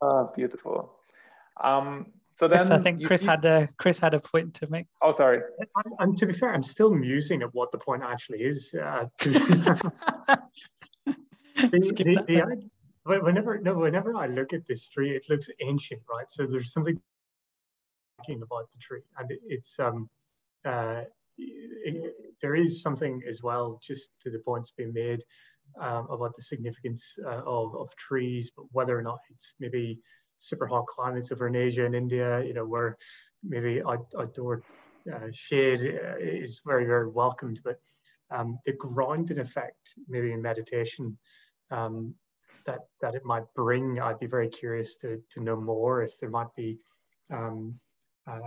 oh, 0.00 0.30
beautiful. 0.36 0.92
Um, 1.60 2.12
so 2.36 2.48
then 2.48 2.58
Chris, 2.58 2.70
I 2.70 2.78
think 2.78 3.06
Chris 3.06 3.20
see... 3.20 3.26
had 3.26 3.44
a 3.44 3.68
Chris 3.78 3.98
had 3.98 4.14
a 4.14 4.20
point 4.20 4.54
to 4.54 4.66
make. 4.68 4.86
Oh, 5.02 5.12
sorry. 5.12 5.40
And 5.98 6.16
to 6.18 6.26
be 6.26 6.32
fair, 6.32 6.52
I'm 6.52 6.62
still 6.62 6.92
musing 6.92 7.42
at 7.42 7.54
what 7.54 7.70
the 7.72 7.78
point 7.78 8.02
actually 8.02 8.42
is. 8.42 8.74
Uh, 8.74 9.06
to... 9.20 9.30
the, 11.56 11.68
the, 11.70 12.70
the, 13.04 13.20
whenever 13.20 13.58
no, 13.60 13.74
whenever 13.74 14.16
I 14.16 14.26
look 14.26 14.52
at 14.52 14.66
this 14.66 14.88
tree, 14.88 15.10
it 15.10 15.26
looks 15.28 15.48
ancient, 15.60 16.02
right? 16.10 16.30
So 16.30 16.46
there's 16.46 16.72
something 16.72 17.00
about 18.28 18.68
the 18.72 18.78
tree, 18.80 19.02
and 19.18 19.30
it, 19.30 19.40
it's 19.46 19.78
um, 19.78 20.08
uh, 20.64 21.02
it, 21.36 22.14
there 22.40 22.54
is 22.54 22.82
something 22.82 23.22
as 23.28 23.42
well, 23.42 23.80
just 23.82 24.10
to 24.20 24.30
the 24.30 24.38
points 24.38 24.70
being 24.70 24.92
made 24.92 25.22
um, 25.80 26.06
about 26.10 26.34
the 26.34 26.42
significance 26.42 27.18
uh, 27.24 27.42
of, 27.44 27.74
of 27.76 27.94
trees, 27.96 28.50
but 28.56 28.66
whether 28.72 28.98
or 28.98 29.02
not 29.02 29.18
it's 29.30 29.54
maybe 29.60 30.00
super 30.44 30.66
hot 30.66 30.86
climates 30.86 31.32
over 31.32 31.46
in 31.46 31.56
Asia 31.56 31.86
and 31.86 31.94
India, 31.94 32.44
you 32.44 32.54
know, 32.54 32.66
where 32.66 32.96
maybe 33.42 33.82
out, 33.82 34.06
outdoor 34.18 34.62
uh, 35.12 35.28
shade 35.32 35.80
uh, 35.80 36.16
is 36.18 36.60
very, 36.64 36.86
very 36.86 37.08
welcomed, 37.08 37.60
but 37.64 37.78
um, 38.30 38.58
the 38.66 38.72
grounding 38.72 39.38
effect, 39.38 39.94
maybe 40.08 40.32
in 40.32 40.42
meditation, 40.42 41.18
um, 41.70 42.14
that 42.66 42.80
that 43.00 43.14
it 43.14 43.24
might 43.24 43.44
bring, 43.54 44.00
I'd 44.00 44.18
be 44.20 44.26
very 44.26 44.48
curious 44.48 44.96
to, 44.96 45.22
to 45.32 45.40
know 45.40 45.56
more 45.56 46.02
if 46.02 46.18
there 46.18 46.30
might 46.30 46.54
be, 46.56 46.78
um, 47.30 47.78
uh, 48.26 48.40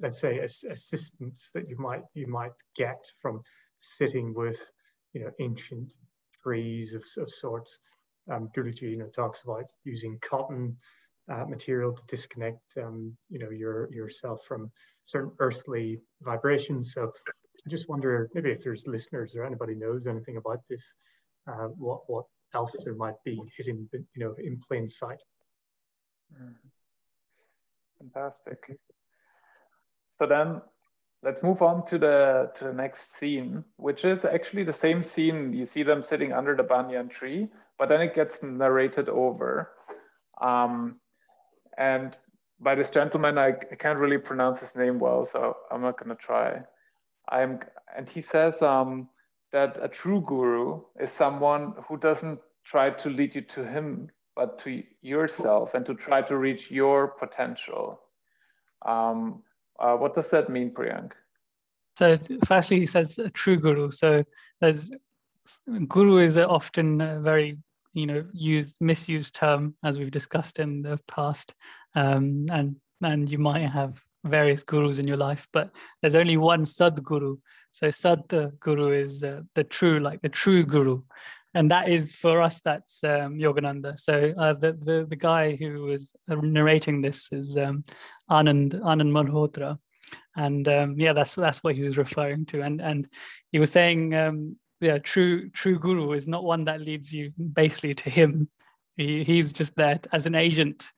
let's 0.00 0.20
say, 0.20 0.38
assistance 0.38 1.50
that 1.54 1.68
you 1.68 1.76
might 1.78 2.02
you 2.14 2.26
might 2.26 2.56
get 2.76 3.04
from 3.22 3.42
sitting 3.78 4.34
with, 4.34 4.60
you 5.12 5.20
know, 5.22 5.30
ancient 5.38 5.94
trees 6.42 6.94
of, 6.94 7.04
of 7.22 7.30
sorts. 7.30 7.78
Um, 8.30 8.50
Guruji, 8.54 8.90
you 8.90 8.98
know, 8.98 9.06
talks 9.06 9.42
about 9.42 9.66
using 9.84 10.18
cotton 10.20 10.76
uh, 11.30 11.44
material 11.44 11.92
to 11.92 12.02
disconnect, 12.06 12.62
um, 12.78 13.16
you 13.28 13.38
know, 13.38 13.50
your 13.50 13.92
yourself 13.92 14.44
from 14.44 14.70
certain 15.04 15.32
earthly 15.38 16.00
vibrations. 16.22 16.92
So 16.92 17.12
I 17.66 17.70
just 17.70 17.88
wonder 17.88 18.30
maybe 18.34 18.50
if 18.50 18.62
there's 18.62 18.86
listeners 18.86 19.34
or 19.34 19.44
anybody 19.44 19.74
knows 19.74 20.06
anything 20.06 20.36
about 20.36 20.60
this, 20.68 20.94
uh, 21.46 21.68
what 21.68 22.00
what 22.06 22.24
else 22.54 22.74
there 22.84 22.94
might 22.94 23.22
be 23.24 23.40
hidden, 23.56 23.88
you 23.92 24.24
know, 24.24 24.34
in 24.38 24.60
plain 24.66 24.88
sight. 24.88 25.20
Mm. 26.32 26.54
Fantastic. 27.98 28.78
So 30.18 30.26
then 30.26 30.62
let's 31.22 31.42
move 31.42 31.62
on 31.62 31.84
to 31.86 31.98
the 31.98 32.50
to 32.56 32.64
the 32.64 32.72
next 32.72 33.16
scene, 33.16 33.64
which 33.76 34.04
is 34.04 34.24
actually 34.24 34.64
the 34.64 34.72
same 34.72 35.02
scene. 35.02 35.52
You 35.52 35.66
see 35.66 35.82
them 35.82 36.02
sitting 36.02 36.32
under 36.32 36.56
the 36.56 36.62
banyan 36.62 37.08
tree, 37.08 37.48
but 37.78 37.88
then 37.88 38.00
it 38.00 38.14
gets 38.14 38.42
narrated 38.42 39.08
over. 39.08 39.72
Um, 40.40 41.00
and 41.78 42.16
by 42.60 42.74
this 42.74 42.90
gentleman, 42.90 43.38
I, 43.38 43.48
I, 43.48 43.76
can't 43.76 43.98
really 43.98 44.18
pronounce 44.18 44.58
his 44.58 44.74
name 44.74 44.98
well, 44.98 45.24
so 45.24 45.56
I'm 45.70 45.80
not 45.80 45.96
to 46.04 46.14
try. 46.16 46.60
I'm, 47.28 47.60
and 47.96 48.08
he 48.08 48.20
says 48.20 48.60
um, 48.62 49.08
that 49.52 49.78
a 49.80 49.88
true 49.88 50.20
guru 50.26 50.82
is 51.00 51.10
someone 51.10 51.74
who 51.86 51.96
doesn't 51.96 52.40
try 52.64 52.90
to 52.90 53.08
lead 53.08 53.36
you 53.36 53.42
to 53.42 53.64
him, 53.64 54.10
but 54.34 54.58
to 54.64 54.82
yourself 55.02 55.74
and 55.74 55.86
to 55.86 55.94
try 55.94 56.20
to 56.22 56.36
reach 56.36 56.70
your 56.70 57.08
potential. 57.08 58.00
Um, 58.84 59.42
uh, 59.78 59.94
what 59.94 60.16
does 60.16 60.28
that 60.30 60.50
mean, 60.50 60.72
Priyank? 60.72 61.12
So, 61.96 62.18
firstly, 62.44 62.80
he 62.80 62.86
says 62.86 63.18
a 63.18 63.30
true 63.30 63.56
guru. 63.56 63.90
So, 63.90 64.24
there's 64.60 64.90
guru 65.86 66.18
is 66.18 66.36
often 66.36 67.22
very 67.22 67.56
you 67.92 68.06
know 68.06 68.24
used 68.32 68.76
misused 68.80 69.34
term 69.34 69.74
as 69.84 69.98
we've 69.98 70.10
discussed 70.10 70.58
in 70.58 70.82
the 70.82 70.98
past. 71.08 71.54
Um, 71.94 72.46
and 72.50 72.76
and 73.02 73.28
you 73.28 73.38
might 73.38 73.68
have 73.68 74.00
various 74.24 74.62
gurus 74.62 74.98
in 74.98 75.06
your 75.06 75.16
life 75.16 75.46
but 75.52 75.70
there's 76.02 76.16
only 76.16 76.36
one 76.36 76.64
sadguru 76.64 77.38
so 77.72 77.88
sadguru 77.88 79.00
is 79.00 79.22
uh, 79.22 79.42
the 79.54 79.64
true 79.64 80.00
like 80.00 80.20
the 80.22 80.28
true 80.28 80.64
guru. 80.64 81.02
And 81.54 81.70
that 81.70 81.88
is 81.88 82.14
for 82.14 82.42
us 82.42 82.60
that's 82.60 83.02
um, 83.04 83.38
yogananda. 83.38 83.98
So 83.98 84.34
uh, 84.38 84.52
the, 84.54 84.72
the 84.72 85.06
the 85.08 85.16
guy 85.16 85.56
who 85.56 85.82
was 85.82 86.10
narrating 86.28 87.00
this 87.00 87.28
is 87.32 87.56
um, 87.56 87.84
anand 88.30 88.74
anand 88.80 89.12
malhotra. 89.12 89.78
And 90.36 90.68
um, 90.68 90.94
yeah 90.98 91.12
that's 91.12 91.34
that's 91.34 91.62
what 91.64 91.74
he 91.74 91.82
was 91.82 91.98
referring 91.98 92.46
to. 92.46 92.62
And 92.62 92.80
and 92.80 93.08
he 93.52 93.58
was 93.58 93.72
saying 93.72 94.14
um, 94.14 94.56
yeah, 94.80 94.98
true 94.98 95.50
true 95.50 95.78
guru 95.78 96.12
is 96.12 96.28
not 96.28 96.44
one 96.44 96.64
that 96.64 96.80
leads 96.80 97.12
you 97.12 97.32
basically 97.52 97.94
to 97.94 98.10
him. 98.10 98.48
He, 98.96 99.24
he's 99.24 99.52
just 99.52 99.74
there 99.76 100.00
as 100.12 100.26
an 100.26 100.34
agent 100.34 100.90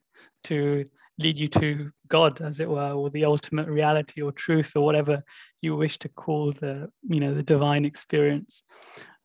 to 0.45 0.85
lead 1.19 1.39
you 1.39 1.49
to 1.49 1.91
God, 2.09 2.41
as 2.41 2.61
it 2.61 2.69
were, 2.69 2.93
or 2.93 3.11
the 3.11 3.25
ultimate 3.25 3.69
reality 3.69 4.23
or 4.23 4.33
truth, 4.33 4.73
or 4.75 4.85
whatever 4.85 5.23
you 5.61 5.77
wish 5.77 5.99
to 6.01 6.09
call 6.09 6.53
the 6.53 6.91
you 7.09 7.21
know 7.21 7.35
the 7.35 7.43
divine 7.43 7.85
experience. 7.85 8.63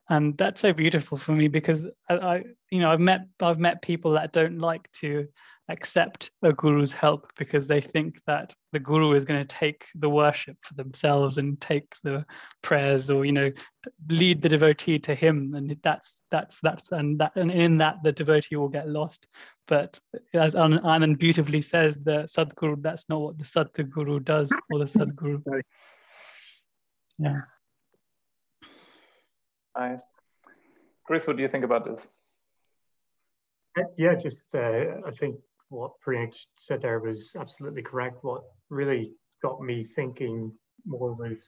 And 0.07 0.37
that's 0.37 0.61
so 0.61 0.71
beautiful 0.71 1.17
for 1.17 1.31
me 1.31 1.47
because 1.47 1.87
I, 2.09 2.15
I 2.15 2.43
you 2.69 2.79
know 2.79 2.91
I've 2.91 2.99
met 2.99 3.27
I've 3.41 3.59
met 3.59 3.81
people 3.81 4.11
that 4.11 4.31
don't 4.31 4.59
like 4.59 4.89
to 4.93 5.27
accept 5.67 6.29
a 6.43 6.53
guru's 6.53 6.93
help 6.93 7.31
because 7.37 7.65
they 7.65 7.81
think 7.81 8.21
that 8.27 8.53
the 8.71 8.79
guru 8.79 9.13
is 9.13 9.25
going 9.25 9.39
to 9.39 9.55
take 9.55 9.87
the 9.95 10.09
worship 10.09 10.57
for 10.61 10.75
themselves 10.75 11.37
and 11.37 11.59
take 11.59 11.95
the 12.03 12.25
prayers 12.61 13.09
or 13.09 13.25
you 13.25 13.31
know 13.31 13.51
lead 14.07 14.41
the 14.41 14.49
devotee 14.49 14.99
to 14.99 15.15
him. 15.15 15.55
And 15.55 15.75
that's 15.81 16.15
that's 16.29 16.59
that's 16.61 16.91
and 16.91 17.19
that 17.19 17.35
and 17.35 17.51
in 17.51 17.77
that 17.77 18.03
the 18.03 18.11
devotee 18.11 18.55
will 18.55 18.69
get 18.69 18.87
lost. 18.87 19.27
But 19.67 19.99
as 20.33 20.53
anand 20.53 21.17
beautifully 21.17 21.61
says 21.61 21.95
the 21.95 22.23
sadguru 22.23 22.81
that's 22.81 23.09
not 23.09 23.21
what 23.21 23.37
the 23.37 23.45
sadguru 23.45 24.23
does 24.23 24.51
or 24.71 24.79
the 24.79 24.85
sadguru. 24.85 25.61
Yeah. 27.17 27.41
Nice. 29.77 30.01
Chris 31.05 31.25
what 31.25 31.37
do 31.37 31.41
you 31.41 31.49
think 31.49 31.65
about 31.65 31.85
this? 31.85 32.07
Yeah 33.97 34.15
just 34.15 34.55
uh, 34.55 35.01
i 35.05 35.11
think 35.11 35.35
what 35.69 35.91
Priyank 36.05 36.35
said 36.57 36.81
there 36.81 36.99
was 36.99 37.35
absolutely 37.39 37.81
correct. 37.81 38.17
What 38.23 38.43
really 38.69 39.13
got 39.41 39.61
me 39.61 39.83
thinking 39.83 40.51
more 40.85 41.13
was 41.13 41.43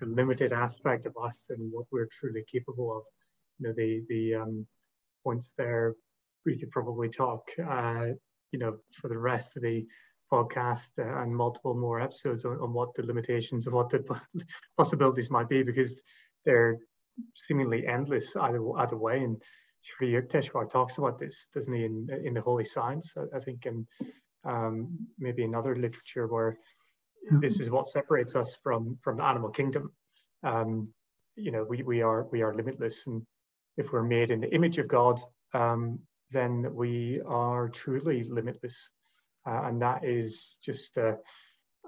the 0.00 0.06
limited 0.06 0.52
aspect 0.52 1.06
of 1.06 1.14
us 1.22 1.46
and 1.50 1.72
what 1.72 1.86
we're 1.90 2.08
truly 2.10 2.44
capable 2.50 2.96
of. 2.96 3.02
You 3.58 3.68
know, 3.68 3.74
the 3.74 4.02
the 4.08 4.34
um, 4.34 4.66
points 5.24 5.52
there 5.56 5.94
we 6.44 6.58
could 6.58 6.70
probably 6.70 7.08
talk, 7.08 7.48
uh, 7.64 8.06
you 8.50 8.58
know, 8.58 8.76
for 8.92 9.08
the 9.08 9.18
rest 9.18 9.56
of 9.56 9.62
the 9.62 9.86
podcast 10.32 10.90
uh, 10.98 11.22
and 11.22 11.34
multiple 11.34 11.74
more 11.74 12.00
episodes 12.00 12.44
on, 12.44 12.58
on 12.60 12.72
what 12.72 12.94
the 12.94 13.04
limitations 13.04 13.66
and 13.66 13.74
what 13.74 13.90
the 13.90 14.02
possibilities 14.78 15.30
might 15.30 15.48
be 15.48 15.62
because 15.62 16.00
they're 16.44 16.78
seemingly 17.36 17.86
endless 17.86 18.34
either 18.36 18.60
either 18.78 18.96
way 18.96 19.22
and 19.22 19.42
Sri 19.82 20.12
Yukteswar 20.12 20.70
talks 20.70 20.98
about 20.98 21.18
this, 21.18 21.48
doesn't 21.52 21.74
he, 21.74 21.84
in, 21.84 22.08
in 22.24 22.34
the 22.34 22.40
Holy 22.40 22.64
Science, 22.64 23.14
I, 23.16 23.36
I 23.36 23.40
think, 23.40 23.66
and 23.66 23.86
um, 24.44 25.06
maybe 25.18 25.42
in 25.42 25.54
other 25.54 25.74
literature 25.74 26.26
where 26.26 26.58
mm-hmm. 27.26 27.40
this 27.40 27.60
is 27.60 27.70
what 27.70 27.86
separates 27.86 28.34
us 28.36 28.56
from 28.62 28.98
from 29.02 29.16
the 29.16 29.24
animal 29.24 29.50
kingdom. 29.50 29.92
Um, 30.42 30.88
you 31.36 31.50
know, 31.50 31.64
we, 31.64 31.82
we 31.82 32.02
are 32.02 32.26
we 32.30 32.42
are 32.42 32.54
limitless, 32.54 33.06
and 33.06 33.22
if 33.76 33.92
we're 33.92 34.02
made 34.02 34.30
in 34.30 34.40
the 34.40 34.54
image 34.54 34.78
of 34.78 34.88
God, 34.88 35.20
um, 35.54 36.00
then 36.30 36.74
we 36.74 37.20
are 37.26 37.68
truly 37.68 38.22
limitless, 38.24 38.90
uh, 39.46 39.62
and 39.64 39.82
that 39.82 40.04
is 40.04 40.58
just 40.62 40.96
a, 40.96 41.18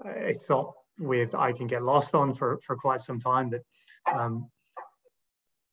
a 0.04 0.34
thought 0.34 0.74
with 0.98 1.34
I 1.34 1.52
can 1.52 1.66
get 1.66 1.82
lost 1.82 2.14
on 2.14 2.34
for 2.34 2.58
for 2.66 2.76
quite 2.76 3.00
some 3.00 3.18
time. 3.18 3.50
That 3.50 3.62
um, 4.12 4.50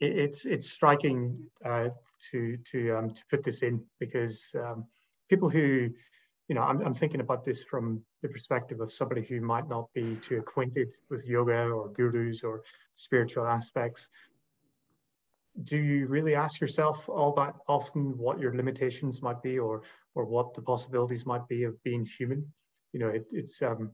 it's 0.02 0.46
it's 0.46 0.70
striking 0.70 1.46
uh, 1.64 1.90
to 2.32 2.58
to 2.58 2.92
um, 2.98 3.12
to 3.12 3.24
put 3.30 3.44
this 3.44 3.62
in 3.62 3.84
because 4.00 4.44
um, 4.56 4.86
people 5.30 5.48
who 5.50 5.90
you 6.48 6.56
know 6.56 6.62
I'm, 6.62 6.82
I'm 6.82 6.94
thinking 6.94 7.22
about 7.22 7.44
this 7.44 7.64
from 7.64 8.02
the 8.24 8.30
perspective 8.30 8.82
of 8.82 8.92
somebody 8.92 9.22
who 9.22 9.42
might 9.42 9.70
not 9.70 9.94
be 9.94 10.16
too 10.16 10.40
acquainted 10.40 10.94
with 11.10 11.26
yoga 11.26 11.70
or 11.70 11.90
gurus 11.90 12.44
or 12.44 12.64
spiritual 12.96 13.46
aspects. 13.46 14.10
Do 15.64 15.78
you 15.78 16.08
really 16.08 16.34
ask 16.34 16.62
yourself 16.62 17.08
all 17.08 17.34
that 17.34 17.54
often 17.68 18.18
what 18.18 18.40
your 18.40 18.56
limitations 18.56 19.22
might 19.22 19.44
be 19.44 19.60
or 19.60 19.84
or 20.16 20.26
what 20.26 20.56
the 20.56 20.62
possibilities 20.64 21.26
might 21.26 21.48
be 21.48 21.64
of 21.64 21.82
being 21.84 22.06
human? 22.06 22.52
You 22.92 23.02
know 23.02 23.10
it, 23.10 23.28
it's 23.32 23.62
um 23.62 23.92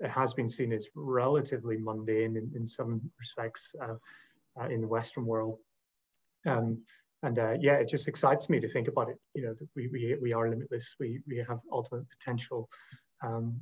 it 0.00 0.08
has 0.08 0.34
been 0.34 0.48
seen 0.48 0.72
as 0.72 0.88
relatively 0.94 1.76
mundane 1.76 2.36
in, 2.36 2.50
in 2.56 2.64
some 2.64 3.00
respects 3.18 3.74
uh, 3.82 3.94
uh, 4.60 4.68
in 4.68 4.80
the 4.80 4.88
Western 4.88 5.26
world. 5.26 5.58
Um, 6.44 6.82
and 7.22 7.38
uh, 7.38 7.56
yeah, 7.60 7.74
it 7.74 7.88
just 7.88 8.08
excites 8.08 8.48
me 8.48 8.60
to 8.60 8.68
think 8.68 8.88
about 8.88 9.08
it. 9.08 9.18
You 9.34 9.42
know, 9.46 9.54
that 9.54 9.68
we, 9.74 9.88
we, 9.88 10.16
we 10.20 10.32
are 10.32 10.48
limitless. 10.48 10.94
We, 11.00 11.20
we 11.26 11.38
have 11.38 11.60
ultimate 11.72 12.08
potential. 12.10 12.68
Um, 13.22 13.60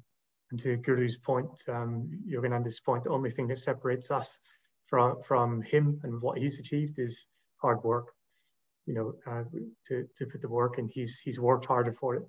and 0.50 0.60
to 0.60 0.76
Guru's 0.76 1.16
point, 1.16 1.62
um, 1.68 2.10
Yogananda's 2.28 2.80
point, 2.80 3.04
the 3.04 3.10
only 3.10 3.30
thing 3.30 3.48
that 3.48 3.58
separates 3.58 4.10
us 4.10 4.38
from, 4.86 5.22
from 5.22 5.62
him 5.62 6.00
and 6.02 6.20
what 6.20 6.38
he's 6.38 6.58
achieved 6.58 6.98
is 6.98 7.26
hard 7.62 7.82
work. 7.84 8.06
you 8.86 8.94
know, 8.94 9.14
uh, 9.26 9.44
to, 9.86 10.06
to 10.16 10.26
put 10.26 10.40
the 10.40 10.48
work 10.48 10.78
in. 10.78 10.88
He's, 10.88 11.18
he's 11.18 11.40
worked 11.40 11.66
harder 11.66 11.92
for 11.92 12.16
it. 12.16 12.22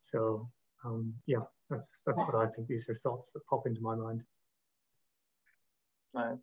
So 0.00 0.48
um, 0.84 1.14
yeah, 1.26 1.44
that's, 1.70 1.88
that's 2.06 2.18
what 2.18 2.34
I 2.34 2.46
think. 2.48 2.68
These 2.68 2.88
are 2.88 2.94
thoughts 2.94 3.30
that 3.32 3.46
pop 3.46 3.66
into 3.66 3.80
my 3.80 3.94
mind. 3.94 4.24
Nice. 6.14 6.36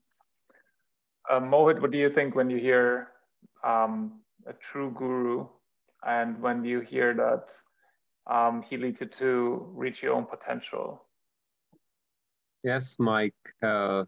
Um, 1.30 1.50
Mohit, 1.50 1.82
what 1.82 1.92
do 1.92 1.98
you 1.98 2.10
think 2.10 2.36
when 2.36 2.50
you 2.50 2.58
hear 2.58 3.10
um, 3.64 4.20
a 4.46 4.54
true 4.54 4.92
guru 4.92 5.48
and 6.06 6.42
when 6.42 6.66
you 6.66 6.82
hear 6.82 7.14
that 7.14 7.50
um, 8.34 8.62
he 8.62 8.78
leads 8.78 9.02
you 9.02 9.08
to 9.08 9.72
reach 9.74 10.04
your 10.04 10.14
own 10.14 10.26
potential? 10.26 11.04
Yes, 12.64 12.96
Mike. 13.00 13.34
Uh, 13.62 14.04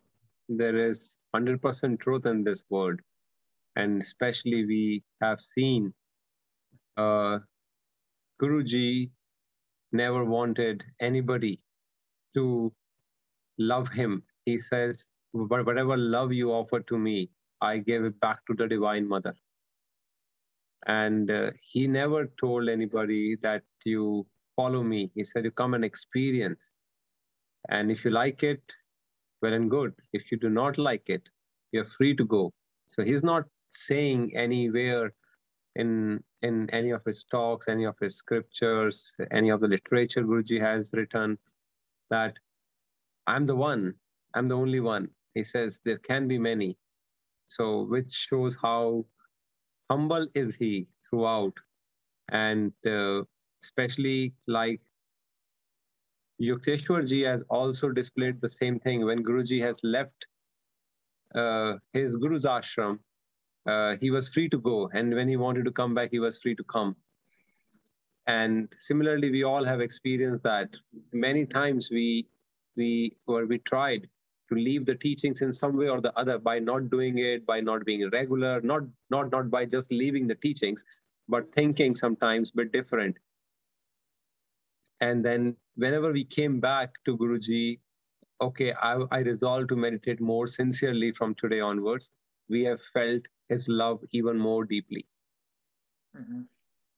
there 0.50 0.78
is 0.78 1.18
100% 1.36 2.00
truth 2.00 2.26
in 2.26 2.44
this 2.44 2.66
word. 2.70 3.02
And 3.76 4.02
especially, 4.02 4.66
we 4.66 5.04
have 5.22 5.42
seen 5.42 5.94
uh, 6.96 7.40
Guruji 8.42 9.10
never 9.92 10.24
wanted 10.24 10.84
anybody 11.02 11.62
to 12.36 12.72
love 13.58 13.90
him. 13.90 14.24
He 14.46 14.58
says, 14.60 15.08
Whatever 15.36 15.98
love 15.98 16.32
you 16.32 16.52
offer 16.52 16.80
to 16.80 16.98
me, 16.98 17.30
I 17.62 17.78
gave 17.78 18.06
it 18.06 18.18
back 18.22 18.40
to 18.48 18.54
the 18.56 18.68
Divine 18.68 19.08
Mother. 19.08 19.36
And 20.88 21.30
uh, 21.30 21.52
he 21.62 21.88
never 21.88 22.32
told 22.40 22.70
anybody 22.70 23.36
that 23.42 23.64
you 23.84 24.26
follow 24.56 24.82
me. 24.82 25.12
He 25.14 25.26
said, 25.26 25.44
You 25.44 25.52
come 25.52 25.74
and 25.74 25.84
experience. 25.84 26.72
And 27.70 27.92
if 27.92 28.06
you 28.06 28.12
like 28.12 28.44
it, 28.44 28.62
well 29.42 29.54
and 29.54 29.70
good. 29.70 29.94
If 30.14 30.32
you 30.32 30.38
do 30.38 30.50
not 30.50 30.78
like 30.78 31.10
it, 31.10 31.24
you're 31.72 31.90
free 31.98 32.16
to 32.16 32.24
go. 32.26 32.54
So 32.88 33.04
he's 33.04 33.24
not 33.24 33.44
saying 33.72 34.32
anywhere 34.36 35.12
in 35.76 36.24
in 36.44 36.70
any 36.70 36.92
of 36.92 37.04
his 37.06 37.26
talks, 37.30 37.68
any 37.68 37.86
of 37.86 37.96
his 38.00 38.16
scriptures, 38.16 39.16
any 39.32 39.50
of 39.50 39.60
the 39.60 39.68
literature 39.68 40.24
Guruji 40.24 40.62
has 40.62 40.92
written 40.94 41.38
that 42.10 42.36
I'm 43.28 43.46
the 43.46 43.56
one, 43.56 43.96
I'm 44.36 44.48
the 44.48 44.56
only 44.56 44.80
one. 44.80 45.10
He 45.36 45.44
says 45.44 45.80
there 45.86 46.00
can 46.00 46.28
be 46.28 46.40
many. 46.40 46.78
So 47.48 47.84
which 47.84 48.12
shows 48.12 48.58
how 48.62 49.06
humble 49.92 50.28
is 50.34 50.56
he 50.56 50.88
throughout, 51.08 51.54
and 52.30 52.74
uh, 52.88 53.22
especially 53.64 54.34
like 54.48 54.82
Yukteswar 56.42 57.08
ji 57.08 57.22
has 57.22 57.42
also 57.50 57.90
displayed 57.90 58.42
the 58.42 58.50
same 58.50 58.80
thing 58.80 59.06
when 59.06 59.24
Guruji 59.24 59.62
has 59.62 59.80
left 59.84 60.26
uh, 61.36 61.76
his 61.94 62.16
Guru's 62.16 62.46
ashram. 62.46 63.00
Uh, 63.68 63.96
he 64.00 64.12
was 64.12 64.28
free 64.30 64.50
to 64.50 64.60
go, 64.60 64.90
and 64.94 65.14
when 65.14 65.28
he 65.28 65.38
wanted 65.38 65.66
to 65.66 65.72
come 65.72 65.94
back, 65.94 66.12
he 66.12 66.20
was 66.20 66.40
free 66.40 66.56
to 66.56 66.64
come. 66.64 66.96
And 68.28 68.74
similarly, 68.80 69.30
we 69.30 69.44
all 69.44 69.64
have 69.64 69.82
experienced 69.82 70.44
that 70.44 70.76
many 71.14 71.46
times. 71.46 71.90
We 71.92 72.28
we 72.76 73.16
or 73.28 73.46
we 73.46 73.60
tried 73.60 74.10
to 74.50 74.56
leave 74.56 74.86
the 74.86 74.96
teachings 74.96 75.42
in 75.42 75.52
some 75.52 75.76
way 75.76 75.90
or 75.90 76.02
the 76.02 76.18
other 76.18 76.38
by 76.38 76.60
not 76.60 76.90
doing 76.90 77.18
it, 77.18 77.46
by 77.46 77.60
not 77.60 77.86
being 77.86 78.10
regular, 78.12 78.62
not 78.62 78.84
not 79.10 79.32
not 79.32 79.50
by 79.50 79.66
just 79.66 79.92
leaving 79.92 80.28
the 80.28 80.36
teachings, 80.36 80.84
but 81.28 81.52
thinking 81.54 81.96
sometimes 81.96 82.52
bit 82.52 82.72
different. 82.72 83.18
And 85.02 85.26
then 85.26 85.56
whenever 85.76 86.12
we 86.12 86.24
came 86.24 86.60
back 86.60 86.94
to 87.06 87.18
Guruji, 87.18 87.80
okay, 88.42 88.74
I, 88.74 89.02
I 89.12 89.20
resolved 89.20 89.70
to 89.70 89.76
meditate 89.76 90.22
more 90.22 90.48
sincerely 90.48 91.12
from 91.12 91.36
today 91.36 91.60
onwards. 91.60 92.12
We 92.50 92.64
have 92.64 92.82
felt 92.94 93.24
his 93.50 93.68
love 93.68 94.00
even 94.12 94.38
more 94.38 94.66
deeply. 94.66 95.06
Mm-hmm. 96.18 96.42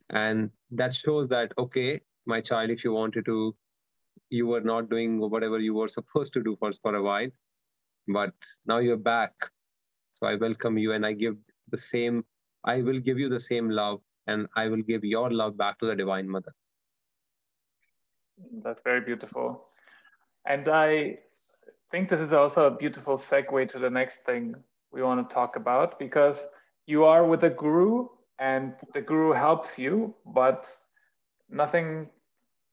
And 0.09 0.51
that 0.71 0.93
shows 0.93 1.27
that, 1.29 1.53
okay, 1.57 2.01
my 2.25 2.41
child, 2.41 2.69
if 2.69 2.83
you 2.83 2.93
wanted 2.93 3.25
to, 3.25 3.55
you 4.29 4.47
were 4.47 4.61
not 4.61 4.89
doing 4.89 5.19
whatever 5.19 5.59
you 5.59 5.73
were 5.73 5.87
supposed 5.87 6.33
to 6.33 6.43
do 6.43 6.55
for, 6.59 6.71
for 6.81 6.95
a 6.95 7.01
while, 7.01 7.29
but 8.07 8.33
now 8.65 8.79
you're 8.79 8.97
back. 8.97 9.33
So 10.15 10.27
I 10.27 10.35
welcome 10.35 10.77
you 10.77 10.93
and 10.93 11.05
I 11.05 11.13
give 11.13 11.37
the 11.69 11.77
same, 11.77 12.25
I 12.63 12.81
will 12.81 12.99
give 12.99 13.19
you 13.19 13.29
the 13.29 13.39
same 13.39 13.69
love 13.69 14.01
and 14.27 14.47
I 14.55 14.67
will 14.67 14.81
give 14.81 15.03
your 15.03 15.31
love 15.31 15.57
back 15.57 15.79
to 15.79 15.85
the 15.85 15.95
Divine 15.95 16.27
Mother. 16.27 16.53
That's 18.63 18.81
very 18.81 19.01
beautiful. 19.01 19.67
And 20.45 20.67
I 20.67 21.19
think 21.91 22.09
this 22.09 22.19
is 22.19 22.33
also 22.33 22.67
a 22.67 22.71
beautiful 22.71 23.17
segue 23.17 23.69
to 23.71 23.79
the 23.79 23.89
next 23.89 24.23
thing 24.25 24.55
we 24.91 25.01
want 25.01 25.27
to 25.27 25.33
talk 25.33 25.55
about 25.55 25.99
because 25.99 26.45
you 26.85 27.03
are 27.03 27.25
with 27.25 27.43
a 27.43 27.49
guru 27.49 28.07
and 28.39 28.73
the 28.93 29.01
guru 29.01 29.33
helps 29.33 29.77
you, 29.77 30.13
but 30.25 30.67
nothing. 31.49 32.09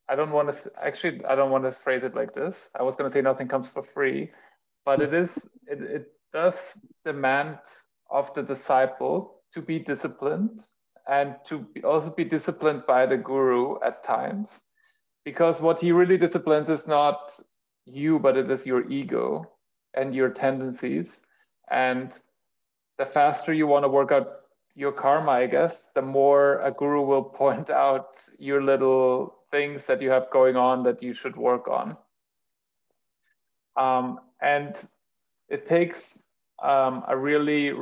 I 0.09 0.15
don't 0.17 0.33
want 0.33 0.53
to 0.53 0.73
actually. 0.83 1.25
I 1.25 1.35
don't 1.35 1.51
want 1.51 1.65
to 1.65 1.73
phrase 1.73 2.05
it 2.05 2.15
like 2.15 2.35
this. 2.35 2.69
I 2.79 2.83
was 2.83 2.97
going 2.97 3.11
to 3.11 3.15
say 3.15 3.23
nothing 3.23 3.49
comes 3.49 3.69
for 3.69 3.83
free, 3.83 4.31
but 4.85 5.01
it 5.01 5.15
is. 5.15 5.31
It, 5.67 5.81
it 5.83 6.13
does 6.33 6.55
demand 7.05 7.59
of 8.11 8.33
the 8.35 8.43
disciple 8.43 9.41
to 9.55 9.63
be 9.63 9.79
disciplined 9.79 10.61
and 11.09 11.37
to 11.47 11.59
be, 11.73 11.83
also 11.83 12.11
be 12.11 12.25
disciplined 12.25 12.83
by 12.87 13.07
the 13.07 13.17
guru 13.17 13.77
at 13.83 14.03
times 14.03 14.61
because 15.25 15.61
what 15.61 15.81
he 15.81 15.93
really 15.93 16.19
disciplines 16.19 16.69
is 16.69 16.87
not 16.87 17.31
you 17.87 18.19
but 18.19 18.37
it 18.37 18.51
is 18.51 18.67
your 18.67 18.91
ego 18.91 19.45
and 19.95 20.15
your 20.15 20.31
tendencies 20.31 21.21
and 21.71 22.13
the 22.99 23.07
faster 23.07 23.53
you 23.53 23.67
want 23.67 23.85
to 23.85 23.89
work 23.89 24.11
out 24.13 24.29
your 24.75 24.93
karma 24.93 25.33
i 25.33 25.47
guess 25.47 25.89
the 25.95 26.03
more 26.03 26.61
a 26.61 26.71
guru 26.71 27.03
will 27.03 27.23
point 27.43 27.71
out 27.71 28.23
your 28.39 28.63
little 28.63 29.35
things 29.55 29.87
that 29.87 30.03
you 30.03 30.11
have 30.11 30.31
going 30.31 30.57
on 30.57 30.83
that 30.83 31.03
you 31.03 31.15
should 31.15 31.37
work 31.37 31.69
on. 31.69 31.97
Um, 33.77 34.19
and 34.43 34.77
it 35.49 35.65
takes 35.65 36.19
um, 36.63 37.05
a 37.09 37.17
really 37.17 37.73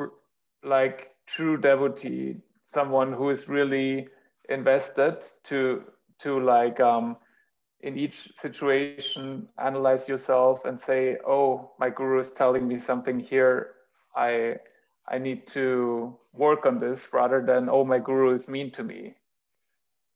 like 0.65 1.11
true 1.27 1.57
devotee 1.57 2.37
someone 2.73 3.13
who 3.13 3.31
is 3.31 3.49
really 3.49 4.09
invested 4.49 5.17
to 5.45 5.83
to 6.21 6.41
like 6.41 6.81
um, 6.81 7.17
in 7.81 7.97
each 7.99 8.31
situation 8.39 9.49
analyze 9.59 10.09
yourself 10.09 10.65
and 10.65 10.81
say 10.81 11.17
oh 11.27 11.73
my 11.79 11.89
guru 11.91 12.21
is 12.21 12.33
telling 12.33 12.69
me 12.69 12.79
something 12.79 13.19
here. 13.19 13.75
I 14.17 14.57
i 15.09 15.19
need 15.19 15.47
to 15.49 16.17
work 16.33 16.67
on 16.67 16.79
this 16.81 17.09
rather 17.13 17.43
than 17.45 17.69
oh 17.69 17.85
my 17.85 17.99
guru 17.99 18.35
is 18.35 18.49
mean 18.49 18.71
to 18.73 18.85
me 18.85 19.15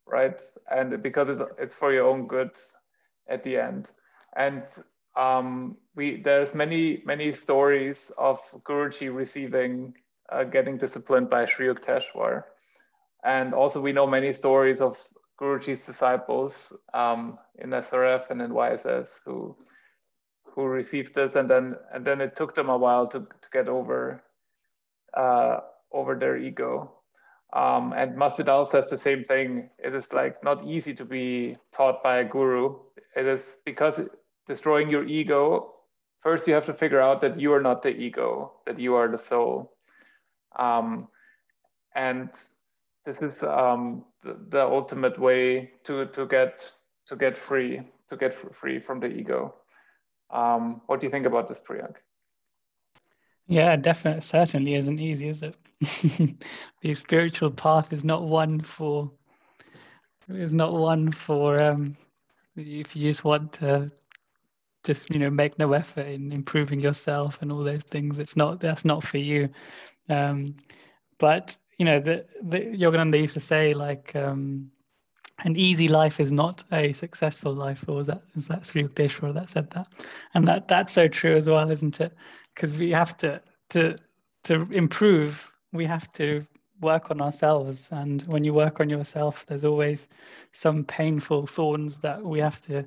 right 0.06 0.40
and 0.70 1.02
because 1.02 1.28
it's 1.28 1.42
it's 1.58 1.74
for 1.74 1.92
your 1.92 2.06
own 2.06 2.26
good 2.26 2.50
at 3.28 3.42
the 3.42 3.56
end 3.56 3.90
and 4.36 4.62
um, 5.16 5.76
we 5.94 6.20
there's 6.22 6.54
many 6.54 7.02
many 7.06 7.32
stories 7.32 8.12
of 8.18 8.38
guruji 8.64 9.14
receiving 9.14 9.94
uh, 10.30 10.44
getting 10.44 10.76
disciplined 10.76 11.30
by 11.30 11.46
Sri 11.46 11.68
Yukteswar. 11.68 12.44
And 13.24 13.54
also 13.54 13.80
we 13.80 13.92
know 13.92 14.06
many 14.06 14.32
stories 14.32 14.80
of 14.80 14.96
Guruji's 15.40 15.84
disciples 15.84 16.72
um, 16.94 17.38
in 17.58 17.70
SRF 17.70 18.30
and 18.30 18.40
in 18.40 18.50
YSS 18.50 19.08
who 19.24 19.56
who 20.44 20.64
received 20.64 21.14
this, 21.14 21.34
and 21.34 21.50
then 21.50 21.76
and 21.92 22.04
then 22.04 22.20
it 22.20 22.36
took 22.36 22.54
them 22.54 22.70
a 22.70 22.78
while 22.78 23.06
to, 23.08 23.20
to 23.20 23.48
get 23.52 23.68
over 23.68 24.22
uh, 25.14 25.60
over 25.92 26.14
their 26.14 26.36
ego. 26.38 26.92
Um, 27.52 27.92
and 27.92 28.16
Masvidal 28.16 28.68
says 28.68 28.90
the 28.90 28.98
same 28.98 29.24
thing. 29.24 29.70
It 29.78 29.94
is 29.94 30.12
like 30.12 30.42
not 30.42 30.66
easy 30.66 30.94
to 30.94 31.04
be 31.04 31.56
taught 31.74 32.02
by 32.02 32.18
a 32.18 32.24
guru. 32.24 32.76
It 33.14 33.26
is 33.26 33.58
because 33.64 34.00
destroying 34.46 34.90
your 34.90 35.06
ego. 35.06 35.72
First, 36.22 36.46
you 36.48 36.54
have 36.54 36.66
to 36.66 36.74
figure 36.74 37.00
out 37.00 37.20
that 37.20 37.38
you 37.38 37.52
are 37.52 37.62
not 37.62 37.82
the 37.82 37.90
ego, 37.90 38.52
that 38.66 38.78
you 38.78 38.94
are 38.96 39.08
the 39.08 39.18
soul. 39.18 39.72
Um, 40.58 41.08
and 41.94 42.30
this 43.04 43.22
is 43.22 43.42
um, 43.42 44.04
the, 44.24 44.36
the, 44.48 44.62
ultimate 44.62 45.18
way 45.18 45.70
to, 45.84 46.06
to 46.06 46.26
get 46.26 46.72
to 47.08 47.16
get 47.16 47.38
free 47.38 47.82
to 48.08 48.16
get 48.16 48.34
free 48.54 48.80
from 48.80 49.00
the 49.00 49.06
ego. 49.06 49.54
Um, 50.30 50.80
what 50.86 51.00
do 51.00 51.06
you 51.06 51.10
think 51.10 51.26
about 51.26 51.48
this, 51.48 51.60
Priyank? 51.60 51.96
Yeah, 53.46 53.76
definitely, 53.76 54.22
certainly 54.22 54.74
isn't 54.74 55.00
easy, 55.00 55.28
is 55.28 55.42
it? 55.42 55.56
the 56.82 56.94
spiritual 56.94 57.50
path 57.50 57.92
is 57.92 58.04
not 58.04 58.22
one 58.22 58.60
for 58.60 59.10
is 60.28 60.54
not 60.54 60.72
one 60.72 61.12
for 61.12 61.62
um, 61.62 61.96
if 62.56 62.96
you 62.96 63.10
just 63.10 63.24
want 63.24 63.52
to 63.52 63.90
just 64.84 65.12
you 65.12 65.18
know 65.18 65.30
make 65.30 65.58
no 65.58 65.72
effort 65.72 66.06
in 66.06 66.32
improving 66.32 66.80
yourself 66.80 67.42
and 67.42 67.52
all 67.52 67.62
those 67.62 67.82
things. 67.82 68.18
It's 68.18 68.36
not 68.36 68.60
that's 68.60 68.84
not 68.84 69.02
for 69.02 69.18
you. 69.18 69.48
Um, 70.08 70.56
but 71.18 71.56
you 71.78 71.84
know, 71.84 72.00
the, 72.00 72.24
the 72.42 72.58
Yogananda 72.58 73.20
used 73.20 73.34
to 73.34 73.40
say 73.40 73.74
like, 73.74 74.14
um, 74.16 74.70
an 75.44 75.56
easy 75.56 75.88
life 75.88 76.18
is 76.18 76.32
not 76.32 76.64
a 76.72 76.92
successful 76.94 77.52
life, 77.52 77.84
or 77.86 77.96
was 77.96 78.06
that 78.06 78.22
is 78.34 78.46
that 78.46 78.64
Sri 78.64 78.84
Yukteswar 78.84 79.34
that 79.34 79.50
said 79.50 79.70
that? 79.72 79.86
And 80.32 80.48
that 80.48 80.66
that's 80.66 80.94
so 80.94 81.08
true 81.08 81.36
as 81.36 81.48
well, 81.48 81.70
isn't 81.70 82.00
it? 82.00 82.14
Because 82.54 82.72
we 82.72 82.90
have 82.90 83.16
to 83.18 83.42
to 83.70 83.94
to 84.44 84.66
improve, 84.72 85.50
we 85.72 85.84
have 85.86 86.12
to 86.14 86.46
work 86.80 87.10
on 87.10 87.20
ourselves. 87.20 87.88
And 87.90 88.22
when 88.22 88.44
you 88.44 88.52
work 88.54 88.80
on 88.80 88.88
yourself, 88.90 89.44
there's 89.46 89.64
always 89.64 90.08
some 90.52 90.84
painful 90.84 91.42
thorns 91.42 91.98
that 91.98 92.22
we 92.22 92.38
have 92.40 92.60
to 92.62 92.86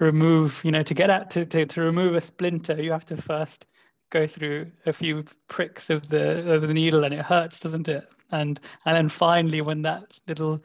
remove. 0.00 0.60
You 0.64 0.72
know, 0.72 0.82
to 0.82 0.94
get 0.94 1.10
at 1.10 1.30
to, 1.30 1.46
to, 1.46 1.66
to 1.66 1.80
remove 1.80 2.14
a 2.14 2.20
splinter, 2.20 2.80
you 2.80 2.92
have 2.92 3.06
to 3.06 3.16
first 3.16 3.66
go 4.10 4.26
through 4.26 4.70
a 4.86 4.92
few 4.92 5.24
pricks 5.48 5.90
of 5.90 6.08
the 6.08 6.52
of 6.52 6.62
the 6.62 6.74
needle 6.74 7.04
and 7.04 7.14
it 7.14 7.24
hurts, 7.24 7.60
doesn't 7.60 7.88
it? 7.88 8.08
And 8.30 8.60
and 8.84 8.96
then 8.96 9.08
finally 9.08 9.60
when 9.60 9.82
that 9.82 10.18
little 10.26 10.62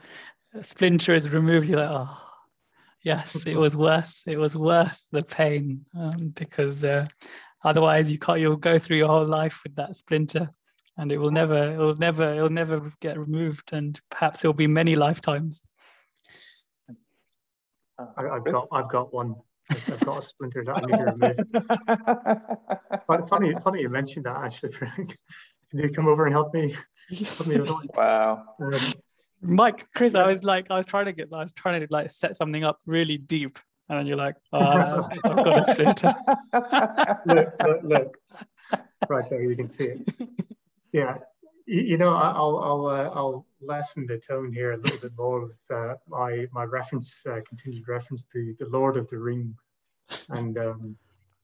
splinter 0.62 1.14
is 1.14 1.30
removed, 1.30 1.68
you're 1.68 1.80
like, 1.80 1.90
oh 1.90 2.18
yes, 3.02 3.36
it 3.46 3.56
was 3.56 3.76
worth 3.76 4.22
it 4.26 4.38
was 4.38 4.56
worth 4.56 5.08
the 5.10 5.22
pain 5.22 5.84
um, 5.98 6.32
because 6.34 6.84
uh, 6.84 7.06
otherwise 7.64 8.10
you 8.10 8.18
can't 8.18 8.40
you'll 8.40 8.56
go 8.56 8.78
through 8.78 8.98
your 8.98 9.08
whole 9.08 9.26
life 9.26 9.60
with 9.64 9.74
that 9.76 9.96
splinter 9.96 10.50
and 11.02 11.10
it 11.10 11.18
will 11.18 11.32
never 11.32 11.72
it'll 11.72 11.96
never 11.96 12.32
it'll 12.32 12.48
never 12.48 12.80
get 13.00 13.18
removed 13.18 13.70
and 13.72 14.00
perhaps 14.08 14.40
there'll 14.40 14.54
be 14.54 14.68
many 14.68 14.94
lifetimes. 14.94 15.60
I, 17.98 18.22
have 18.34 18.44
got 18.44 18.68
i've 18.70 18.88
got 18.88 19.12
one. 19.12 19.34
I've 19.70 20.00
got 20.00 20.18
a 20.18 20.22
splinter 20.22 20.64
that 20.64 20.76
i 20.76 20.80
need 20.86 20.96
to 20.96 21.04
remove. 21.04 21.38
But 23.08 23.28
funny 23.28 23.52
funny 23.64 23.80
you 23.80 23.88
mentioned 23.88 24.26
that 24.26 24.36
actually 24.36 24.70
Priyank. 24.70 25.16
Can 25.70 25.80
you 25.80 25.90
come 25.90 26.06
over 26.06 26.24
and 26.24 26.32
help 26.32 26.54
me? 26.54 26.76
Help 27.10 27.46
me 27.48 27.58
wow. 27.96 28.44
Um, 28.60 28.94
mike 29.44 29.88
chris 29.96 30.14
i 30.14 30.24
was 30.24 30.44
like 30.44 30.70
i 30.70 30.76
was 30.76 30.86
trying 30.86 31.06
to 31.06 31.12
get 31.12 31.26
i 31.32 31.42
was 31.42 31.52
trying 31.52 31.80
to 31.80 31.88
like 31.90 32.12
set 32.12 32.36
something 32.36 32.62
up 32.62 32.78
really 32.86 33.18
deep 33.18 33.58
and 33.88 33.98
then 33.98 34.06
you're 34.06 34.16
like 34.16 34.36
oh, 34.52 34.60
i've 35.24 35.36
got 35.36 35.68
a 35.68 35.72
splinter. 35.72 36.14
Look 37.26 37.52
look 37.60 37.82
look. 37.82 38.18
Right 39.08 39.28
there 39.28 39.42
you 39.42 39.56
can 39.56 39.68
see 39.68 39.86
it 39.86 40.08
yeah, 40.92 41.18
you, 41.66 41.96
know, 41.96 42.14
I'll 42.14 42.58
I'll 42.58 42.86
uh, 42.86 43.10
I'll 43.14 43.46
lessen 43.60 44.06
the 44.06 44.18
tone 44.18 44.52
here 44.52 44.72
a 44.72 44.76
little 44.76 44.98
bit 44.98 45.12
more 45.16 45.46
with 45.46 45.62
uh, 45.70 45.94
my 46.08 46.46
my 46.52 46.64
reference, 46.64 47.24
uh, 47.26 47.40
continued 47.48 47.88
reference 47.88 48.24
to 48.32 48.54
the 48.58 48.68
Lord 48.68 48.96
of 48.96 49.08
the 49.08 49.18
Rings, 49.18 49.56
and 50.28 50.58
um, 50.58 50.96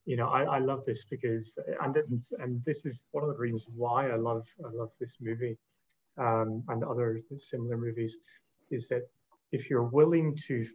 you 0.04 0.16
know, 0.16 0.28
I, 0.28 0.42
I 0.42 0.58
love 0.58 0.84
this 0.84 1.04
because 1.04 1.56
and 1.80 2.22
and 2.38 2.64
this 2.64 2.84
is 2.84 3.00
one 3.12 3.24
of 3.24 3.30
the 3.30 3.36
reasons 3.36 3.66
why 3.74 4.10
I 4.10 4.16
love 4.16 4.46
I 4.64 4.70
love 4.70 4.90
this 5.00 5.12
movie, 5.20 5.56
um, 6.16 6.64
and 6.68 6.84
other 6.84 7.20
similar 7.36 7.76
movies, 7.76 8.18
is 8.70 8.88
that 8.88 9.02
if 9.52 9.70
you're 9.70 9.84
willing 9.84 10.36
to 10.48 10.66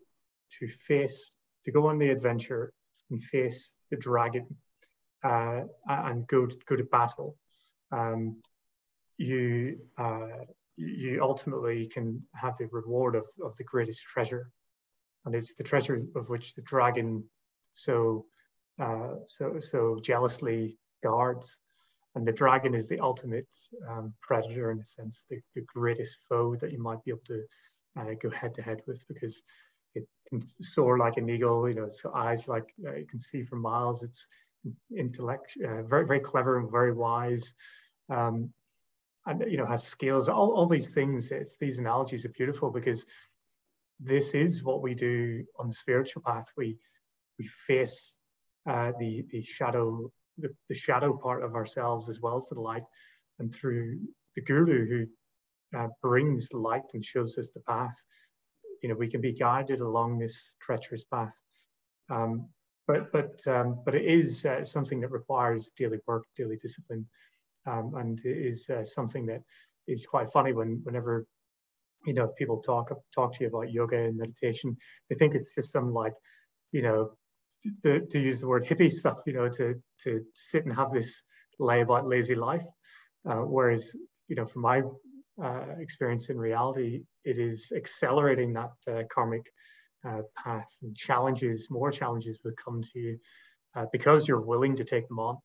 to 0.59 0.67
face 0.67 1.35
to 1.65 1.71
go 1.71 1.87
on 1.87 1.97
the 1.97 2.09
adventure 2.09 2.73
and 3.09 3.21
face 3.21 3.71
the 3.89 3.97
dragon 3.97 4.45
uh, 5.23 5.61
and 5.87 6.27
go 6.27 6.45
to, 6.45 6.57
go 6.65 6.75
to 6.75 6.83
battle. 6.83 7.37
Um, 7.91 8.41
you 9.17 9.79
uh, 9.97 10.45
you 10.75 11.19
ultimately 11.21 11.85
can 11.85 12.25
have 12.33 12.57
the 12.57 12.67
reward 12.71 13.15
of, 13.15 13.27
of 13.43 13.55
the 13.57 13.63
greatest 13.63 14.03
treasure, 14.03 14.49
and 15.25 15.35
it's 15.35 15.53
the 15.53 15.63
treasure 15.63 15.99
of 16.15 16.29
which 16.29 16.55
the 16.55 16.61
dragon 16.61 17.23
so 17.71 18.25
uh, 18.79 19.15
so 19.27 19.59
so 19.59 19.97
jealously 20.01 20.77
guards. 21.03 21.59
And 22.15 22.27
the 22.27 22.31
dragon 22.31 22.75
is 22.75 22.87
the 22.87 22.99
ultimate 22.99 23.47
um, 23.89 24.13
predator 24.21 24.69
in 24.69 24.79
a 24.79 24.85
sense, 24.85 25.25
the, 25.29 25.39
the 25.55 25.61
greatest 25.61 26.17
foe 26.29 26.55
that 26.57 26.71
you 26.71 26.79
might 26.79 27.03
be 27.03 27.09
able 27.09 27.21
to 27.25 27.43
uh, 27.99 28.13
go 28.21 28.29
head 28.29 28.53
to 28.55 28.61
head 28.61 28.81
with 28.85 29.03
because 29.07 29.41
it 29.95 30.07
can 30.29 30.39
soar 30.61 30.99
like 30.99 31.17
an 31.17 31.29
eagle. 31.29 31.67
You 31.67 31.75
know, 31.75 31.83
it's 31.83 32.01
got 32.01 32.15
eyes 32.15 32.47
like 32.47 32.71
uh, 32.87 32.95
you 32.95 33.05
can 33.05 33.19
see 33.19 33.43
for 33.43 33.55
miles. 33.55 34.03
It's 34.03 34.27
intellect, 34.95 35.57
uh, 35.63 35.83
very 35.83 36.05
very 36.05 36.19
clever 36.19 36.59
and 36.59 36.71
very 36.71 36.93
wise. 36.93 37.53
Um, 38.09 38.53
and 39.25 39.43
you 39.49 39.57
know 39.57 39.65
has 39.65 39.83
skills. 39.83 40.29
All, 40.29 40.51
all 40.51 40.67
these 40.67 40.89
things 40.89 41.31
it's 41.31 41.57
these 41.57 41.79
analogies 41.79 42.25
are 42.25 42.29
beautiful 42.29 42.71
because 42.71 43.05
this 43.99 44.33
is 44.33 44.63
what 44.63 44.81
we 44.81 44.93
do 44.95 45.43
on 45.57 45.67
the 45.67 45.73
spiritual 45.73 46.21
path. 46.25 46.45
We 46.57 46.77
we 47.39 47.47
face 47.47 48.17
uh, 48.67 48.91
the 48.99 49.25
the 49.31 49.41
shadow 49.41 50.11
the, 50.37 50.49
the 50.69 50.75
shadow 50.75 51.15
part 51.15 51.43
of 51.43 51.55
ourselves 51.55 52.09
as 52.09 52.19
well 52.19 52.35
as 52.35 52.47
the 52.47 52.59
light. 52.59 52.83
And 53.39 53.53
through 53.53 53.99
the 54.35 54.41
guru 54.41 54.87
who 54.87 55.77
uh, 55.77 55.87
brings 56.01 56.53
light 56.53 56.83
and 56.93 57.03
shows 57.03 57.37
us 57.37 57.49
the 57.49 57.61
path 57.61 57.95
you 58.83 58.89
know 58.89 58.95
we 58.95 59.09
can 59.09 59.21
be 59.21 59.33
guided 59.33 59.81
along 59.81 60.19
this 60.19 60.55
treacherous 60.61 61.05
path. 61.05 61.33
Um, 62.09 62.49
but 62.85 63.11
but 63.13 63.39
um, 63.47 63.81
but 63.85 63.95
it 63.95 64.05
is 64.05 64.45
uh, 64.45 64.63
something 64.63 64.99
that 64.99 65.11
requires 65.11 65.71
daily 65.75 65.99
work 66.05 66.25
daily 66.35 66.57
discipline 66.57 67.07
um, 67.65 67.93
and 67.95 68.19
is 68.25 68.69
uh, 68.69 68.83
something 68.83 69.27
that 69.27 69.41
is 69.87 70.05
quite 70.05 70.29
funny 70.29 70.53
when 70.53 70.81
whenever 70.83 71.25
you 72.05 72.13
know 72.13 72.27
people 72.37 72.61
talk 72.61 72.91
talk 73.13 73.33
to 73.33 73.43
you 73.43 73.47
about 73.47 73.71
yoga 73.71 73.97
and 73.97 74.17
meditation, 74.17 74.77
they 75.09 75.15
think 75.15 75.35
it's 75.35 75.53
just 75.55 75.71
some 75.71 75.93
like 75.93 76.13
you 76.71 76.81
know 76.81 77.11
the, 77.83 78.05
to 78.11 78.19
use 78.19 78.41
the 78.41 78.47
word 78.47 78.65
hippie 78.65 78.91
stuff, 78.91 79.19
you 79.25 79.33
know, 79.33 79.49
to 79.49 79.75
to 80.03 80.21
sit 80.33 80.63
and 80.65 80.75
have 80.75 80.91
this 80.91 81.21
lay 81.59 81.81
about 81.81 82.07
lazy 82.07 82.35
life, 82.35 82.65
uh, 83.29 83.37
whereas 83.37 83.95
you 84.27 84.35
know 84.35 84.45
from 84.45 84.63
my 84.63 84.81
uh, 85.41 85.65
experience 85.79 86.29
in 86.29 86.37
reality, 86.37 87.03
it 87.23 87.37
is 87.37 87.71
accelerating 87.75 88.53
that 88.53 88.71
uh, 88.87 89.03
karmic 89.11 89.43
uh, 90.07 90.21
path 90.35 90.67
and 90.81 90.95
challenges, 90.95 91.67
more 91.69 91.91
challenges 91.91 92.37
will 92.43 92.53
come 92.63 92.81
to 92.81 92.99
you 92.99 93.17
uh, 93.75 93.85
because 93.91 94.27
you're 94.27 94.41
willing 94.41 94.75
to 94.75 94.83
take 94.83 95.07
them 95.07 95.19
on 95.19 95.37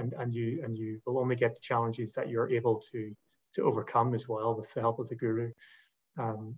and 0.00 0.12
and 0.14 0.34
you 0.34 0.62
and 0.64 0.76
you 0.76 1.00
will 1.04 1.18
only 1.18 1.36
get 1.36 1.54
the 1.54 1.60
challenges 1.60 2.12
that 2.14 2.28
you're 2.28 2.50
able 2.50 2.76
to 2.92 3.14
to 3.54 3.62
overcome 3.62 4.14
as 4.14 4.28
well 4.28 4.56
with 4.56 4.72
the 4.74 4.80
help 4.80 4.98
of 4.98 5.08
the 5.08 5.16
guru. 5.16 5.50
Um, 6.18 6.56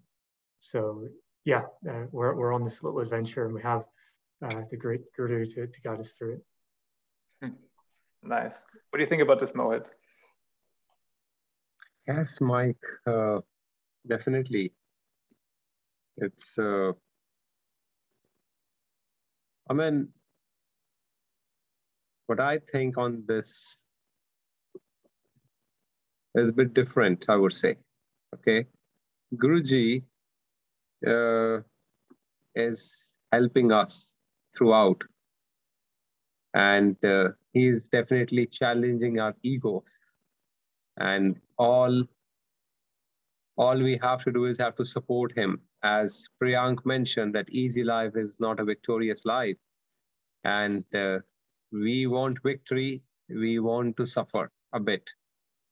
so 0.58 1.08
yeah, 1.44 1.62
uh, 1.88 2.04
we're 2.10 2.34
we're 2.34 2.52
on 2.52 2.64
this 2.64 2.82
little 2.82 3.00
adventure, 3.00 3.44
and 3.46 3.54
we 3.54 3.62
have 3.62 3.84
uh, 4.44 4.62
the 4.70 4.76
great 4.76 5.00
guru 5.16 5.44
to 5.46 5.66
to 5.66 5.80
guide 5.82 6.00
us 6.00 6.12
through 6.12 6.34
it. 6.34 6.44
Hmm. 7.42 7.54
Nice. 8.22 8.56
What 8.90 8.98
do 8.98 9.02
you 9.02 9.08
think 9.08 9.22
about 9.22 9.40
this, 9.40 9.52
Mohit? 9.52 9.86
Yes, 12.06 12.40
Mike. 12.40 12.84
Uh, 13.06 13.40
definitely. 14.06 14.72
It's. 16.16 16.58
Uh, 16.58 16.92
I 19.70 19.74
mean, 19.74 20.08
what 22.32 22.40
I 22.40 22.60
think 22.72 22.96
on 22.96 23.24
this 23.28 23.86
is 26.34 26.48
a 26.48 26.52
bit 26.52 26.72
different, 26.72 27.26
I 27.28 27.36
would 27.36 27.52
say. 27.52 27.76
Okay. 28.34 28.64
Guruji 29.34 30.02
uh, 31.06 31.60
is 32.54 33.12
helping 33.32 33.70
us 33.70 34.16
throughout. 34.56 35.02
And 36.54 36.96
uh, 37.04 37.32
he 37.52 37.66
is 37.68 37.88
definitely 37.88 38.46
challenging 38.46 39.20
our 39.20 39.34
egos. 39.42 39.92
And 40.96 41.38
all, 41.58 42.02
all 43.58 43.76
we 43.76 43.98
have 44.02 44.24
to 44.24 44.32
do 44.32 44.46
is 44.46 44.56
have 44.56 44.76
to 44.76 44.86
support 44.86 45.36
him. 45.36 45.60
As 45.82 46.28
Priyank 46.42 46.86
mentioned, 46.86 47.34
that 47.34 47.50
easy 47.50 47.84
life 47.84 48.16
is 48.16 48.40
not 48.40 48.58
a 48.58 48.64
victorious 48.64 49.26
life. 49.26 49.58
And 50.44 50.84
uh, 50.94 51.18
we 51.72 52.06
want 52.06 52.38
victory, 52.42 53.02
we 53.28 53.58
want 53.58 53.96
to 53.96 54.06
suffer 54.06 54.50
a 54.72 54.80
bit. 54.80 55.08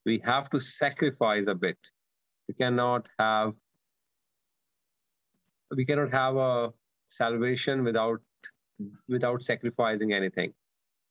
We 0.07 0.20
have 0.24 0.48
to 0.51 0.61
sacrifice 0.61 1.46
a 1.46 1.55
bit. 1.55 1.78
We 2.48 2.55
cannot 2.55 3.07
have 3.18 3.55
we 5.76 5.84
cannot 5.84 6.11
have 6.11 6.36
a 6.36 6.72
salvation 7.09 7.84
without 7.84 8.20
without 9.09 9.42
sacrificing 9.42 10.12
anything. 10.12 10.53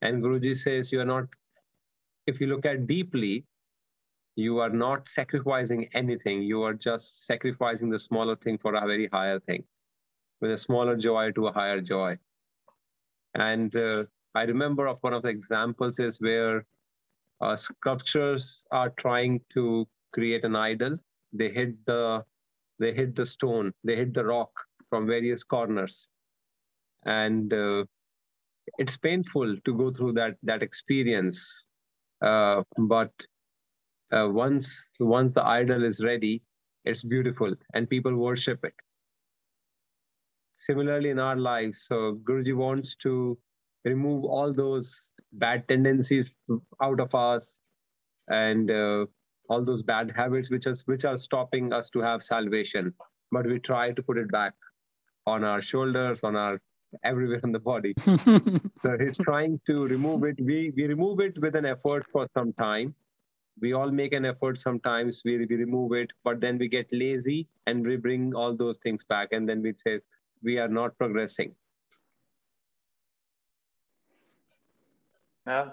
And 0.01 0.23
Guruji 0.23 0.55
says 0.57 0.91
you 0.91 1.01
are 1.01 1.05
not, 1.05 1.25
if 2.25 2.39
you 2.39 2.47
look 2.47 2.65
at 2.65 2.87
deeply, 2.87 3.45
you 4.35 4.59
are 4.59 4.69
not 4.69 5.07
sacrificing 5.07 5.89
anything. 5.93 6.41
You 6.41 6.63
are 6.63 6.73
just 6.73 7.25
sacrificing 7.25 7.89
the 7.89 7.99
smaller 7.99 8.35
thing 8.35 8.57
for 8.57 8.73
a 8.75 8.87
very 8.87 9.09
higher 9.11 9.39
thing, 9.39 9.63
with 10.39 10.51
a 10.51 10.57
smaller 10.57 10.95
joy 10.95 11.31
to 11.31 11.47
a 11.47 11.51
higher 11.51 11.81
joy. 11.81 12.17
And 13.35 13.75
uh, 13.75 14.05
I 14.35 14.43
remember 14.43 14.87
of 14.87 14.97
one 15.01 15.13
of 15.13 15.23
the 15.23 15.29
examples 15.29 15.99
is 15.99 16.19
where 16.21 16.65
uh, 17.41 17.55
sculptures 17.55 18.63
are 18.71 18.91
trying 18.99 19.41
to 19.53 19.87
create 20.13 20.43
an 20.43 20.55
idol. 20.55 20.97
They 21.33 21.49
hit 21.49 21.85
the 21.85 22.23
they 22.79 22.93
hit 22.93 23.15
the 23.15 23.25
stone, 23.25 23.73
they 23.83 23.95
hit 23.95 24.13
the 24.13 24.25
rock 24.25 24.51
from 24.89 25.05
various 25.05 25.43
corners, 25.43 26.09
and 27.05 27.53
uh, 27.53 27.85
it's 28.77 28.97
painful 28.97 29.57
to 29.65 29.77
go 29.77 29.91
through 29.91 30.13
that 30.13 30.37
that 30.43 30.63
experience. 30.63 31.69
Uh, 32.21 32.63
but 32.77 33.11
uh, 34.11 34.27
once 34.29 34.91
once 34.99 35.33
the 35.33 35.43
idol 35.43 35.83
is 35.83 36.03
ready, 36.03 36.41
it's 36.85 37.03
beautiful, 37.03 37.53
and 37.73 37.89
people 37.89 38.15
worship 38.15 38.63
it. 38.63 38.73
Similarly, 40.55 41.09
in 41.09 41.19
our 41.19 41.37
lives, 41.37 41.85
so 41.87 42.19
Guruji 42.23 42.55
wants 42.55 42.95
to 42.97 43.37
remove 43.85 44.25
all 44.25 44.53
those 44.53 45.11
bad 45.33 45.67
tendencies 45.67 46.31
out 46.81 46.99
of 46.99 47.13
us 47.15 47.59
and 48.27 48.71
uh, 48.71 49.05
all 49.49 49.63
those 49.63 49.81
bad 49.81 50.11
habits 50.15 50.49
which 50.49 50.67
is 50.67 50.83
which 50.87 51.05
are 51.05 51.17
stopping 51.17 51.73
us 51.73 51.89
to 51.89 51.99
have 51.99 52.23
salvation. 52.23 52.93
But 53.31 53.45
we 53.45 53.59
try 53.59 53.91
to 53.91 54.03
put 54.03 54.17
it 54.17 54.31
back 54.31 54.53
on 55.25 55.43
our 55.43 55.61
shoulders 55.61 56.23
on 56.23 56.35
our 56.35 56.59
everywhere 57.03 57.39
in 57.43 57.51
the 57.51 57.59
body. 57.59 57.93
So 58.81 58.97
he's 58.97 59.17
trying 59.17 59.59
to 59.67 59.85
remove 59.85 60.23
it. 60.23 60.39
We 60.39 60.71
we 60.75 60.85
remove 60.87 61.19
it 61.19 61.39
with 61.39 61.55
an 61.55 61.65
effort 61.65 62.05
for 62.11 62.27
some 62.33 62.53
time. 62.53 62.95
We 63.61 63.73
all 63.73 63.91
make 63.91 64.13
an 64.13 64.25
effort 64.25 64.57
sometimes. 64.57 65.21
We, 65.25 65.37
we 65.45 65.55
remove 65.55 65.91
it 65.93 66.11
but 66.23 66.39
then 66.39 66.57
we 66.57 66.67
get 66.69 66.87
lazy 66.91 67.47
and 67.67 67.85
we 67.85 67.97
bring 67.97 68.33
all 68.33 68.55
those 68.55 68.77
things 68.77 69.03
back. 69.03 69.29
And 69.31 69.47
then 69.47 69.61
we 69.61 69.73
say 69.85 69.99
we 70.43 70.57
are 70.59 70.69
not 70.69 70.97
progressing 70.97 71.55
yeah 75.49 75.65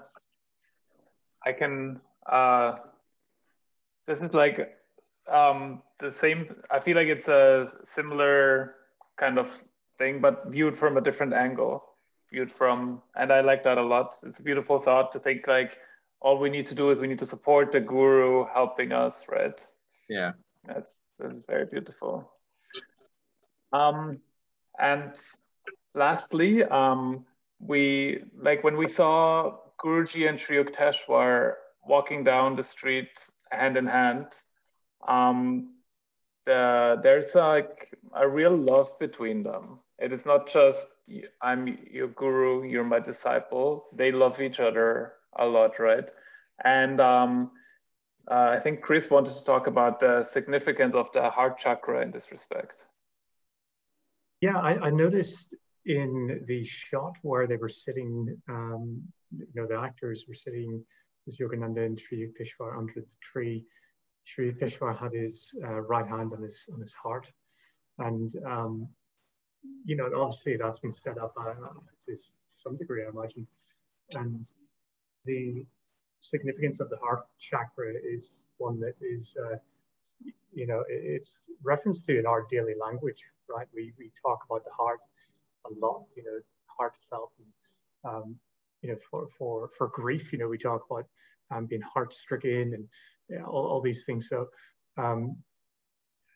i 1.44 1.52
can 1.52 2.00
uh 2.26 2.76
this 4.06 4.20
is 4.20 4.34
like 4.34 4.76
um 5.30 5.82
the 6.00 6.10
same 6.10 6.54
i 6.70 6.80
feel 6.80 6.96
like 6.96 7.08
it's 7.08 7.28
a 7.28 7.68
similar 7.94 8.74
kind 9.16 9.38
of 9.38 9.48
thing 9.98 10.20
but 10.20 10.44
viewed 10.48 10.76
from 10.76 10.96
a 10.96 11.00
different 11.00 11.32
angle 11.32 11.84
viewed 12.32 12.50
from 12.50 13.02
and 13.14 13.32
i 13.32 13.40
like 13.40 13.62
that 13.62 13.78
a 13.78 13.82
lot 13.82 14.16
it's 14.24 14.40
a 14.40 14.42
beautiful 14.42 14.80
thought 14.80 15.12
to 15.12 15.18
think 15.18 15.46
like 15.46 15.78
all 16.20 16.38
we 16.38 16.50
need 16.50 16.66
to 16.66 16.74
do 16.74 16.90
is 16.90 16.98
we 16.98 17.06
need 17.06 17.18
to 17.18 17.26
support 17.26 17.72
the 17.72 17.80
guru 17.80 18.46
helping 18.52 18.92
us, 18.92 19.14
right? 19.28 19.66
Yeah. 20.08 20.32
That's 20.66 20.90
that's 21.18 21.38
very 21.46 21.66
beautiful. 21.66 22.30
Um, 23.72 24.18
and 24.78 25.12
lastly, 25.94 26.64
um, 26.64 27.26
we 27.60 28.24
like 28.36 28.64
when 28.64 28.76
we 28.76 28.88
saw 28.88 29.58
Guruji 29.82 30.28
and 30.28 30.38
Sri 30.38 30.62
Yukteswar 30.62 31.54
walking 31.84 32.24
down 32.24 32.56
the 32.56 32.62
street 32.62 33.10
hand 33.50 33.76
in 33.76 33.86
hand. 33.86 34.26
Um, 35.06 35.74
the, 36.44 37.00
there's 37.02 37.34
like 37.34 37.94
a 38.14 38.28
real 38.28 38.56
love 38.56 38.98
between 38.98 39.42
them. 39.42 39.80
It 39.98 40.12
is 40.12 40.26
not 40.26 40.48
just 40.48 40.86
I'm 41.40 41.78
your 41.90 42.08
guru, 42.08 42.64
you're 42.64 42.84
my 42.84 43.00
disciple. 43.00 43.86
They 43.94 44.10
love 44.12 44.40
each 44.40 44.60
other 44.60 45.14
a 45.38 45.46
lot, 45.46 45.78
right? 45.78 46.04
And 46.64 47.00
um, 47.00 47.50
uh, 48.30 48.50
I 48.56 48.58
think 48.58 48.82
Chris 48.82 49.08
wanted 49.10 49.34
to 49.36 49.44
talk 49.44 49.66
about 49.66 50.00
the 50.00 50.24
significance 50.24 50.94
of 50.94 51.08
the 51.12 51.30
heart 51.30 51.58
chakra 51.58 52.02
in 52.02 52.10
this 52.10 52.32
respect. 52.32 52.84
Yeah, 54.40 54.58
I, 54.58 54.86
I 54.86 54.90
noticed 54.90 55.54
in 55.86 56.42
the 56.46 56.64
shot 56.64 57.14
where 57.22 57.46
they 57.46 57.56
were 57.56 57.68
sitting, 57.68 58.36
um, 58.48 59.02
you 59.30 59.46
know, 59.54 59.66
the 59.66 59.78
actors 59.78 60.24
were 60.28 60.34
sitting, 60.34 60.84
as 61.26 61.38
Yogananda 61.38 61.84
and 61.84 61.98
Sri 61.98 62.26
Yukteswar 62.26 62.76
under 62.78 62.94
the 62.94 63.16
tree. 63.20 63.64
Sri 64.24 64.52
Yukteswar 64.52 64.96
had 64.96 65.12
his 65.12 65.54
uh, 65.64 65.80
right 65.82 66.06
hand 66.06 66.32
on 66.32 66.42
his 66.42 66.68
on 66.72 66.80
his 66.80 66.94
heart, 66.94 67.30
and 67.98 68.30
um, 68.44 68.88
you 69.84 69.96
know, 69.96 70.08
obviously 70.16 70.56
that's 70.56 70.78
been 70.78 70.90
set 70.90 71.18
up 71.18 71.32
uh, 71.38 71.54
to 72.06 72.16
some 72.46 72.76
degree, 72.76 73.04
I 73.04 73.10
imagine, 73.10 73.46
and 74.14 74.46
the 75.24 75.66
significance 76.20 76.80
of 76.80 76.90
the 76.90 76.96
heart 76.96 77.26
chakra 77.38 77.92
is 78.02 78.38
one 78.58 78.80
that 78.80 78.94
is, 79.00 79.36
uh, 79.44 79.56
you 80.52 80.66
know, 80.66 80.82
it's 80.88 81.40
referenced 81.62 82.06
to 82.06 82.18
in 82.18 82.26
our 82.26 82.46
daily 82.50 82.74
language, 82.80 83.24
right? 83.48 83.66
We, 83.74 83.92
we 83.98 84.10
talk 84.20 84.40
about 84.48 84.64
the 84.64 84.70
heart 84.70 85.00
a 85.66 85.86
lot, 85.86 86.04
you 86.16 86.24
know, 86.24 86.38
heartfelt. 86.66 87.32
And, 87.38 88.12
um, 88.12 88.36
you 88.82 88.90
know, 88.90 88.96
for, 89.10 89.28
for, 89.38 89.70
for 89.76 89.88
grief, 89.88 90.32
you 90.32 90.38
know, 90.38 90.48
we 90.48 90.58
talk 90.58 90.82
about 90.90 91.06
um, 91.50 91.66
being 91.66 91.82
heart 91.82 92.14
stricken 92.14 92.74
and 92.74 92.88
you 93.28 93.38
know, 93.38 93.44
all, 93.44 93.66
all 93.66 93.80
these 93.80 94.04
things. 94.04 94.28
So, 94.28 94.46
um, 94.96 95.36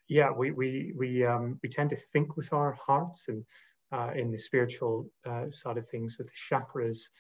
yeah, 0.09 0.31
we, 0.31 0.51
we, 0.51 0.93
we, 0.97 1.25
um, 1.25 1.59
we 1.63 1.69
tend 1.69 1.91
to 1.91 1.97
think 2.13 2.37
with 2.37 2.53
our 2.53 2.73
hearts 2.73 3.29
and 3.29 3.45
uh, 3.93 4.11
in 4.15 4.31
the 4.31 4.39
spiritual 4.39 5.11
uh, 5.27 5.51
side 5.51 5.79
of 5.79 5.87
things 5.87 6.19
with 6.19 6.29
the 6.29 6.57
chakras, 6.57 7.11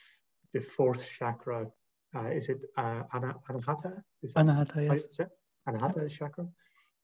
the 0.52 0.60
fourth 0.60 1.08
chakra, 1.08 1.66
uh, 2.14 2.28
is 2.30 2.48
it 2.48 2.58
uh, 2.76 3.02
Anahata? 3.14 4.02
Is 4.22 4.34
Anahata, 4.34 4.86
yes. 4.86 5.20
Anahata 5.68 6.10
chakra, 6.10 6.46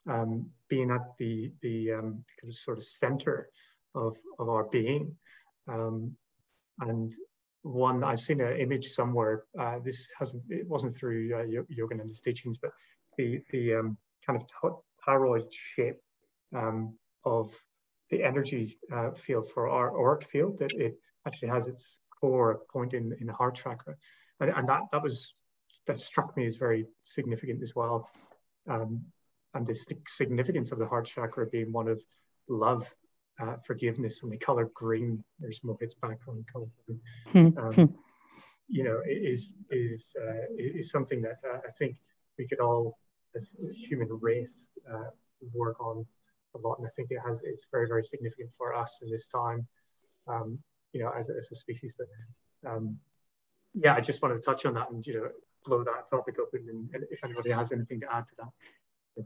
um, 0.07 0.49
being 0.69 0.91
at 0.91 1.17
the 1.17 1.51
the 1.61 1.93
um, 1.93 2.23
kind 2.39 2.49
of 2.49 2.53
sort 2.53 2.77
of 2.77 2.83
center 2.83 3.49
of 3.95 4.17
of 4.37 4.49
our 4.49 4.65
being, 4.65 5.15
um, 5.67 6.15
and 6.79 7.13
one 7.67 8.03
I've 8.03 8.19
seen 8.19 8.41
an 8.41 8.57
image 8.59 8.87
somewhere. 8.87 9.43
Uh, 9.57 9.79
this 9.79 10.11
hasn't 10.17 10.43
it 10.49 10.67
wasn't 10.67 10.95
through 10.95 11.33
uh, 11.35 11.63
Yogananda's 11.73 12.21
teachings, 12.21 12.57
but 12.57 12.71
the 13.17 13.41
the 13.51 13.75
um, 13.75 13.97
kind 14.25 14.41
of 14.41 14.75
toroid 15.05 15.47
shape 15.51 15.99
um, 16.55 16.95
of 17.25 17.53
the 18.09 18.23
energy 18.23 18.73
uh, 18.91 19.11
field 19.11 19.49
for 19.53 19.69
our 19.69 19.97
auric 19.97 20.27
field 20.27 20.59
that 20.59 20.73
it 20.73 20.97
actually 21.25 21.49
has 21.49 21.67
its 21.67 21.99
core 22.21 22.61
point 22.71 22.93
in 22.93 23.15
in 23.19 23.27
the 23.27 23.33
heart 23.33 23.55
chakra 23.55 23.95
and, 24.39 24.51
and 24.51 24.69
that 24.69 24.81
that 24.91 25.03
was 25.03 25.33
that 25.87 25.97
struck 25.97 26.35
me 26.35 26.45
as 26.45 26.55
very 26.55 26.85
significant 27.01 27.63
as 27.63 27.73
well. 27.75 28.09
Um, 28.67 29.05
and 29.53 29.65
the 29.65 29.73
significance 30.07 30.71
of 30.71 30.79
the 30.79 30.85
heart 30.85 31.05
chakra 31.05 31.47
being 31.47 31.71
one 31.71 31.87
of 31.87 32.01
love, 32.49 32.85
uh, 33.39 33.57
forgiveness, 33.63 34.23
and 34.23 34.31
the 34.31 34.37
color 34.37 34.69
green. 34.73 35.23
There's 35.39 35.59
Mohit's 35.61 35.93
background 35.93 36.45
color. 36.51 36.67
Hmm. 37.31 37.57
Um, 37.57 37.95
you 38.67 38.83
know, 38.83 39.01
is 39.05 39.55
is 39.71 40.15
uh, 40.21 40.45
is 40.57 40.91
something 40.91 41.21
that 41.21 41.37
uh, 41.47 41.59
I 41.67 41.71
think 41.77 41.97
we 42.37 42.47
could 42.47 42.59
all, 42.59 42.97
as 43.35 43.55
human 43.73 44.07
race, 44.21 44.61
uh, 44.91 45.09
work 45.53 45.79
on 45.79 46.05
a 46.55 46.57
lot. 46.57 46.77
And 46.79 46.87
I 46.87 46.91
think 46.95 47.11
it 47.11 47.19
has 47.25 47.41
it's 47.43 47.67
very 47.71 47.87
very 47.87 48.03
significant 48.03 48.49
for 48.57 48.73
us 48.73 49.01
in 49.01 49.09
this 49.09 49.27
time. 49.27 49.67
Um, 50.27 50.59
you 50.93 51.01
know, 51.03 51.11
as, 51.17 51.29
as 51.29 51.49
a 51.51 51.55
species, 51.55 51.93
but 51.97 52.07
um, 52.69 52.97
yeah, 53.73 53.93
I 53.93 54.01
just 54.01 54.21
wanted 54.21 54.37
to 54.37 54.43
touch 54.43 54.65
on 54.65 54.73
that 54.73 54.89
and 54.89 55.05
you 55.05 55.13
know 55.13 55.29
blow 55.65 55.83
that 55.83 56.09
topic 56.09 56.37
open. 56.39 56.65
And, 56.69 56.89
and 56.93 57.03
if 57.11 57.23
anybody 57.23 57.51
has 57.51 57.71
anything 57.71 57.99
to 58.01 58.13
add 58.13 58.27
to 58.27 58.33
that, 58.39 58.49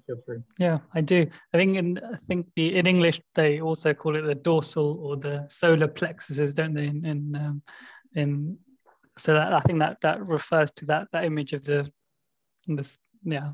feel 0.06 0.16
free. 0.26 0.40
Yeah, 0.60 0.80
I 0.94 1.02
do. 1.02 1.28
I 1.54 1.58
think 1.58 1.78
in 1.78 2.00
I 2.00 2.16
think 2.16 2.48
the 2.56 2.76
in 2.76 2.88
English 2.88 3.22
they 3.36 3.62
also 3.62 3.94
call 3.94 4.16
it 4.16 4.22
the 4.22 4.36
dorsal 4.36 5.00
or 5.02 5.18
the 5.18 5.46
solar 5.50 5.88
plexuses, 5.88 6.54
don't 6.54 6.74
they? 6.74 6.86
In 6.86 7.06
in, 7.06 7.36
um, 7.36 7.62
in 8.16 8.58
so 9.18 9.34
that 9.34 9.54
I 9.54 9.60
think 9.60 9.80
that 9.80 9.98
that 10.02 10.26
refers 10.26 10.72
to 10.72 10.86
that 10.86 11.08
that 11.12 11.26
image 11.26 11.54
of 11.54 11.64
the 11.64 11.90
this 12.68 12.98
yeah 13.24 13.52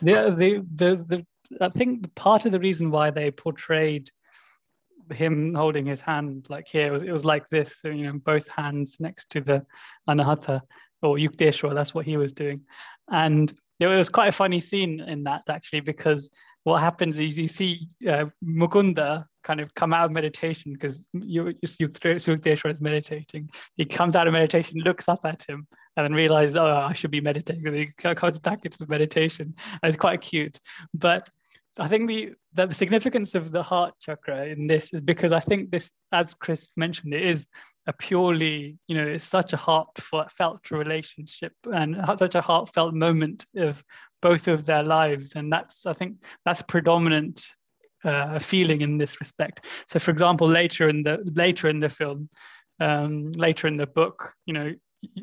the 0.00 0.34
the 0.36 0.64
the, 0.74 0.96
the 1.06 1.26
I 1.60 1.68
think 1.68 2.14
part 2.14 2.44
of 2.44 2.52
the 2.52 2.60
reason 2.60 2.90
why 2.90 3.10
they 3.10 3.30
portrayed 3.30 4.10
him 5.12 5.54
holding 5.54 5.86
his 5.86 6.00
hand 6.00 6.46
like 6.48 6.66
here. 6.66 6.88
It 6.88 6.92
was, 6.92 7.02
it 7.04 7.12
was 7.12 7.24
like 7.24 7.48
this, 7.48 7.80
so, 7.80 7.88
you 7.88 8.06
know, 8.06 8.18
both 8.18 8.48
hands 8.48 8.96
next 8.98 9.30
to 9.30 9.40
the 9.40 9.64
anahata 10.08 10.62
or 11.02 11.16
yukteswar. 11.16 11.74
That's 11.74 11.94
what 11.94 12.06
he 12.06 12.16
was 12.16 12.32
doing, 12.32 12.64
and 13.08 13.52
it 13.80 13.86
was 13.86 14.08
quite 14.08 14.28
a 14.28 14.32
funny 14.32 14.60
scene 14.60 15.00
in 15.00 15.24
that 15.24 15.42
actually 15.48 15.80
because 15.80 16.30
what 16.64 16.80
happens 16.80 17.18
is 17.18 17.38
you 17.38 17.46
see 17.46 17.86
uh, 18.08 18.24
Mukunda 18.44 19.24
kind 19.44 19.60
of 19.60 19.72
come 19.74 19.92
out 19.92 20.06
of 20.06 20.10
meditation 20.10 20.72
because 20.72 21.08
Yukteswar 21.14 22.70
is 22.70 22.80
meditating. 22.80 23.48
He 23.76 23.84
comes 23.84 24.16
out 24.16 24.26
of 24.26 24.32
meditation, 24.32 24.80
looks 24.80 25.08
up 25.08 25.20
at 25.24 25.44
him, 25.48 25.68
and 25.96 26.04
then 26.04 26.12
realizes, 26.12 26.56
oh, 26.56 26.66
I 26.66 26.92
should 26.92 27.12
be 27.12 27.20
meditating. 27.20 27.64
And 27.66 27.76
he 27.76 27.86
comes 27.96 28.40
back 28.40 28.64
into 28.64 28.78
the 28.78 28.88
meditation. 28.88 29.54
And 29.80 29.88
it's 29.88 30.00
quite 30.00 30.20
cute. 30.20 30.58
But 30.92 31.28
I 31.78 31.88
think 31.88 32.08
the, 32.08 32.32
the, 32.54 32.74
significance 32.74 33.34
of 33.34 33.52
the 33.52 33.62
heart 33.62 33.94
chakra 34.00 34.46
in 34.46 34.66
this 34.66 34.94
is 34.94 35.00
because 35.00 35.32
I 35.32 35.40
think 35.40 35.70
this, 35.70 35.90
as 36.10 36.32
Chris 36.32 36.68
mentioned, 36.76 37.12
it 37.12 37.22
is 37.22 37.46
a 37.86 37.92
purely, 37.92 38.78
you 38.88 38.96
know, 38.96 39.04
it's 39.04 39.24
such 39.24 39.52
a 39.52 39.56
heartfelt 39.58 40.70
relationship 40.70 41.52
and 41.72 41.96
such 42.18 42.34
a 42.34 42.40
heartfelt 42.40 42.94
moment 42.94 43.46
of 43.56 43.84
both 44.22 44.48
of 44.48 44.66
their 44.66 44.82
lives, 44.82 45.34
and 45.36 45.52
that's 45.52 45.86
I 45.86 45.92
think 45.92 46.22
that's 46.44 46.62
predominant 46.62 47.46
uh, 48.04 48.38
feeling 48.38 48.80
in 48.80 48.98
this 48.98 49.20
respect. 49.20 49.66
So, 49.86 49.98
for 49.98 50.10
example, 50.10 50.48
later 50.48 50.88
in 50.88 51.02
the 51.02 51.18
later 51.34 51.68
in 51.68 51.80
the 51.80 51.90
film, 51.90 52.28
um, 52.80 53.32
later 53.32 53.68
in 53.68 53.76
the 53.76 53.86
book, 53.86 54.32
you 54.46 54.54
know, 54.54 54.74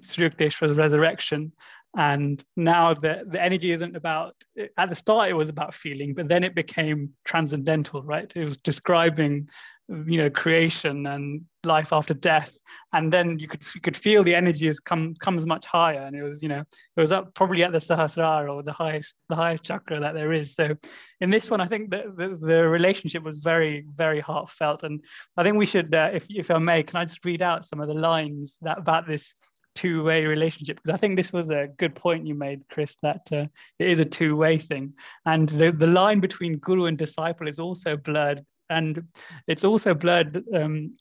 Sri 0.03 0.29
Yukteswar's 0.29 0.77
resurrection, 0.77 1.51
and 1.95 2.43
now 2.55 2.93
the, 2.93 3.23
the 3.27 3.41
energy 3.41 3.71
isn't 3.71 3.95
about 3.95 4.35
at 4.77 4.89
the 4.89 4.95
start 4.95 5.29
it 5.29 5.33
was 5.33 5.49
about 5.49 5.73
feeling 5.73 6.13
but 6.13 6.27
then 6.27 6.43
it 6.43 6.55
became 6.55 7.11
transcendental 7.25 8.01
right? 8.03 8.31
It 8.35 8.45
was 8.45 8.57
describing 8.57 9.47
you 9.89 10.17
know 10.17 10.29
creation 10.29 11.05
and 11.05 11.43
life 11.63 11.91
after 11.91 12.13
death. 12.13 12.57
And 12.93 13.11
then 13.11 13.39
you 13.39 13.47
could 13.47 13.63
you 13.73 13.81
could 13.81 13.97
feel 13.97 14.23
the 14.23 14.35
energy 14.35 14.67
has 14.67 14.79
come 14.79 15.15
comes 15.15 15.45
much 15.45 15.65
higher. 15.65 16.01
And 16.01 16.15
it 16.15 16.23
was 16.23 16.41
you 16.41 16.47
know 16.47 16.59
it 16.61 17.01
was 17.01 17.11
up 17.11 17.33
probably 17.33 17.63
at 17.63 17.71
the 17.71 17.79
sahasrara 17.79 18.53
or 18.53 18.63
the 18.63 18.71
highest 18.71 19.15
the 19.29 19.35
highest 19.35 19.63
chakra 19.63 19.99
that 19.99 20.13
there 20.13 20.31
is. 20.31 20.55
So 20.55 20.75
in 21.19 21.29
this 21.29 21.49
one 21.49 21.61
i 21.61 21.67
think 21.67 21.89
that 21.91 22.15
the, 22.15 22.37
the 22.39 22.67
relationship 22.67 23.23
was 23.23 23.39
very 23.39 23.85
very 23.95 24.19
heartfelt. 24.19 24.83
And 24.83 25.01
i 25.37 25.43
think 25.43 25.57
we 25.57 25.65
should 25.65 25.93
uh, 25.93 26.11
if 26.13 26.25
if 26.29 26.49
i 26.49 26.57
may 26.57 26.83
can 26.83 26.97
i 26.97 27.05
just 27.05 27.25
read 27.25 27.41
out 27.41 27.65
some 27.65 27.81
of 27.81 27.87
the 27.87 27.93
lines 27.93 28.55
that 28.61 28.77
about 28.77 29.07
this 29.07 29.33
two-way 29.75 30.25
relationship 30.25 30.77
because 30.77 30.93
I 30.93 30.97
think 30.97 31.15
this 31.15 31.33
was 31.33 31.49
a 31.49 31.69
good 31.77 31.95
point 31.95 32.27
you 32.27 32.35
made, 32.35 32.67
Chris, 32.69 32.95
that 33.01 33.27
uh, 33.31 33.45
it 33.79 33.89
is 33.89 33.99
a 33.99 34.05
two-way 34.05 34.57
thing, 34.57 34.93
and 35.25 35.49
the 35.49 35.71
the 35.71 35.87
line 35.87 36.19
between 36.19 36.57
guru 36.57 36.85
and 36.85 36.97
disciple 36.97 37.47
is 37.47 37.59
also 37.59 37.97
blurred, 37.97 38.45
and 38.69 39.03
it's 39.47 39.63
also 39.63 39.93
blurred. 39.93 40.43
Um, 40.53 40.95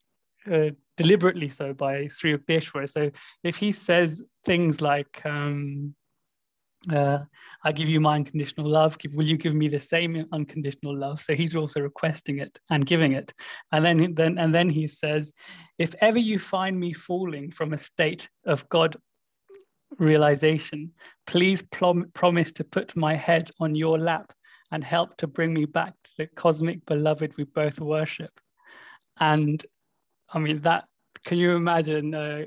uh, 0.51 0.71
deliberately 0.97 1.49
so 1.49 1.73
by 1.73 2.07
Sri 2.09 2.37
Yukteswar. 2.37 2.89
So 2.91 3.11
if 3.45 3.57
he 3.57 3.73
says 3.73 4.21
things 4.45 4.81
like, 4.81 5.25
um, 5.25 5.95
uh, 6.91 7.19
I 7.65 7.73
give 7.73 7.89
you 7.89 8.01
my 8.01 8.17
unconditional 8.17 8.69
love. 8.69 8.97
Will 9.13 9.27
you 9.27 9.37
give 9.37 9.55
me 9.55 9.69
the 9.69 9.79
same 9.79 10.27
unconditional 10.33 10.97
love? 10.97 11.21
So 11.21 11.35
he's 11.35 11.55
also 11.55 11.81
requesting 11.81 12.39
it 12.39 12.59
and 12.71 12.85
giving 12.85 13.13
it. 13.13 13.33
And 13.71 13.85
then, 13.85 14.15
then, 14.15 14.39
and 14.39 14.55
then 14.55 14.69
he 14.69 14.87
says, 14.87 15.33
if 15.83 15.97
ever 16.01 16.19
you 16.19 16.39
find 16.39 16.79
me 16.79 16.93
falling 16.93 17.51
from 17.51 17.73
a 17.73 17.77
state 17.79 18.29
of 18.47 18.69
God 18.69 18.97
realization, 19.99 20.93
please 21.27 21.61
prom- 21.61 22.09
promise 22.15 22.53
to 22.53 22.63
put 22.63 22.95
my 22.95 23.17
head 23.17 23.51
on 23.59 23.75
your 23.75 23.99
lap 23.99 24.33
and 24.71 24.85
help 24.85 25.17
to 25.17 25.27
bring 25.27 25.53
me 25.53 25.65
back 25.65 25.95
to 26.05 26.11
the 26.19 26.27
cosmic 26.29 26.87
beloved 26.87 27.37
we 27.37 27.43
both 27.43 27.81
worship. 27.81 28.31
And 29.19 29.61
I 30.33 30.39
mean, 30.39 30.61
that 30.61 30.85
can 31.25 31.39
you 31.39 31.57
imagine 31.57 32.15
uh, 32.15 32.45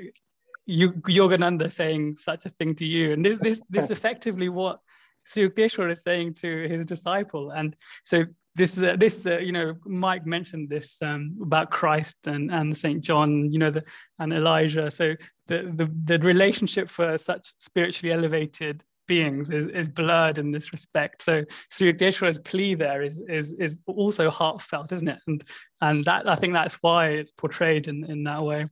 you, 0.66 0.94
Yogananda 0.94 1.70
saying 1.70 2.16
such 2.16 2.46
a 2.46 2.52
thing 2.52 2.74
to 2.76 2.86
you. 2.86 3.12
And 3.12 3.26
this 3.26 3.38
this 3.40 3.62
this 3.70 3.90
effectively 3.98 4.48
what 4.48 4.80
Sri 5.26 5.48
Yukteswar 5.48 5.92
is 5.92 6.02
saying 6.04 6.36
to 6.36 6.68
his 6.68 6.86
disciple. 6.86 7.52
And 7.52 7.76
so 8.04 8.26
this 8.56 8.78
uh, 8.82 8.96
this 8.98 9.26
uh, 9.26 9.40
you 9.40 9.52
know 9.52 9.76
Mike 9.86 10.26
mentioned 10.26 10.70
this 10.70 11.02
um, 11.02 11.38
about 11.42 11.72
Christ 11.72 12.18
and 12.26 12.52
and 12.52 12.78
Saint 12.78 13.02
John, 13.02 13.52
you 13.52 13.60
know, 13.60 13.72
the 13.72 13.84
and 14.20 14.34
Elijah. 14.34 14.90
So 14.92 15.16
the 15.48 15.64
the, 15.64 15.92
the 16.06 16.20
relationship 16.26 16.90
for 16.90 17.18
such 17.18 17.54
spiritually 17.60 18.14
elevated 18.14 18.84
beings 19.08 19.52
is, 19.52 19.68
is 19.68 19.88
blurred 19.88 20.40
in 20.40 20.52
this 20.52 20.72
respect. 20.72 21.22
So 21.22 21.44
Sri 21.70 21.94
Yukteswar's 21.94 22.40
plea 22.40 22.76
there 22.76 23.04
is, 23.04 23.22
is 23.28 23.52
is 23.60 23.80
also 23.86 24.30
heartfelt, 24.30 24.92
isn't 24.92 25.08
it? 25.08 25.20
And 25.28 25.44
and 25.82 26.06
that 26.06 26.30
I 26.30 26.36
think 26.36 26.54
that's 26.54 26.76
why 26.76 27.10
it's 27.10 27.32
portrayed 27.32 27.88
in, 27.88 28.06
in 28.06 28.24
that 28.24 28.42
way 28.42 28.68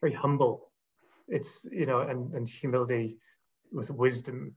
very 0.00 0.12
humble. 0.12 0.70
It's 1.26 1.66
you 1.70 1.86
know, 1.86 2.00
and 2.00 2.32
and 2.34 2.48
humility 2.48 3.18
with 3.72 3.90
wisdom 3.90 4.54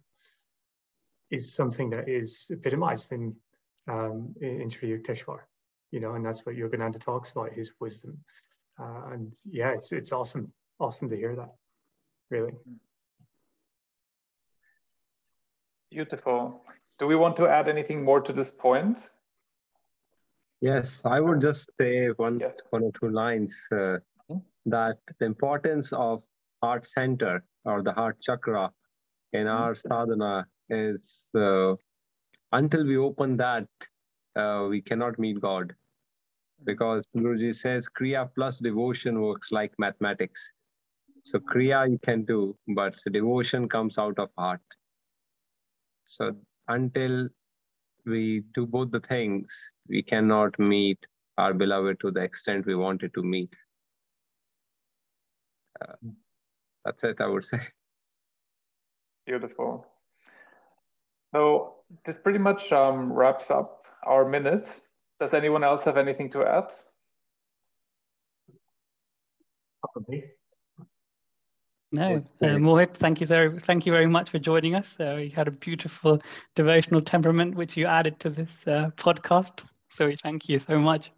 is 1.32 1.54
something 1.54 1.90
that 1.92 2.08
is 2.08 2.52
epitomized 2.52 3.12
in 3.12 3.36
um, 3.88 4.36
in, 4.42 4.62
in 4.62 4.70
Sri 4.70 4.90
Yukteswar, 4.90 5.40
you 5.92 6.00
know, 6.00 6.14
and 6.14 6.26
that's 6.26 6.46
what 6.46 6.56
Yogananda 6.56 7.00
talks 7.00 7.32
about 7.32 7.52
his 7.52 7.72
wisdom. 7.80 8.20
Uh, 8.80 9.14
and 9.14 9.36
yeah, 9.50 9.70
it's 9.72 9.92
it's 9.92 10.12
awesome, 10.12 10.52
awesome 10.80 11.10
to 11.10 11.16
hear 11.16 11.36
that, 11.36 11.54
really. 12.30 12.54
Beautiful. 15.90 16.64
Do 17.00 17.08
we 17.08 17.16
want 17.16 17.36
to 17.38 17.48
add 17.48 17.68
anything 17.68 18.04
more 18.04 18.22
to 18.22 18.32
this 18.32 18.52
point? 18.52 19.10
Yes, 20.62 21.02
I 21.06 21.20
would 21.20 21.42
just 21.42 21.72
say 21.80 22.10
one 22.10 22.40
yes. 22.40 22.54
one 22.70 22.84
or 22.84 22.92
two 23.00 23.10
lines. 23.10 23.60
Uh, 23.72 23.98
that 24.66 24.98
the 25.20 25.26
importance 25.26 25.92
of 25.92 26.24
heart 26.62 26.86
center 26.86 27.44
or 27.66 27.82
the 27.82 27.92
heart 27.92 28.22
chakra 28.22 28.72
in 29.34 29.46
mm-hmm. 29.46 29.64
our 29.64 29.76
sadhana 29.76 30.46
is 30.72 31.30
uh, 31.36 31.76
until 32.51 32.86
we 32.86 32.97
open 32.97 33.38
that, 33.38 33.67
uh, 34.36 34.65
we 34.69 34.82
cannot 34.82 35.19
meet 35.19 35.39
God. 35.39 35.76
Because 36.63 37.07
Guruji 37.15 37.53
says 37.53 37.88
Kriya 37.88 38.30
plus 38.36 38.59
devotion 38.59 39.22
works 39.22 39.51
like 39.51 39.74
mathematics. 39.78 40.53
So 41.24 41.39
Kriya 41.39 41.89
you 41.89 41.99
can 41.99 42.24
do, 42.24 42.57
but 42.76 42.95
devotion 43.11 43.69
comes 43.69 43.97
out 43.97 44.17
of 44.17 44.30
heart. 44.38 44.61
So 46.05 46.36
until 46.67 47.30
we 48.05 48.43
do 48.55 48.65
both 48.65 48.91
the 48.91 48.99
things, 48.99 49.47
we 49.88 50.01
cannot 50.01 50.57
meet 50.57 50.99
our 51.38 51.53
beloved 51.53 51.99
to 52.01 52.11
the 52.11 52.22
extent 52.22 52.65
we 52.65 52.76
wanted 52.76 53.13
to 53.13 53.24
meet 53.24 53.55
uh, 55.82 55.93
that's 56.86 57.03
it, 57.03 57.22
I 57.22 57.28
would 57.28 57.45
say. 57.45 57.59
Beautiful. 59.26 59.86
So 61.34 61.76
this 62.06 62.18
pretty 62.18 62.40
much 62.40 62.72
um, 62.72 63.12
wraps 63.12 63.52
up 63.52 63.86
our 64.06 64.28
minute. 64.28 64.70
Does 65.20 65.34
anyone 65.34 65.64
else 65.64 65.84
have 65.84 65.98
anything 65.98 66.32
to 66.32 66.44
add? 66.44 66.72
Probably. 69.82 70.24
No, 71.94 72.16
uh, 72.42 72.46
Mohit, 72.46 72.96
thank 72.96 73.20
you 73.20 73.28
very, 73.28 73.60
thank 73.60 73.86
you 73.86 73.92
very 73.92 74.08
much 74.08 74.30
for 74.30 74.40
joining 74.40 74.76
us. 74.76 74.96
Uh, 74.98 75.16
you 75.16 75.30
had 75.30 75.50
a 75.50 75.52
beautiful 75.52 76.22
devotional 76.56 77.02
temperament 77.02 77.56
which 77.56 77.76
you 77.76 77.86
added 77.86 78.18
to 78.22 78.30
this 78.30 78.66
uh, 78.66 78.92
podcast. 78.96 79.64
So 79.90 80.08
we 80.08 80.16
thank 80.16 80.48
you 80.48 80.58
so 80.58 80.80
much. 80.80 81.12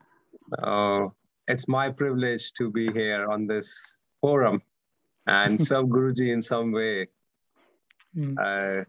Oh, 0.63 1.13
it's 1.47 1.67
my 1.67 1.91
privilege 1.91 2.53
to 2.53 2.71
be 2.71 2.91
here 2.91 3.29
on 3.29 3.45
this 3.45 4.01
forum 4.19 4.63
and 5.27 5.61
serve 5.67 5.85
Guruji 5.85 6.33
in 6.33 6.41
some 6.41 6.71
way. 6.71 7.07
Mm. 8.17 8.35
Uh, 8.39 8.83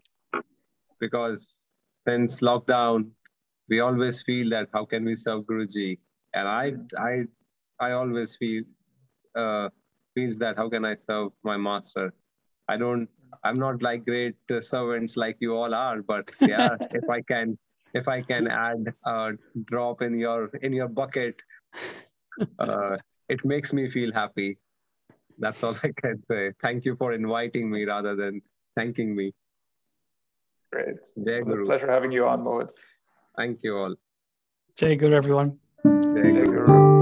because 0.99 1.65
since 2.07 2.41
lockdown, 2.41 3.09
we 3.69 3.79
always 3.79 4.21
feel 4.21 4.49
that 4.51 4.69
how 4.73 4.85
can 4.85 5.05
we 5.05 5.15
serve 5.15 5.43
Guruji? 5.45 5.97
And 6.33 6.47
I, 6.47 6.73
I, 6.97 7.23
I 7.79 7.91
always 7.91 8.35
feel 8.35 8.63
uh, 9.35 9.69
feels 10.13 10.37
that 10.39 10.57
how 10.57 10.69
can 10.69 10.85
I 10.85 10.95
serve 10.95 11.31
my 11.43 11.57
master? 11.57 12.13
I 12.67 12.77
don't. 12.77 13.07
I'm 13.43 13.55
not 13.55 13.81
like 13.81 14.05
great 14.05 14.35
uh, 14.51 14.61
servants 14.61 15.17
like 15.17 15.37
you 15.39 15.55
all 15.55 15.73
are, 15.73 16.01
but 16.01 16.31
yeah, 16.41 16.69
if 16.91 17.09
I 17.09 17.21
can, 17.21 17.57
if 17.93 18.07
I 18.07 18.21
can 18.21 18.47
add 18.47 18.93
a 19.05 19.31
drop 19.65 20.01
in 20.01 20.17
your 20.17 20.47
in 20.61 20.73
your 20.73 20.87
bucket, 20.87 21.41
uh, 22.59 22.97
it 23.29 23.43
makes 23.45 23.73
me 23.73 23.89
feel 23.89 24.11
happy. 24.13 24.57
That's 25.37 25.61
all 25.63 25.75
I 25.83 25.91
can 26.01 26.23
say. 26.23 26.53
Thank 26.61 26.85
you 26.85 26.95
for 26.95 27.13
inviting 27.13 27.69
me 27.69 27.85
rather 27.85 28.15
than 28.15 28.41
thanking 28.75 29.15
me. 29.15 29.33
Great. 30.71 30.95
Jai 31.25 31.41
Guru. 31.41 31.65
pleasure 31.65 31.91
having 31.91 32.11
you 32.11 32.25
on, 32.25 32.43
Mohit. 32.43 32.69
Thank 33.37 33.59
you 33.63 33.75
all. 33.77 33.95
Jai 34.77 34.95
Guru, 34.95 35.15
everyone. 35.15 35.57
Jai 35.83 36.31
Guru. 36.31 36.94